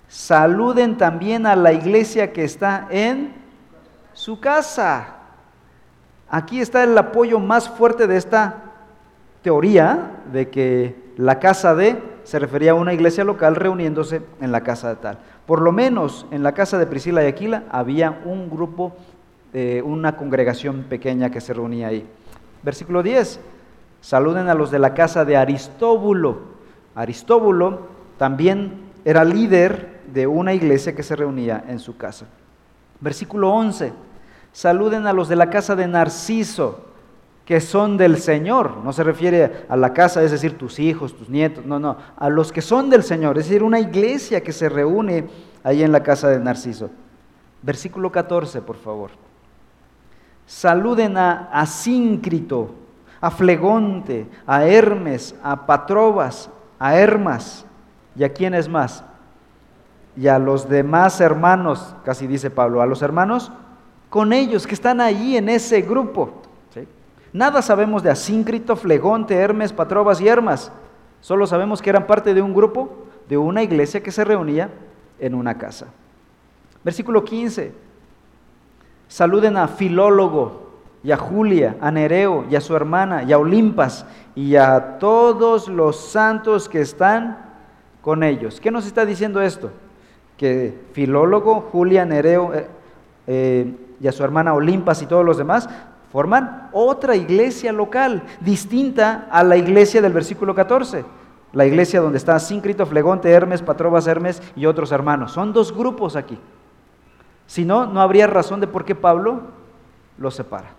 Saluden 0.09 0.96
también 0.96 1.46
a 1.46 1.55
la 1.55 1.72
iglesia 1.72 2.32
que 2.32 2.42
está 2.42 2.88
en 2.90 3.32
su 4.12 4.40
casa. 4.40 5.18
Aquí 6.28 6.61
está 6.61 6.82
el 6.82 6.98
apoyo 6.98 7.38
más 7.38 7.68
fuerte 7.68 8.09
de 8.09 8.16
esta 8.16 8.57
teoría 9.42 10.20
de 10.32 10.50
que 10.50 10.96
la 11.16 11.38
casa 11.38 11.76
de 11.76 12.02
se 12.24 12.40
refería 12.40 12.72
a 12.72 12.74
una 12.74 12.92
iglesia 12.92 13.22
local 13.22 13.55
reuniéndose 13.55 14.22
en 14.40 14.50
la 14.50 14.62
casa 14.62 14.88
de 14.88 14.96
tal. 14.96 15.18
Por 15.46 15.61
lo 15.61 15.70
menos 15.70 16.26
en 16.32 16.42
la 16.42 16.52
casa 16.52 16.76
de 16.76 16.86
Priscila 16.86 17.22
y 17.22 17.26
Aquila 17.26 17.64
había 17.70 18.20
un 18.24 18.50
grupo, 18.50 18.96
una 19.84 20.16
congregación 20.16 20.84
pequeña 20.88 21.30
que 21.30 21.40
se 21.40 21.55
reunía 21.55 21.88
ahí. 21.88 22.05
Versículo 22.62 23.02
10. 23.02 23.40
Saluden 24.00 24.48
a 24.48 24.55
los 24.55 24.70
de 24.70 24.78
la 24.78 24.94
casa 24.94 25.24
de 25.24 25.36
Aristóbulo 25.36 26.55
Aristóbulo 26.94 27.88
también 28.18 28.92
era 29.05 29.24
líder 29.24 30.00
de 30.12 30.26
una 30.26 30.55
iglesia 30.55 30.94
que 30.94 31.02
se 31.02 31.16
reunía 31.16 31.64
en 31.68 31.78
su 31.78 31.96
casa. 31.96 32.26
Versículo 33.00 33.50
11. 33.50 33.92
Saluden 34.52 35.07
a 35.07 35.12
los 35.12 35.28
de 35.28 35.36
la 35.36 35.50
casa 35.50 35.74
de 35.74 35.88
Narciso, 35.88 36.86
que 37.44 37.61
son 37.61 37.96
del 37.96 38.18
Señor. 38.18 38.76
No 38.84 38.92
se 38.92 39.02
refiere 39.02 39.64
a 39.68 39.76
la 39.76 39.92
casa, 39.92 40.22
es 40.22 40.30
decir, 40.30 40.57
tus 40.57 40.78
hijos, 40.78 41.16
tus 41.16 41.28
nietos, 41.28 41.66
no, 41.66 41.80
no, 41.80 41.96
a 42.16 42.28
los 42.30 42.52
que 42.52 42.62
son 42.62 42.88
del 42.88 43.02
Señor, 43.02 43.36
es 43.36 43.46
decir, 43.46 43.62
una 43.62 43.80
iglesia 43.80 44.40
que 44.42 44.52
se 44.52 44.68
reúne 44.68 45.26
ahí 45.64 45.82
en 45.82 45.90
la 45.90 46.02
casa 46.02 46.28
de 46.28 46.38
Narciso. 46.38 46.90
Versículo 47.62 48.12
14, 48.12 48.62
por 48.62 48.76
favor. 48.76 49.11
Saluden 50.47 51.16
a 51.16 51.49
Asíncrito, 51.53 52.74
a 53.20 53.30
Flegonte, 53.30 54.26
a 54.47 54.64
Hermes, 54.66 55.34
a 55.42 55.66
Patrobas, 55.66 56.51
a 56.78 56.97
Hermas 56.97 57.64
y 58.16 58.24
a 58.24 58.32
quiénes 58.32 58.68
más. 58.68 59.05
Y 60.16 60.28
a 60.28 60.38
los 60.38 60.68
demás 60.68 61.20
hermanos, 61.20 61.97
casi 62.05 62.26
dice 62.26 62.51
Pablo, 62.51 62.82
a 62.82 62.86
los 62.86 63.03
hermanos 63.03 63.51
con 64.14 64.32
ellos 64.32 64.64
que 64.64 64.74
están 64.74 65.01
ahí 65.01 65.36
en 65.36 65.49
ese 65.49 65.82
grupo. 65.82 66.42
Nada 67.32 67.62
sabemos 67.62 68.01
de 68.05 68.11
Asíncrito, 68.11 68.76
Flegonte, 68.76 69.34
Hermes, 69.34 69.72
Patrobas 69.72 70.20
y 70.20 70.28
Hermas. 70.28 70.70
Solo 71.20 71.49
sabemos 71.49 71.82
que 71.82 71.90
eran 71.90 72.07
parte 72.07 72.32
de 72.32 72.40
un 72.40 72.55
grupo, 72.55 73.09
de 73.28 73.36
una 73.36 73.64
iglesia 73.64 74.05
que 74.05 74.12
se 74.12 74.22
reunía 74.22 74.70
en 75.18 75.34
una 75.34 75.59
casa. 75.59 75.86
Versículo 76.84 77.24
15. 77.24 77.72
Saluden 79.14 79.56
a 79.56 79.68
Filólogo, 79.68 80.64
y 81.04 81.12
a 81.12 81.16
Julia, 81.16 81.76
a 81.80 81.92
Nereo 81.92 82.46
y 82.50 82.56
a 82.56 82.60
su 82.60 82.74
hermana 82.74 83.22
y 83.22 83.32
a 83.32 83.38
Olimpas 83.38 84.04
y 84.34 84.56
a 84.56 84.98
todos 84.98 85.68
los 85.68 86.00
santos 86.00 86.68
que 86.68 86.80
están 86.80 87.38
con 88.00 88.24
ellos. 88.24 88.58
¿Qué 88.58 88.72
nos 88.72 88.88
está 88.88 89.06
diciendo 89.06 89.40
esto? 89.40 89.70
Que 90.36 90.86
Filólogo, 90.94 91.68
Julia, 91.70 92.04
Nereo 92.04 92.54
eh, 92.54 92.66
eh, 93.28 93.76
y 94.00 94.08
a 94.08 94.10
su 94.10 94.24
hermana 94.24 94.52
Olimpas 94.52 95.00
y 95.00 95.06
todos 95.06 95.24
los 95.24 95.38
demás 95.38 95.68
forman 96.10 96.70
otra 96.72 97.14
iglesia 97.14 97.72
local, 97.72 98.24
distinta 98.40 99.28
a 99.30 99.44
la 99.44 99.56
iglesia 99.56 100.02
del 100.02 100.12
versículo 100.12 100.56
14. 100.56 101.04
La 101.52 101.64
iglesia 101.66 102.00
donde 102.00 102.18
está 102.18 102.36
Síncrito, 102.40 102.84
Flegonte, 102.84 103.30
Hermes, 103.30 103.62
Patrobas, 103.62 104.08
Hermes 104.08 104.42
y 104.56 104.66
otros 104.66 104.90
hermanos. 104.90 105.30
Son 105.30 105.52
dos 105.52 105.72
grupos 105.72 106.16
aquí. 106.16 106.36
Si 107.47 107.64
no, 107.64 107.86
no 107.86 108.01
habría 108.01 108.26
razón 108.26 108.61
de 108.61 108.66
por 108.66 108.84
qué 108.84 108.95
Pablo 108.95 109.42
los 110.18 110.34
separa. 110.34 110.70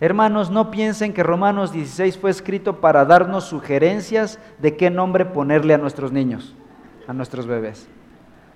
Hermanos, 0.00 0.50
no 0.50 0.70
piensen 0.70 1.12
que 1.12 1.22
Romanos 1.22 1.72
16 1.72 2.16
fue 2.18 2.30
escrito 2.30 2.80
para 2.80 3.04
darnos 3.04 3.44
sugerencias 3.44 4.38
de 4.58 4.76
qué 4.76 4.88
nombre 4.88 5.26
ponerle 5.26 5.74
a 5.74 5.78
nuestros 5.78 6.10
niños, 6.10 6.54
a 7.06 7.12
nuestros 7.12 7.46
bebés. 7.46 7.86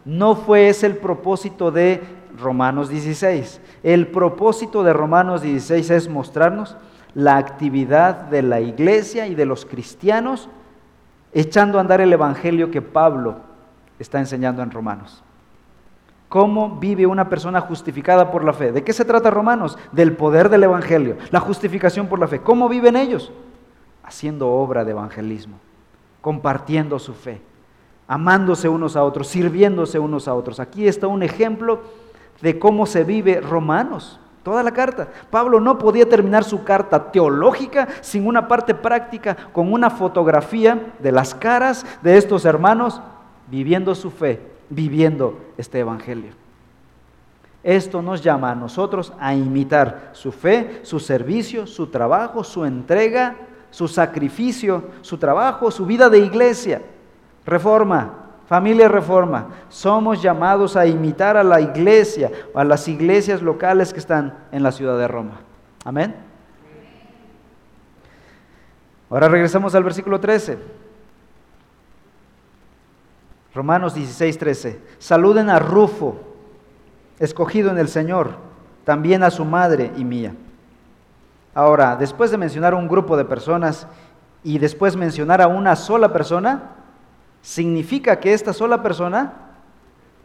No 0.04 0.36
fue 0.36 0.68
ese 0.68 0.86
el 0.86 0.96
propósito 0.96 1.70
de 1.70 2.02
Romanos 2.38 2.88
16. 2.88 3.60
El 3.82 4.06
propósito 4.08 4.82
de 4.82 4.92
Romanos 4.92 5.42
16 5.42 5.90
es 5.90 6.08
mostrarnos 6.08 6.76
la 7.14 7.36
actividad 7.36 8.22
de 8.22 8.42
la 8.42 8.60
iglesia 8.60 9.26
y 9.26 9.34
de 9.34 9.46
los 9.46 9.64
cristianos 9.66 10.48
echando 11.32 11.78
a 11.78 11.80
andar 11.80 12.00
el 12.00 12.12
evangelio 12.12 12.70
que 12.70 12.82
Pablo 12.82 13.36
está 13.98 14.18
enseñando 14.18 14.62
en 14.62 14.70
Romanos. 14.70 15.23
¿Cómo 16.34 16.78
vive 16.80 17.06
una 17.06 17.28
persona 17.28 17.60
justificada 17.60 18.32
por 18.32 18.42
la 18.42 18.52
fe? 18.52 18.72
¿De 18.72 18.82
qué 18.82 18.92
se 18.92 19.04
trata 19.04 19.30
Romanos? 19.30 19.78
Del 19.92 20.16
poder 20.16 20.48
del 20.48 20.64
Evangelio, 20.64 21.16
la 21.30 21.38
justificación 21.38 22.08
por 22.08 22.18
la 22.18 22.26
fe. 22.26 22.40
¿Cómo 22.40 22.68
viven 22.68 22.96
ellos? 22.96 23.30
Haciendo 24.02 24.50
obra 24.50 24.84
de 24.84 24.90
evangelismo, 24.90 25.60
compartiendo 26.20 26.98
su 26.98 27.14
fe, 27.14 27.40
amándose 28.08 28.68
unos 28.68 28.96
a 28.96 29.04
otros, 29.04 29.28
sirviéndose 29.28 30.00
unos 30.00 30.26
a 30.26 30.34
otros. 30.34 30.58
Aquí 30.58 30.88
está 30.88 31.06
un 31.06 31.22
ejemplo 31.22 31.82
de 32.42 32.58
cómo 32.58 32.84
se 32.84 33.04
vive 33.04 33.40
Romanos, 33.40 34.18
toda 34.42 34.64
la 34.64 34.72
carta. 34.72 35.10
Pablo 35.30 35.60
no 35.60 35.78
podía 35.78 36.08
terminar 36.08 36.42
su 36.42 36.64
carta 36.64 37.12
teológica 37.12 37.86
sin 38.00 38.26
una 38.26 38.48
parte 38.48 38.74
práctica, 38.74 39.36
con 39.52 39.72
una 39.72 39.88
fotografía 39.88 40.94
de 40.98 41.12
las 41.12 41.32
caras 41.32 41.86
de 42.02 42.16
estos 42.16 42.44
hermanos 42.44 43.00
viviendo 43.48 43.94
su 43.94 44.10
fe 44.10 44.53
viviendo 44.70 45.38
este 45.56 45.80
Evangelio. 45.80 46.32
Esto 47.62 48.02
nos 48.02 48.22
llama 48.22 48.50
a 48.50 48.54
nosotros 48.54 49.12
a 49.18 49.34
imitar 49.34 50.10
su 50.12 50.32
fe, 50.32 50.80
su 50.82 51.00
servicio, 51.00 51.66
su 51.66 51.86
trabajo, 51.86 52.44
su 52.44 52.64
entrega, 52.64 53.36
su 53.70 53.88
sacrificio, 53.88 54.84
su 55.00 55.16
trabajo, 55.16 55.70
su 55.70 55.86
vida 55.86 56.10
de 56.10 56.18
iglesia. 56.18 56.82
Reforma, 57.46 58.12
familia 58.46 58.86
reforma. 58.86 59.48
Somos 59.70 60.20
llamados 60.20 60.76
a 60.76 60.86
imitar 60.86 61.38
a 61.38 61.42
la 61.42 61.60
iglesia, 61.60 62.30
a 62.54 62.64
las 62.64 62.86
iglesias 62.86 63.40
locales 63.40 63.94
que 63.94 63.98
están 63.98 64.34
en 64.52 64.62
la 64.62 64.70
ciudad 64.70 64.98
de 64.98 65.08
Roma. 65.08 65.40
Amén. 65.84 66.14
Ahora 69.08 69.28
regresamos 69.28 69.74
al 69.74 69.84
versículo 69.84 70.20
13. 70.20 70.83
Romanos 73.54 73.94
16, 73.94 74.36
13. 74.36 74.80
Saluden 74.98 75.48
a 75.48 75.60
Rufo, 75.60 76.16
escogido 77.20 77.70
en 77.70 77.78
el 77.78 77.88
Señor, 77.88 78.32
también 78.84 79.22
a 79.22 79.30
su 79.30 79.44
madre 79.44 79.92
y 79.96 80.04
mía. 80.04 80.34
Ahora, 81.54 81.94
después 81.94 82.32
de 82.32 82.36
mencionar 82.36 82.74
un 82.74 82.88
grupo 82.88 83.16
de 83.16 83.24
personas 83.24 83.86
y 84.42 84.58
después 84.58 84.96
mencionar 84.96 85.40
a 85.40 85.46
una 85.46 85.76
sola 85.76 86.12
persona, 86.12 86.72
significa 87.42 88.18
que 88.18 88.32
esta 88.32 88.52
sola 88.52 88.82
persona 88.82 89.34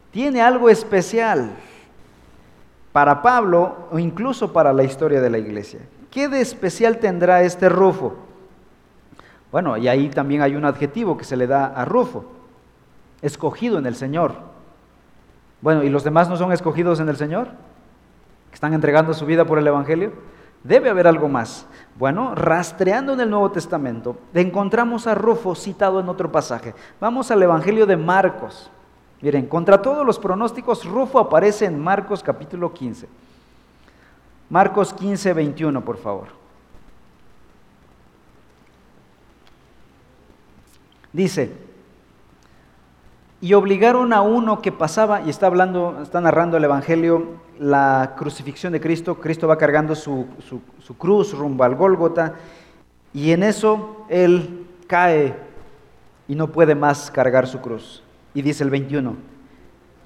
tiene 0.10 0.42
algo 0.42 0.68
especial 0.68 1.52
para 2.92 3.22
Pablo 3.22 3.90
o 3.92 4.00
incluso 4.00 4.52
para 4.52 4.74
la 4.74 4.84
historia 4.84 5.22
de 5.22 5.30
la 5.30 5.38
iglesia. 5.38 5.82
¿Qué 6.10 6.28
de 6.28 6.42
especial 6.42 6.98
tendrá 6.98 7.44
este 7.44 7.70
Rufo? 7.70 8.16
Bueno, 9.52 9.78
y 9.78 9.88
ahí 9.88 10.10
también 10.10 10.42
hay 10.42 10.56
un 10.56 10.66
adjetivo 10.66 11.16
que 11.16 11.26
se 11.26 11.38
le 11.38 11.46
da 11.46 11.68
a 11.68 11.86
Rufo 11.86 12.39
escogido 13.22 13.78
en 13.78 13.86
el 13.86 13.96
Señor. 13.96 14.34
Bueno, 15.62 15.84
¿y 15.84 15.90
los 15.90 16.04
demás 16.04 16.30
no 16.30 16.38
son 16.38 16.52
escogidos 16.52 17.00
en 17.00 17.10
el 17.10 17.18
Señor? 17.18 17.50
¿Que 18.50 18.56
están 18.56 18.74
entregando 18.74 19.14
su 19.14 19.26
vida 19.26 19.46
por 19.46 19.60
el 19.60 19.68
Evangelio? 19.68 20.14
Debe 20.64 20.90
haber 20.90 21.08
algo 21.08 21.30
más. 21.30 21.68
Bueno, 21.98 22.36
rastreando 22.36 23.14
en 23.14 23.22
el 23.22 23.30
Nuevo 23.30 23.52
Testamento, 23.52 24.18
encontramos 24.34 25.08
a 25.08 25.16
Rufo 25.16 25.56
citado 25.56 26.00
en 26.00 26.10
otro 26.10 26.32
pasaje. 26.32 26.74
Vamos 27.00 27.32
al 27.32 27.44
Evangelio 27.44 27.86
de 27.86 27.98
Marcos. 27.98 28.70
Miren, 29.22 29.48
contra 29.48 29.82
todos 29.82 30.06
los 30.06 30.18
pronósticos, 30.18 30.86
Rufo 30.86 31.20
aparece 31.20 31.66
en 31.66 31.80
Marcos 31.80 32.24
capítulo 32.24 32.74
15. 32.74 33.08
Marcos 34.50 34.94
15, 34.94 35.34
21, 35.34 35.84
por 35.84 35.98
favor. 35.98 36.28
Dice, 41.12 41.69
y 43.42 43.54
obligaron 43.54 44.12
a 44.12 44.22
uno 44.22 44.62
que 44.62 44.72
pasaba, 44.72 45.22
y 45.22 45.30
está 45.30 45.48
hablando, 45.48 46.00
está 46.04 46.20
narrando 46.20 46.58
el 46.58 46.64
Evangelio, 46.64 47.40
la 47.58 48.14
crucifixión 48.18 48.74
de 48.74 48.82
Cristo, 48.82 49.16
Cristo 49.16 49.48
va 49.48 49.58
cargando 49.58 49.96
su, 49.96 50.28
su 50.80 50.98
cruz 50.98 51.34
rumbo 51.34 51.64
al 51.64 51.76
Gólgota, 51.76 52.36
y 53.14 53.32
en 53.32 53.44
eso 53.44 54.06
él 54.10 54.68
cae 54.88 55.36
y 56.28 56.36
no 56.36 56.48
puede 56.48 56.76
más 56.76 57.10
cargar 57.12 57.48
su 57.48 57.60
cruz. 57.60 58.04
Y 58.34 58.42
dice 58.42 58.64
el 58.64 58.70
21, 58.70 59.16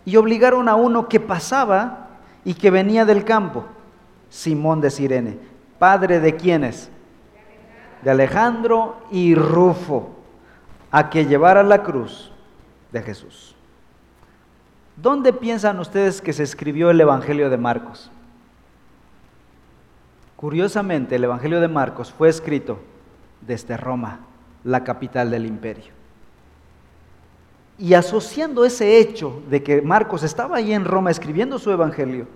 y 0.05 0.15
obligaron 0.15 0.69
a 0.69 0.75
uno 0.75 1.07
que 1.07 1.19
pasaba 1.19 2.09
y 2.45 2.53
que 2.53 2.69
venía 2.69 3.05
del 3.05 3.23
campo, 3.23 3.65
Simón 4.29 4.79
de 4.79 4.91
Sirene, 4.91 5.37
padre 5.79 6.19
de 6.19 6.35
quienes? 6.35 6.89
De 8.03 8.11
Alejandro 8.11 8.97
y 9.11 9.33
Rufo, 9.33 10.09
a 10.91 11.09
que 11.09 11.25
llevara 11.25 11.63
la 11.63 11.83
cruz 11.83 12.32
de 12.93 13.01
Jesús. 13.01 13.55
¿Dónde 14.95 15.33
piensan 15.33 15.79
ustedes 15.79 16.21
que 16.21 16.31
se 16.31 16.43
escribió 16.43 16.91
el 16.91 17.01
Evangelio 17.01 17.49
de 17.49 17.57
Marcos? 17.57 18.11
Curiosamente, 20.37 21.15
el 21.15 21.23
Evangelio 21.23 21.59
de 21.59 21.67
Marcos 21.67 22.13
fue 22.13 22.29
escrito 22.29 22.79
desde 23.41 23.75
Roma, 23.75 24.19
la 24.63 24.83
capital 24.83 25.31
del 25.31 25.45
imperio. 25.45 25.91
Y 27.79 27.95
asociando 27.95 28.63
ese 28.63 28.99
hecho 28.99 29.41
de 29.49 29.63
que 29.63 29.81
Marcos 29.81 30.21
estaba 30.21 30.57
ahí 30.57 30.71
en 30.73 30.85
Roma 30.85 31.09
escribiendo 31.09 31.57
su 31.57 31.71
Evangelio, 31.71 32.27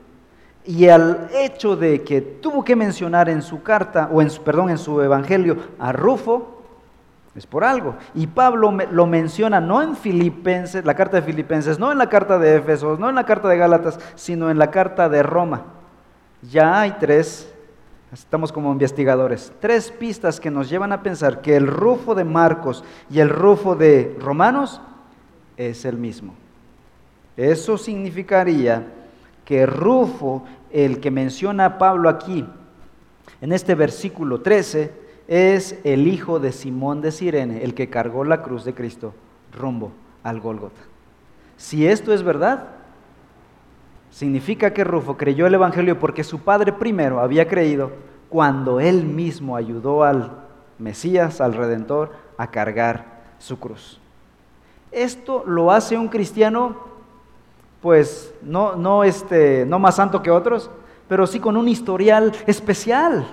y 0.66 0.88
al 0.90 1.30
hecho 1.34 1.76
de 1.76 2.04
que 2.04 2.20
tuvo 2.22 2.64
que 2.64 2.76
mencionar 2.76 3.30
en 3.30 3.42
su 3.42 3.62
carta, 3.62 4.10
o 4.12 4.22
en 4.22 4.30
su, 4.30 4.42
perdón, 4.42 4.72
en 4.72 4.78
su 4.78 5.00
Evangelio 5.02 5.58
a 5.80 5.94
Rufo, 5.94 6.57
es 7.38 7.46
por 7.46 7.64
algo. 7.64 7.96
Y 8.16 8.28
Pablo 8.28 8.76
lo 8.92 9.06
menciona 9.06 9.62
no 9.62 9.82
en 9.84 9.96
Filipenses, 9.96 10.84
la 10.84 10.96
carta 10.96 11.18
de 11.18 11.24
Filipenses, 11.24 11.78
no 11.78 11.92
en 11.92 12.00
la 12.00 12.10
carta 12.10 12.40
de 12.40 12.56
Éfesos, 12.56 13.00
no 13.00 13.10
en 13.10 13.16
la 13.16 13.26
carta 13.26 13.48
de 13.48 13.58
Gálatas, 13.58 14.00
sino 14.16 14.50
en 14.50 14.58
la 14.58 14.72
carta 14.72 15.08
de 15.08 15.22
Roma. 15.22 15.66
Ya 16.42 16.82
hay 16.82 16.96
tres, 17.00 17.54
estamos 18.12 18.52
como 18.52 18.72
investigadores, 18.72 19.54
tres 19.60 19.92
pistas 19.92 20.40
que 20.40 20.50
nos 20.50 20.68
llevan 20.70 20.92
a 20.92 21.04
pensar 21.04 21.42
que 21.42 21.56
el 21.56 21.68
rufo 21.68 22.16
de 22.16 22.24
Marcos 22.24 22.84
y 23.10 23.20
el 23.20 23.30
rufo 23.30 23.76
de 23.76 24.18
Romanos 24.20 24.82
es 25.58 25.86
el 25.86 25.98
mismo. 25.98 26.34
Eso 27.36 27.78
significaría 27.78 28.88
que 29.46 29.66
Rufo, 29.66 30.44
el 30.72 31.00
que 31.00 31.12
menciona 31.12 31.78
Pablo 31.78 32.10
aquí, 32.10 32.46
en 33.40 33.54
este 33.54 33.76
versículo 33.76 34.42
13, 34.42 35.07
es 35.28 35.80
el 35.84 36.08
hijo 36.08 36.40
de 36.40 36.52
Simón 36.52 37.02
de 37.02 37.12
Sirene, 37.12 37.64
el 37.64 37.74
que 37.74 37.90
cargó 37.90 38.24
la 38.24 38.42
cruz 38.42 38.64
de 38.64 38.74
Cristo 38.74 39.14
rumbo 39.52 39.92
al 40.24 40.40
Gólgota. 40.40 40.82
Si 41.58 41.88
esto 41.88 42.14
es 42.14 42.24
verdad, 42.24 42.68
significa 44.10 44.74
que 44.74 44.84
Rufo 44.84 45.18
creyó 45.18 45.48
el 45.48 45.54
Evangelio 45.54 46.00
porque 46.00 46.24
su 46.24 46.40
padre 46.40 46.72
primero 46.72 47.20
había 47.20 47.48
creído 47.48 47.92
cuando 48.30 48.80
él 48.80 49.06
mismo 49.06 49.56
ayudó 49.56 50.04
al 50.04 50.32
Mesías, 50.80 51.42
al 51.42 51.54
Redentor, 51.54 52.14
a 52.38 52.52
cargar 52.52 53.24
su 53.40 53.60
cruz. 53.60 54.00
Esto 54.92 55.44
lo 55.46 55.72
hace 55.72 55.98
un 55.98 56.08
cristiano, 56.08 56.78
pues 57.82 58.34
no, 58.42 58.76
no, 58.76 59.04
este, 59.04 59.66
no 59.66 59.80
más 59.80 59.96
santo 59.96 60.22
que 60.22 60.32
otros, 60.32 60.70
pero 61.08 61.28
sí 61.28 61.40
con 61.40 61.58
un 61.58 61.68
historial 61.68 62.34
especial. 62.46 63.28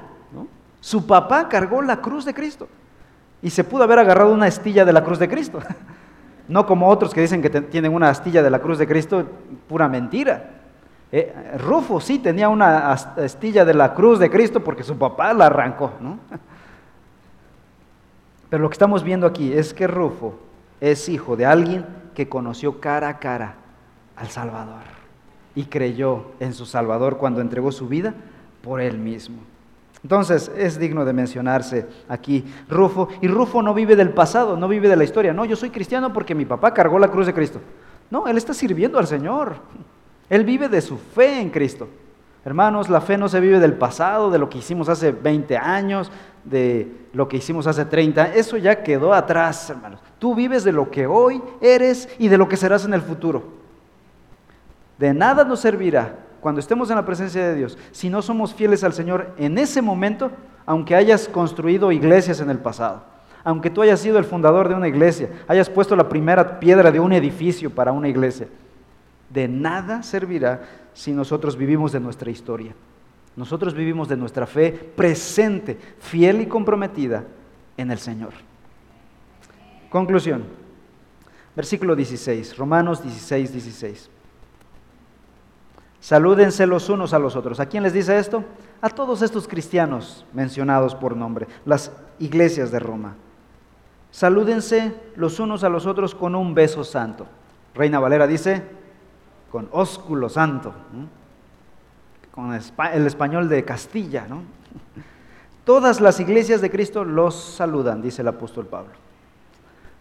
Su 0.84 1.06
papá 1.06 1.48
cargó 1.48 1.80
la 1.80 2.02
cruz 2.02 2.26
de 2.26 2.34
Cristo 2.34 2.68
y 3.40 3.48
se 3.48 3.64
pudo 3.64 3.84
haber 3.84 4.00
agarrado 4.00 4.34
una 4.34 4.44
astilla 4.44 4.84
de 4.84 4.92
la 4.92 5.02
cruz 5.02 5.18
de 5.18 5.30
Cristo. 5.30 5.60
No 6.46 6.66
como 6.66 6.90
otros 6.90 7.14
que 7.14 7.22
dicen 7.22 7.40
que 7.40 7.48
tienen 7.48 7.94
una 7.94 8.10
astilla 8.10 8.42
de 8.42 8.50
la 8.50 8.58
cruz 8.58 8.76
de 8.76 8.86
Cristo, 8.86 9.24
pura 9.66 9.88
mentira. 9.88 10.50
Eh, 11.10 11.56
Rufo 11.56 12.02
sí 12.02 12.18
tenía 12.18 12.50
una 12.50 12.92
astilla 12.92 13.64
de 13.64 13.72
la 13.72 13.94
cruz 13.94 14.18
de 14.18 14.28
Cristo 14.28 14.62
porque 14.62 14.82
su 14.82 14.98
papá 14.98 15.32
la 15.32 15.46
arrancó. 15.46 15.92
¿no? 16.00 16.18
Pero 18.50 18.62
lo 18.62 18.68
que 18.68 18.74
estamos 18.74 19.02
viendo 19.02 19.26
aquí 19.26 19.54
es 19.54 19.72
que 19.72 19.86
Rufo 19.86 20.34
es 20.82 21.08
hijo 21.08 21.34
de 21.34 21.46
alguien 21.46 21.86
que 22.14 22.28
conoció 22.28 22.78
cara 22.78 23.08
a 23.08 23.18
cara 23.18 23.54
al 24.16 24.28
Salvador 24.28 24.82
y 25.54 25.64
creyó 25.64 26.32
en 26.40 26.52
su 26.52 26.66
Salvador 26.66 27.16
cuando 27.16 27.40
entregó 27.40 27.72
su 27.72 27.88
vida 27.88 28.12
por 28.60 28.82
él 28.82 28.98
mismo. 28.98 29.53
Entonces 30.04 30.52
es 30.54 30.78
digno 30.78 31.06
de 31.06 31.14
mencionarse 31.14 31.86
aquí 32.10 32.44
Rufo. 32.68 33.08
Y 33.22 33.26
Rufo 33.26 33.62
no 33.62 33.72
vive 33.72 33.96
del 33.96 34.10
pasado, 34.10 34.54
no 34.54 34.68
vive 34.68 34.86
de 34.86 34.96
la 34.96 35.04
historia. 35.04 35.32
No, 35.32 35.46
yo 35.46 35.56
soy 35.56 35.70
cristiano 35.70 36.12
porque 36.12 36.34
mi 36.34 36.44
papá 36.44 36.74
cargó 36.74 36.98
la 36.98 37.08
cruz 37.08 37.24
de 37.24 37.32
Cristo. 37.32 37.58
No, 38.10 38.26
él 38.26 38.36
está 38.36 38.52
sirviendo 38.52 38.98
al 38.98 39.06
Señor. 39.06 39.54
Él 40.28 40.44
vive 40.44 40.68
de 40.68 40.82
su 40.82 40.98
fe 40.98 41.40
en 41.40 41.48
Cristo. 41.48 41.88
Hermanos, 42.44 42.90
la 42.90 43.00
fe 43.00 43.16
no 43.16 43.30
se 43.30 43.40
vive 43.40 43.58
del 43.58 43.72
pasado, 43.72 44.30
de 44.30 44.38
lo 44.38 44.50
que 44.50 44.58
hicimos 44.58 44.90
hace 44.90 45.10
20 45.10 45.56
años, 45.56 46.12
de 46.44 46.92
lo 47.14 47.26
que 47.26 47.38
hicimos 47.38 47.66
hace 47.66 47.86
30. 47.86 48.34
Eso 48.34 48.58
ya 48.58 48.82
quedó 48.82 49.14
atrás, 49.14 49.70
hermanos. 49.70 50.00
Tú 50.18 50.34
vives 50.34 50.64
de 50.64 50.72
lo 50.72 50.90
que 50.90 51.06
hoy 51.06 51.42
eres 51.62 52.10
y 52.18 52.28
de 52.28 52.36
lo 52.36 52.46
que 52.46 52.58
serás 52.58 52.84
en 52.84 52.92
el 52.92 53.00
futuro. 53.00 53.42
De 54.98 55.14
nada 55.14 55.44
nos 55.44 55.60
servirá 55.60 56.23
cuando 56.44 56.60
estemos 56.60 56.90
en 56.90 56.96
la 56.96 57.06
presencia 57.06 57.42
de 57.48 57.54
Dios, 57.54 57.78
si 57.90 58.10
no 58.10 58.20
somos 58.20 58.52
fieles 58.52 58.84
al 58.84 58.92
Señor 58.92 59.32
en 59.38 59.56
ese 59.56 59.80
momento, 59.80 60.30
aunque 60.66 60.94
hayas 60.94 61.26
construido 61.26 61.90
iglesias 61.90 62.38
en 62.38 62.50
el 62.50 62.58
pasado, 62.58 63.02
aunque 63.44 63.70
tú 63.70 63.80
hayas 63.80 64.00
sido 64.00 64.18
el 64.18 64.26
fundador 64.26 64.68
de 64.68 64.74
una 64.74 64.86
iglesia, 64.86 65.30
hayas 65.48 65.70
puesto 65.70 65.96
la 65.96 66.06
primera 66.06 66.60
piedra 66.60 66.92
de 66.92 67.00
un 67.00 67.14
edificio 67.14 67.70
para 67.70 67.92
una 67.92 68.10
iglesia, 68.10 68.46
de 69.30 69.48
nada 69.48 70.02
servirá 70.02 70.68
si 70.92 71.12
nosotros 71.12 71.56
vivimos 71.56 71.92
de 71.92 72.00
nuestra 72.00 72.30
historia. 72.30 72.74
Nosotros 73.36 73.72
vivimos 73.72 74.06
de 74.06 74.18
nuestra 74.18 74.46
fe 74.46 74.70
presente, 74.70 75.78
fiel 75.98 76.42
y 76.42 76.46
comprometida 76.46 77.24
en 77.78 77.90
el 77.90 77.98
Señor. 77.98 78.34
Conclusión. 79.88 80.44
Versículo 81.56 81.96
16, 81.96 82.58
Romanos 82.58 83.02
16, 83.02 83.50
16. 83.50 84.10
Salúdense 86.04 86.66
los 86.66 86.90
unos 86.90 87.14
a 87.14 87.18
los 87.18 87.34
otros. 87.34 87.60
¿A 87.60 87.66
quién 87.66 87.82
les 87.82 87.94
dice 87.94 88.18
esto? 88.18 88.44
A 88.82 88.90
todos 88.90 89.22
estos 89.22 89.48
cristianos 89.48 90.26
mencionados 90.34 90.94
por 90.94 91.16
nombre, 91.16 91.48
las 91.64 91.92
iglesias 92.18 92.70
de 92.70 92.78
Roma. 92.78 93.14
Salúdense 94.10 94.94
los 95.16 95.40
unos 95.40 95.64
a 95.64 95.70
los 95.70 95.86
otros 95.86 96.14
con 96.14 96.34
un 96.34 96.52
beso 96.54 96.84
santo. 96.84 97.26
Reina 97.74 98.00
Valera 98.00 98.26
dice, 98.26 98.62
con 99.50 99.66
ósculo 99.72 100.28
santo, 100.28 100.74
con 102.32 102.52
el 102.52 103.06
español 103.06 103.48
de 103.48 103.64
Castilla. 103.64 104.26
¿no? 104.28 104.42
Todas 105.64 106.02
las 106.02 106.20
iglesias 106.20 106.60
de 106.60 106.70
Cristo 106.70 107.02
los 107.02 107.34
saludan, 107.34 108.02
dice 108.02 108.20
el 108.20 108.28
apóstol 108.28 108.66
Pablo. 108.66 108.92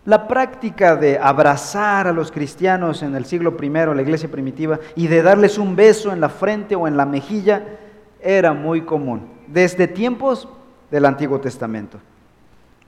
La 0.05 0.27
práctica 0.27 0.97
de 0.97 1.17
abrazar 1.17 2.07
a 2.07 2.11
los 2.11 2.31
cristianos 2.31 3.03
en 3.03 3.15
el 3.15 3.25
siglo 3.25 3.55
I, 3.61 3.69
la 3.69 4.01
iglesia 4.01 4.29
primitiva, 4.29 4.79
y 4.95 5.07
de 5.07 5.21
darles 5.21 5.57
un 5.57 5.75
beso 5.75 6.11
en 6.11 6.19
la 6.19 6.29
frente 6.29 6.75
o 6.75 6.87
en 6.87 6.97
la 6.97 7.05
mejilla 7.05 7.63
era 8.19 8.53
muy 8.53 8.81
común, 8.81 9.29
desde 9.47 9.87
tiempos 9.87 10.49
del 10.91 11.05
Antiguo 11.05 11.39
Testamento. 11.39 11.99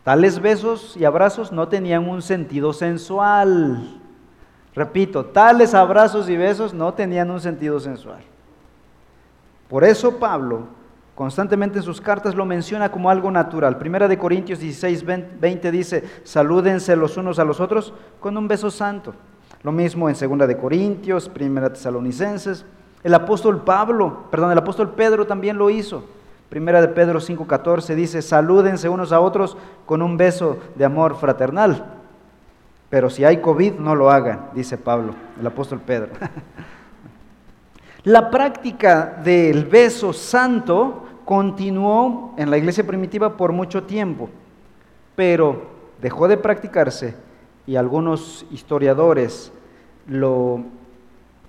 Tales 0.03 0.39
besos 0.39 0.95
y 0.97 1.05
abrazos 1.05 1.51
no 1.51 1.67
tenían 1.67 2.07
un 2.07 2.21
sentido 2.21 2.73
sensual. 2.73 3.99
Repito, 4.75 5.25
tales 5.25 5.73
abrazos 5.73 6.29
y 6.29 6.35
besos 6.35 6.73
no 6.73 6.93
tenían 6.93 7.31
un 7.31 7.39
sentido 7.39 7.79
sensual. 7.79 8.19
Por 9.69 9.83
eso 9.83 10.19
Pablo 10.19 10.67
Constantemente 11.15 11.77
en 11.79 11.83
sus 11.83 12.01
cartas 12.01 12.35
lo 12.35 12.45
menciona 12.45 12.91
como 12.91 13.09
algo 13.09 13.31
natural. 13.31 13.77
Primera 13.77 14.09
de 14.09 14.17
Corintios 14.17 14.59
16, 14.59 15.05
20 15.39 15.71
dice, 15.71 16.03
salúdense 16.25 16.93
los 16.97 17.15
unos 17.15 17.39
a 17.39 17.45
los 17.45 17.61
otros 17.61 17.93
con 18.19 18.37
un 18.37 18.49
beso 18.49 18.69
santo. 18.69 19.13
Lo 19.63 19.71
mismo 19.71 20.09
en 20.09 20.15
Segunda 20.15 20.45
de 20.45 20.57
Corintios, 20.57 21.29
Primera 21.29 21.71
Tesalonicenses. 21.71 22.65
El 23.01 23.13
apóstol 23.13 23.63
Pablo, 23.63 24.25
perdón, 24.29 24.51
el 24.51 24.57
apóstol 24.57 24.91
Pedro 24.91 25.25
también 25.25 25.57
lo 25.57 25.69
hizo. 25.69 26.03
Primera 26.49 26.81
de 26.81 26.89
Pedro 26.89 27.21
5:14 27.21 27.95
dice, 27.95 28.21
salúdense 28.21 28.89
unos 28.89 29.13
a 29.13 29.21
otros 29.21 29.57
con 29.85 30.01
un 30.01 30.17
beso 30.17 30.57
de 30.75 30.83
amor 30.83 31.15
fraternal. 31.15 31.85
Pero 32.89 33.09
si 33.09 33.23
hay 33.23 33.37
COVID, 33.37 33.75
no 33.75 33.95
lo 33.95 34.11
hagan, 34.11 34.49
dice 34.53 34.77
Pablo, 34.77 35.15
el 35.39 35.47
apóstol 35.47 35.79
Pedro. 35.79 36.09
La 38.03 38.29
práctica 38.29 39.19
del 39.23 39.65
beso 39.65 40.13
santo 40.13 41.04
continuó 41.25 42.33
en 42.37 42.49
la 42.49 42.57
iglesia 42.57 42.85
primitiva 42.85 43.35
por 43.35 43.51
mucho 43.51 43.83
tiempo, 43.83 44.29
pero 45.15 45.63
dejó 46.01 46.27
de 46.27 46.37
practicarse 46.37 47.15
y 47.65 47.75
algunos 47.75 48.45
historiadores 48.51 49.51
lo 50.07 50.63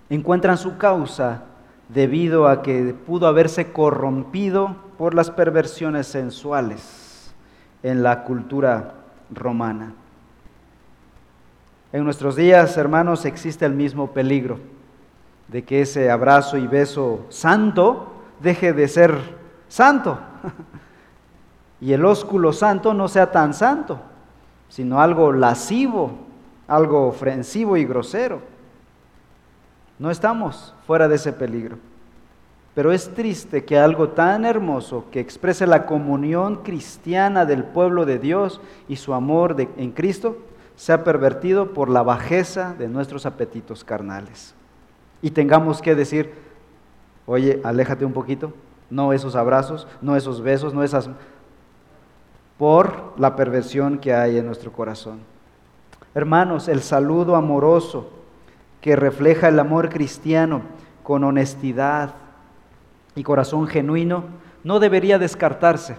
encuentran 0.08 0.56
su 0.56 0.78
causa 0.78 1.44
debido 1.88 2.48
a 2.48 2.62
que 2.62 2.94
pudo 3.06 3.26
haberse 3.26 3.70
corrompido 3.70 4.76
por 4.98 5.14
las 5.14 5.30
perversiones 5.30 6.06
sensuales 6.06 7.34
en 7.82 8.02
la 8.02 8.24
cultura 8.24 8.94
romana. 9.30 9.92
En 11.92 12.04
nuestros 12.04 12.34
días, 12.34 12.76
hermanos, 12.76 13.24
existe 13.24 13.64
el 13.64 13.74
mismo 13.74 14.10
peligro 14.10 14.58
de 15.48 15.62
que 15.62 15.82
ese 15.82 16.10
abrazo 16.10 16.56
y 16.56 16.66
beso 16.66 17.26
santo 17.28 18.12
deje 18.40 18.72
de 18.72 18.88
ser 18.88 19.45
santo. 19.68 20.18
Y 21.80 21.92
el 21.92 22.04
ósculo 22.04 22.52
santo 22.52 22.94
no 22.94 23.06
sea 23.06 23.30
tan 23.30 23.52
santo, 23.52 24.00
sino 24.68 25.00
algo 25.00 25.32
lascivo, 25.32 26.10
algo 26.66 27.06
ofensivo 27.06 27.76
y 27.76 27.84
grosero. 27.84 28.40
No 29.98 30.10
estamos 30.10 30.74
fuera 30.86 31.08
de 31.08 31.16
ese 31.16 31.32
peligro. 31.32 31.76
Pero 32.74 32.92
es 32.92 33.12
triste 33.14 33.64
que 33.64 33.78
algo 33.78 34.10
tan 34.10 34.44
hermoso 34.44 35.06
que 35.10 35.20
exprese 35.20 35.66
la 35.66 35.86
comunión 35.86 36.56
cristiana 36.56 37.46
del 37.46 37.64
pueblo 37.64 38.04
de 38.04 38.18
Dios 38.18 38.60
y 38.86 38.96
su 38.96 39.14
amor 39.14 39.56
en 39.58 39.92
Cristo 39.92 40.36
sea 40.76 41.02
pervertido 41.02 41.72
por 41.72 41.88
la 41.88 42.02
bajeza 42.02 42.74
de 42.74 42.88
nuestros 42.88 43.24
apetitos 43.24 43.82
carnales. 43.82 44.54
Y 45.22 45.30
tengamos 45.30 45.80
que 45.80 45.94
decir, 45.94 46.34
oye, 47.24 47.62
aléjate 47.64 48.04
un 48.04 48.12
poquito, 48.12 48.52
no 48.90 49.12
esos 49.12 49.36
abrazos, 49.36 49.86
no 50.00 50.16
esos 50.16 50.40
besos, 50.40 50.74
no 50.74 50.82
esas... 50.82 51.10
por 52.58 53.14
la 53.18 53.36
perversión 53.36 53.98
que 53.98 54.14
hay 54.14 54.38
en 54.38 54.46
nuestro 54.46 54.72
corazón. 54.72 55.20
Hermanos, 56.14 56.68
el 56.68 56.80
saludo 56.82 57.36
amoroso 57.36 58.10
que 58.80 58.96
refleja 58.96 59.48
el 59.48 59.58
amor 59.58 59.88
cristiano 59.88 60.62
con 61.02 61.24
honestidad 61.24 62.14
y 63.14 63.22
corazón 63.22 63.66
genuino 63.66 64.24
no 64.64 64.80
debería 64.80 65.18
descartarse, 65.18 65.96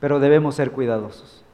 pero 0.00 0.20
debemos 0.20 0.54
ser 0.54 0.70
cuidadosos. 0.72 1.44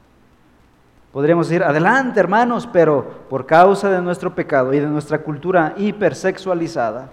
Podríamos 1.11 1.49
decir, 1.49 1.63
adelante 1.63 2.19
hermanos, 2.19 2.67
pero 2.71 3.25
por 3.29 3.45
causa 3.45 3.89
de 3.89 4.01
nuestro 4.01 4.33
pecado 4.33 4.73
y 4.73 4.79
de 4.79 4.87
nuestra 4.87 5.19
cultura 5.19 5.73
hipersexualizada, 5.77 7.09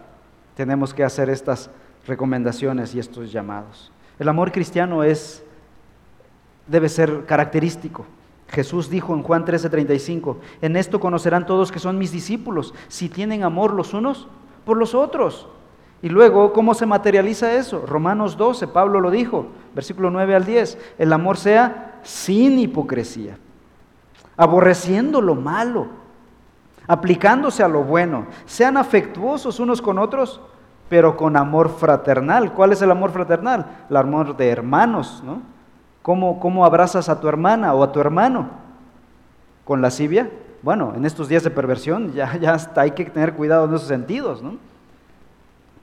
tenemos 0.54 0.94
que 0.94 1.04
hacer 1.04 1.28
estas 1.30 1.70
recomendaciones 2.08 2.94
y 2.94 2.98
estos 2.98 3.30
llamados. 3.30 3.92
El 4.18 4.28
amor 4.28 4.50
cristiano 4.50 5.04
es, 5.04 5.44
debe 6.66 6.88
ser 6.88 7.24
característico. 7.26 8.04
Jesús 8.48 8.88
dijo 8.88 9.14
en 9.14 9.22
Juan 9.22 9.44
13:35, 9.44 10.36
en 10.62 10.76
esto 10.76 10.98
conocerán 10.98 11.46
todos 11.46 11.70
que 11.70 11.78
son 11.78 11.98
mis 11.98 12.10
discípulos, 12.10 12.74
si 12.88 13.08
tienen 13.08 13.44
amor 13.44 13.74
los 13.74 13.94
unos 13.94 14.26
por 14.64 14.76
los 14.76 14.94
otros. 14.94 15.46
Y 16.00 16.08
luego, 16.08 16.52
¿cómo 16.52 16.74
se 16.74 16.86
materializa 16.86 17.54
eso? 17.54 17.84
Romanos 17.84 18.36
12, 18.36 18.68
Pablo 18.68 19.00
lo 19.00 19.10
dijo, 19.10 19.48
versículo 19.74 20.10
9 20.10 20.34
al 20.34 20.44
10, 20.44 20.78
el 20.98 21.12
amor 21.12 21.36
sea 21.36 22.00
sin 22.04 22.58
hipocresía, 22.58 23.36
aborreciendo 24.36 25.20
lo 25.20 25.34
malo, 25.34 25.88
aplicándose 26.86 27.62
a 27.64 27.68
lo 27.68 27.82
bueno, 27.82 28.26
sean 28.46 28.76
afectuosos 28.76 29.58
unos 29.58 29.82
con 29.82 29.98
otros 29.98 30.40
pero 30.88 31.16
con 31.16 31.36
amor 31.36 31.68
fraternal. 31.68 32.52
¿Cuál 32.52 32.72
es 32.72 32.82
el 32.82 32.90
amor 32.90 33.10
fraternal? 33.10 33.66
El 33.90 33.96
amor 33.96 34.36
de 34.36 34.48
hermanos, 34.48 35.22
¿no? 35.24 35.42
¿Cómo, 36.02 36.40
cómo 36.40 36.64
abrazas 36.64 37.08
a 37.08 37.20
tu 37.20 37.28
hermana 37.28 37.74
o 37.74 37.82
a 37.82 37.92
tu 37.92 38.00
hermano? 38.00 38.48
¿Con 39.64 39.82
lascivia? 39.82 40.30
Bueno, 40.62 40.94
en 40.96 41.04
estos 41.04 41.28
días 41.28 41.44
de 41.44 41.50
perversión 41.50 42.12
ya, 42.12 42.36
ya 42.36 42.54
hasta 42.54 42.80
hay 42.80 42.92
que 42.92 43.04
tener 43.04 43.34
cuidado 43.34 43.66
en 43.66 43.74
esos 43.74 43.88
sentidos, 43.88 44.42
¿no? 44.42 44.56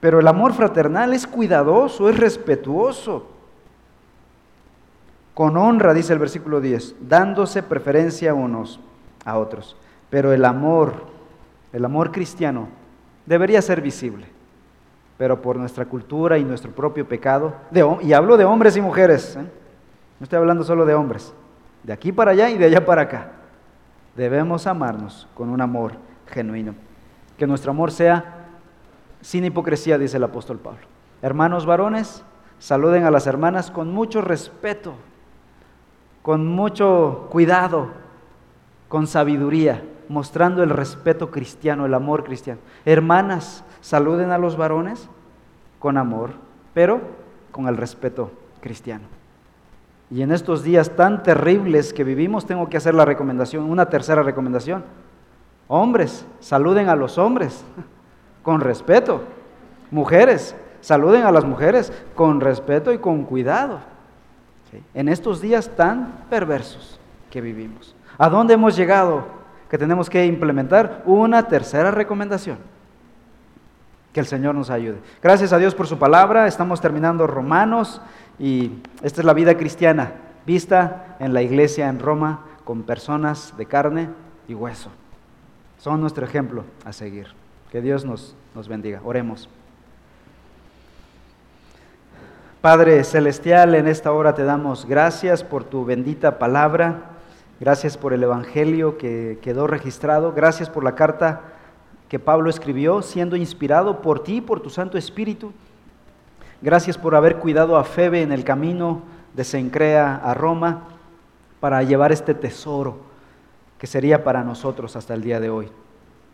Pero 0.00 0.20
el 0.20 0.28
amor 0.28 0.52
fraternal 0.52 1.14
es 1.14 1.26
cuidadoso, 1.26 2.08
es 2.10 2.18
respetuoso. 2.18 3.26
Con 5.34 5.56
honra, 5.56 5.94
dice 5.94 6.12
el 6.12 6.18
versículo 6.18 6.60
10, 6.60 6.96
dándose 7.08 7.62
preferencia 7.62 8.34
unos 8.34 8.80
a 9.24 9.38
otros. 9.38 9.76
Pero 10.10 10.32
el 10.32 10.44
amor, 10.44 10.94
el 11.72 11.84
amor 11.84 12.10
cristiano, 12.10 12.68
debería 13.26 13.60
ser 13.62 13.80
visible. 13.80 14.35
Pero 15.18 15.40
por 15.40 15.56
nuestra 15.56 15.86
cultura 15.86 16.38
y 16.38 16.44
nuestro 16.44 16.70
propio 16.72 17.08
pecado, 17.08 17.54
y 18.02 18.12
hablo 18.12 18.36
de 18.36 18.44
hombres 18.44 18.76
y 18.76 18.80
mujeres, 18.80 19.36
¿eh? 19.36 19.42
no 20.18 20.24
estoy 20.24 20.38
hablando 20.38 20.64
solo 20.64 20.84
de 20.84 20.94
hombres, 20.94 21.32
de 21.82 21.92
aquí 21.92 22.12
para 22.12 22.32
allá 22.32 22.50
y 22.50 22.58
de 22.58 22.66
allá 22.66 22.84
para 22.84 23.02
acá, 23.02 23.32
debemos 24.16 24.66
amarnos 24.66 25.28
con 25.34 25.48
un 25.50 25.60
amor 25.60 25.92
genuino. 26.26 26.74
Que 27.38 27.46
nuestro 27.46 27.70
amor 27.70 27.92
sea 27.92 28.48
sin 29.20 29.44
hipocresía, 29.44 29.98
dice 29.98 30.16
el 30.16 30.24
apóstol 30.24 30.58
Pablo. 30.58 30.80
Hermanos 31.22 31.66
varones, 31.66 32.24
saluden 32.58 33.04
a 33.04 33.10
las 33.10 33.26
hermanas 33.26 33.70
con 33.70 33.92
mucho 33.92 34.20
respeto, 34.20 34.94
con 36.22 36.46
mucho 36.46 37.28
cuidado, 37.30 37.90
con 38.88 39.06
sabiduría, 39.06 39.84
mostrando 40.08 40.62
el 40.62 40.70
respeto 40.70 41.30
cristiano, 41.30 41.86
el 41.86 41.94
amor 41.94 42.24
cristiano. 42.24 42.60
Hermanas, 42.84 43.64
saluden 43.86 44.32
a 44.32 44.38
los 44.38 44.56
varones 44.56 45.08
con 45.78 45.96
amor, 45.96 46.30
pero 46.74 47.00
con 47.52 47.68
el 47.68 47.76
respeto 47.76 48.32
cristiano. 48.60 49.04
Y 50.10 50.22
en 50.22 50.32
estos 50.32 50.64
días 50.64 50.96
tan 50.96 51.22
terribles 51.22 51.92
que 51.92 52.02
vivimos, 52.02 52.46
tengo 52.46 52.68
que 52.68 52.78
hacer 52.78 52.94
la 52.94 53.04
recomendación, 53.04 53.70
una 53.70 53.88
tercera 53.88 54.24
recomendación. 54.24 54.82
Hombres, 55.68 56.26
saluden 56.40 56.88
a 56.88 56.96
los 56.96 57.16
hombres 57.16 57.64
con 58.42 58.60
respeto. 58.60 59.22
Mujeres, 59.92 60.56
saluden 60.80 61.22
a 61.22 61.30
las 61.30 61.44
mujeres 61.44 61.92
con 62.16 62.40
respeto 62.40 62.92
y 62.92 62.98
con 62.98 63.22
cuidado. 63.22 63.78
En 64.94 65.08
estos 65.08 65.40
días 65.40 65.70
tan 65.76 66.24
perversos 66.28 66.98
que 67.30 67.40
vivimos. 67.40 67.94
¿A 68.18 68.28
dónde 68.28 68.54
hemos 68.54 68.74
llegado? 68.74 69.26
Que 69.70 69.78
tenemos 69.78 70.10
que 70.10 70.26
implementar 70.26 71.04
una 71.06 71.44
tercera 71.44 71.92
recomendación. 71.92 72.58
Que 74.16 74.20
el 74.20 74.26
Señor 74.26 74.54
nos 74.54 74.70
ayude. 74.70 74.96
Gracias 75.22 75.52
a 75.52 75.58
Dios 75.58 75.74
por 75.74 75.86
su 75.86 75.98
palabra. 75.98 76.46
Estamos 76.46 76.80
terminando 76.80 77.26
Romanos 77.26 78.00
y 78.38 78.72
esta 79.02 79.20
es 79.20 79.26
la 79.26 79.34
vida 79.34 79.58
cristiana 79.58 80.14
vista 80.46 81.18
en 81.20 81.34
la 81.34 81.42
iglesia 81.42 81.90
en 81.90 81.98
Roma 81.98 82.40
con 82.64 82.84
personas 82.84 83.52
de 83.58 83.66
carne 83.66 84.08
y 84.48 84.54
hueso. 84.54 84.88
Son 85.76 86.00
nuestro 86.00 86.24
ejemplo 86.24 86.64
a 86.86 86.94
seguir. 86.94 87.26
Que 87.70 87.82
Dios 87.82 88.06
nos, 88.06 88.34
nos 88.54 88.68
bendiga. 88.68 89.02
Oremos. 89.04 89.50
Padre 92.62 93.04
Celestial, 93.04 93.74
en 93.74 93.86
esta 93.86 94.12
hora 94.12 94.34
te 94.34 94.44
damos 94.44 94.86
gracias 94.86 95.44
por 95.44 95.62
tu 95.62 95.84
bendita 95.84 96.38
palabra. 96.38 97.02
Gracias 97.60 97.98
por 97.98 98.14
el 98.14 98.22
Evangelio 98.22 98.96
que 98.96 99.38
quedó 99.42 99.66
registrado. 99.66 100.32
Gracias 100.32 100.70
por 100.70 100.84
la 100.84 100.94
carta 100.94 101.52
que 102.08 102.18
Pablo 102.18 102.50
escribió, 102.50 103.02
siendo 103.02 103.36
inspirado 103.36 104.00
por 104.00 104.22
ti, 104.22 104.40
por 104.40 104.60
tu 104.60 104.70
Santo 104.70 104.96
Espíritu. 104.96 105.52
Gracias 106.62 106.96
por 106.96 107.14
haber 107.14 107.36
cuidado 107.36 107.76
a 107.76 107.84
Febe 107.84 108.22
en 108.22 108.32
el 108.32 108.44
camino 108.44 109.02
de 109.34 109.44
Sencrea 109.44 110.16
a 110.16 110.34
Roma 110.34 110.84
para 111.60 111.82
llevar 111.82 112.12
este 112.12 112.34
tesoro 112.34 112.98
que 113.78 113.86
sería 113.86 114.24
para 114.24 114.42
nosotros 114.42 114.96
hasta 114.96 115.14
el 115.14 115.22
día 115.22 115.40
de 115.40 115.50
hoy 115.50 115.68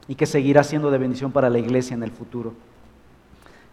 y 0.06 0.14
que 0.14 0.26
seguirá 0.26 0.62
siendo 0.62 0.90
de 0.90 0.98
bendición 0.98 1.32
para 1.32 1.50
la 1.50 1.58
iglesia 1.58 1.94
en 1.94 2.02
el 2.02 2.10
futuro. 2.10 2.52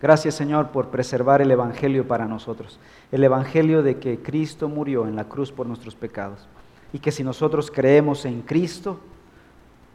Gracias 0.01 0.35
Señor 0.35 0.69
por 0.69 0.87
preservar 0.87 1.41
el 1.41 1.51
Evangelio 1.51 2.07
para 2.07 2.25
nosotros, 2.25 2.79
el 3.11 3.23
Evangelio 3.23 3.83
de 3.83 3.99
que 3.99 4.19
Cristo 4.19 4.69
murió 4.69 5.07
en 5.07 5.15
la 5.15 5.25
cruz 5.25 5.51
por 5.51 5.67
nuestros 5.67 5.95
pecados 5.95 6.47
y 6.93 6.99
que 6.99 7.11
si 7.11 7.23
nosotros 7.23 7.69
creemos 7.69 8.25
en 8.25 8.41
Cristo, 8.41 8.99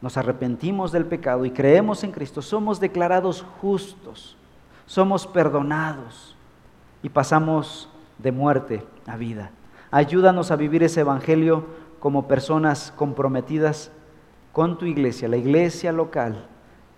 nos 0.01 0.17
arrepentimos 0.17 0.91
del 0.91 1.05
pecado 1.05 1.45
y 1.45 1.51
creemos 1.51 2.03
en 2.03 2.11
Cristo, 2.11 2.41
somos 2.41 2.79
declarados 2.79 3.45
justos, 3.61 4.37
somos 4.85 5.25
perdonados 5.25 6.35
y 7.01 7.09
pasamos 7.09 7.89
de 8.17 8.31
muerte 8.31 8.83
a 9.07 9.15
vida. 9.17 9.51
Ayúdanos 9.91 10.51
a 10.51 10.55
vivir 10.55 10.83
ese 10.83 11.01
Evangelio 11.01 11.65
como 11.99 12.27
personas 12.27 12.93
comprometidas 12.95 13.91
con 14.51 14.77
tu 14.77 14.85
iglesia, 14.85 15.27
la 15.27 15.37
iglesia 15.37 15.91
local, 15.91 16.47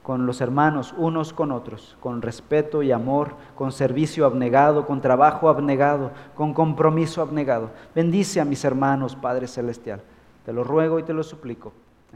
con 0.03 0.25
los 0.25 0.39
hermanos 0.39 0.93
unos 0.97 1.33
con 1.33 1.51
otros, 1.51 1.97
con 1.99 2.21
respeto 2.21 2.81
y 2.81 2.93
amor, 2.93 3.35
con 3.55 3.73
servicio 3.73 4.25
abnegado, 4.25 4.85
con 4.85 5.01
trabajo 5.01 5.49
abnegado, 5.49 6.11
con 6.33 6.53
compromiso 6.53 7.21
abnegado. 7.21 7.71
Bendice 7.93 8.39
a 8.39 8.45
mis 8.45 8.63
hermanos, 8.63 9.17
Padre 9.17 9.47
Celestial. 9.47 10.01
Te 10.45 10.53
lo 10.53 10.63
ruego 10.63 10.97
y 10.97 11.03
te 11.03 11.13
lo 11.13 11.23
suplico, 11.23 11.73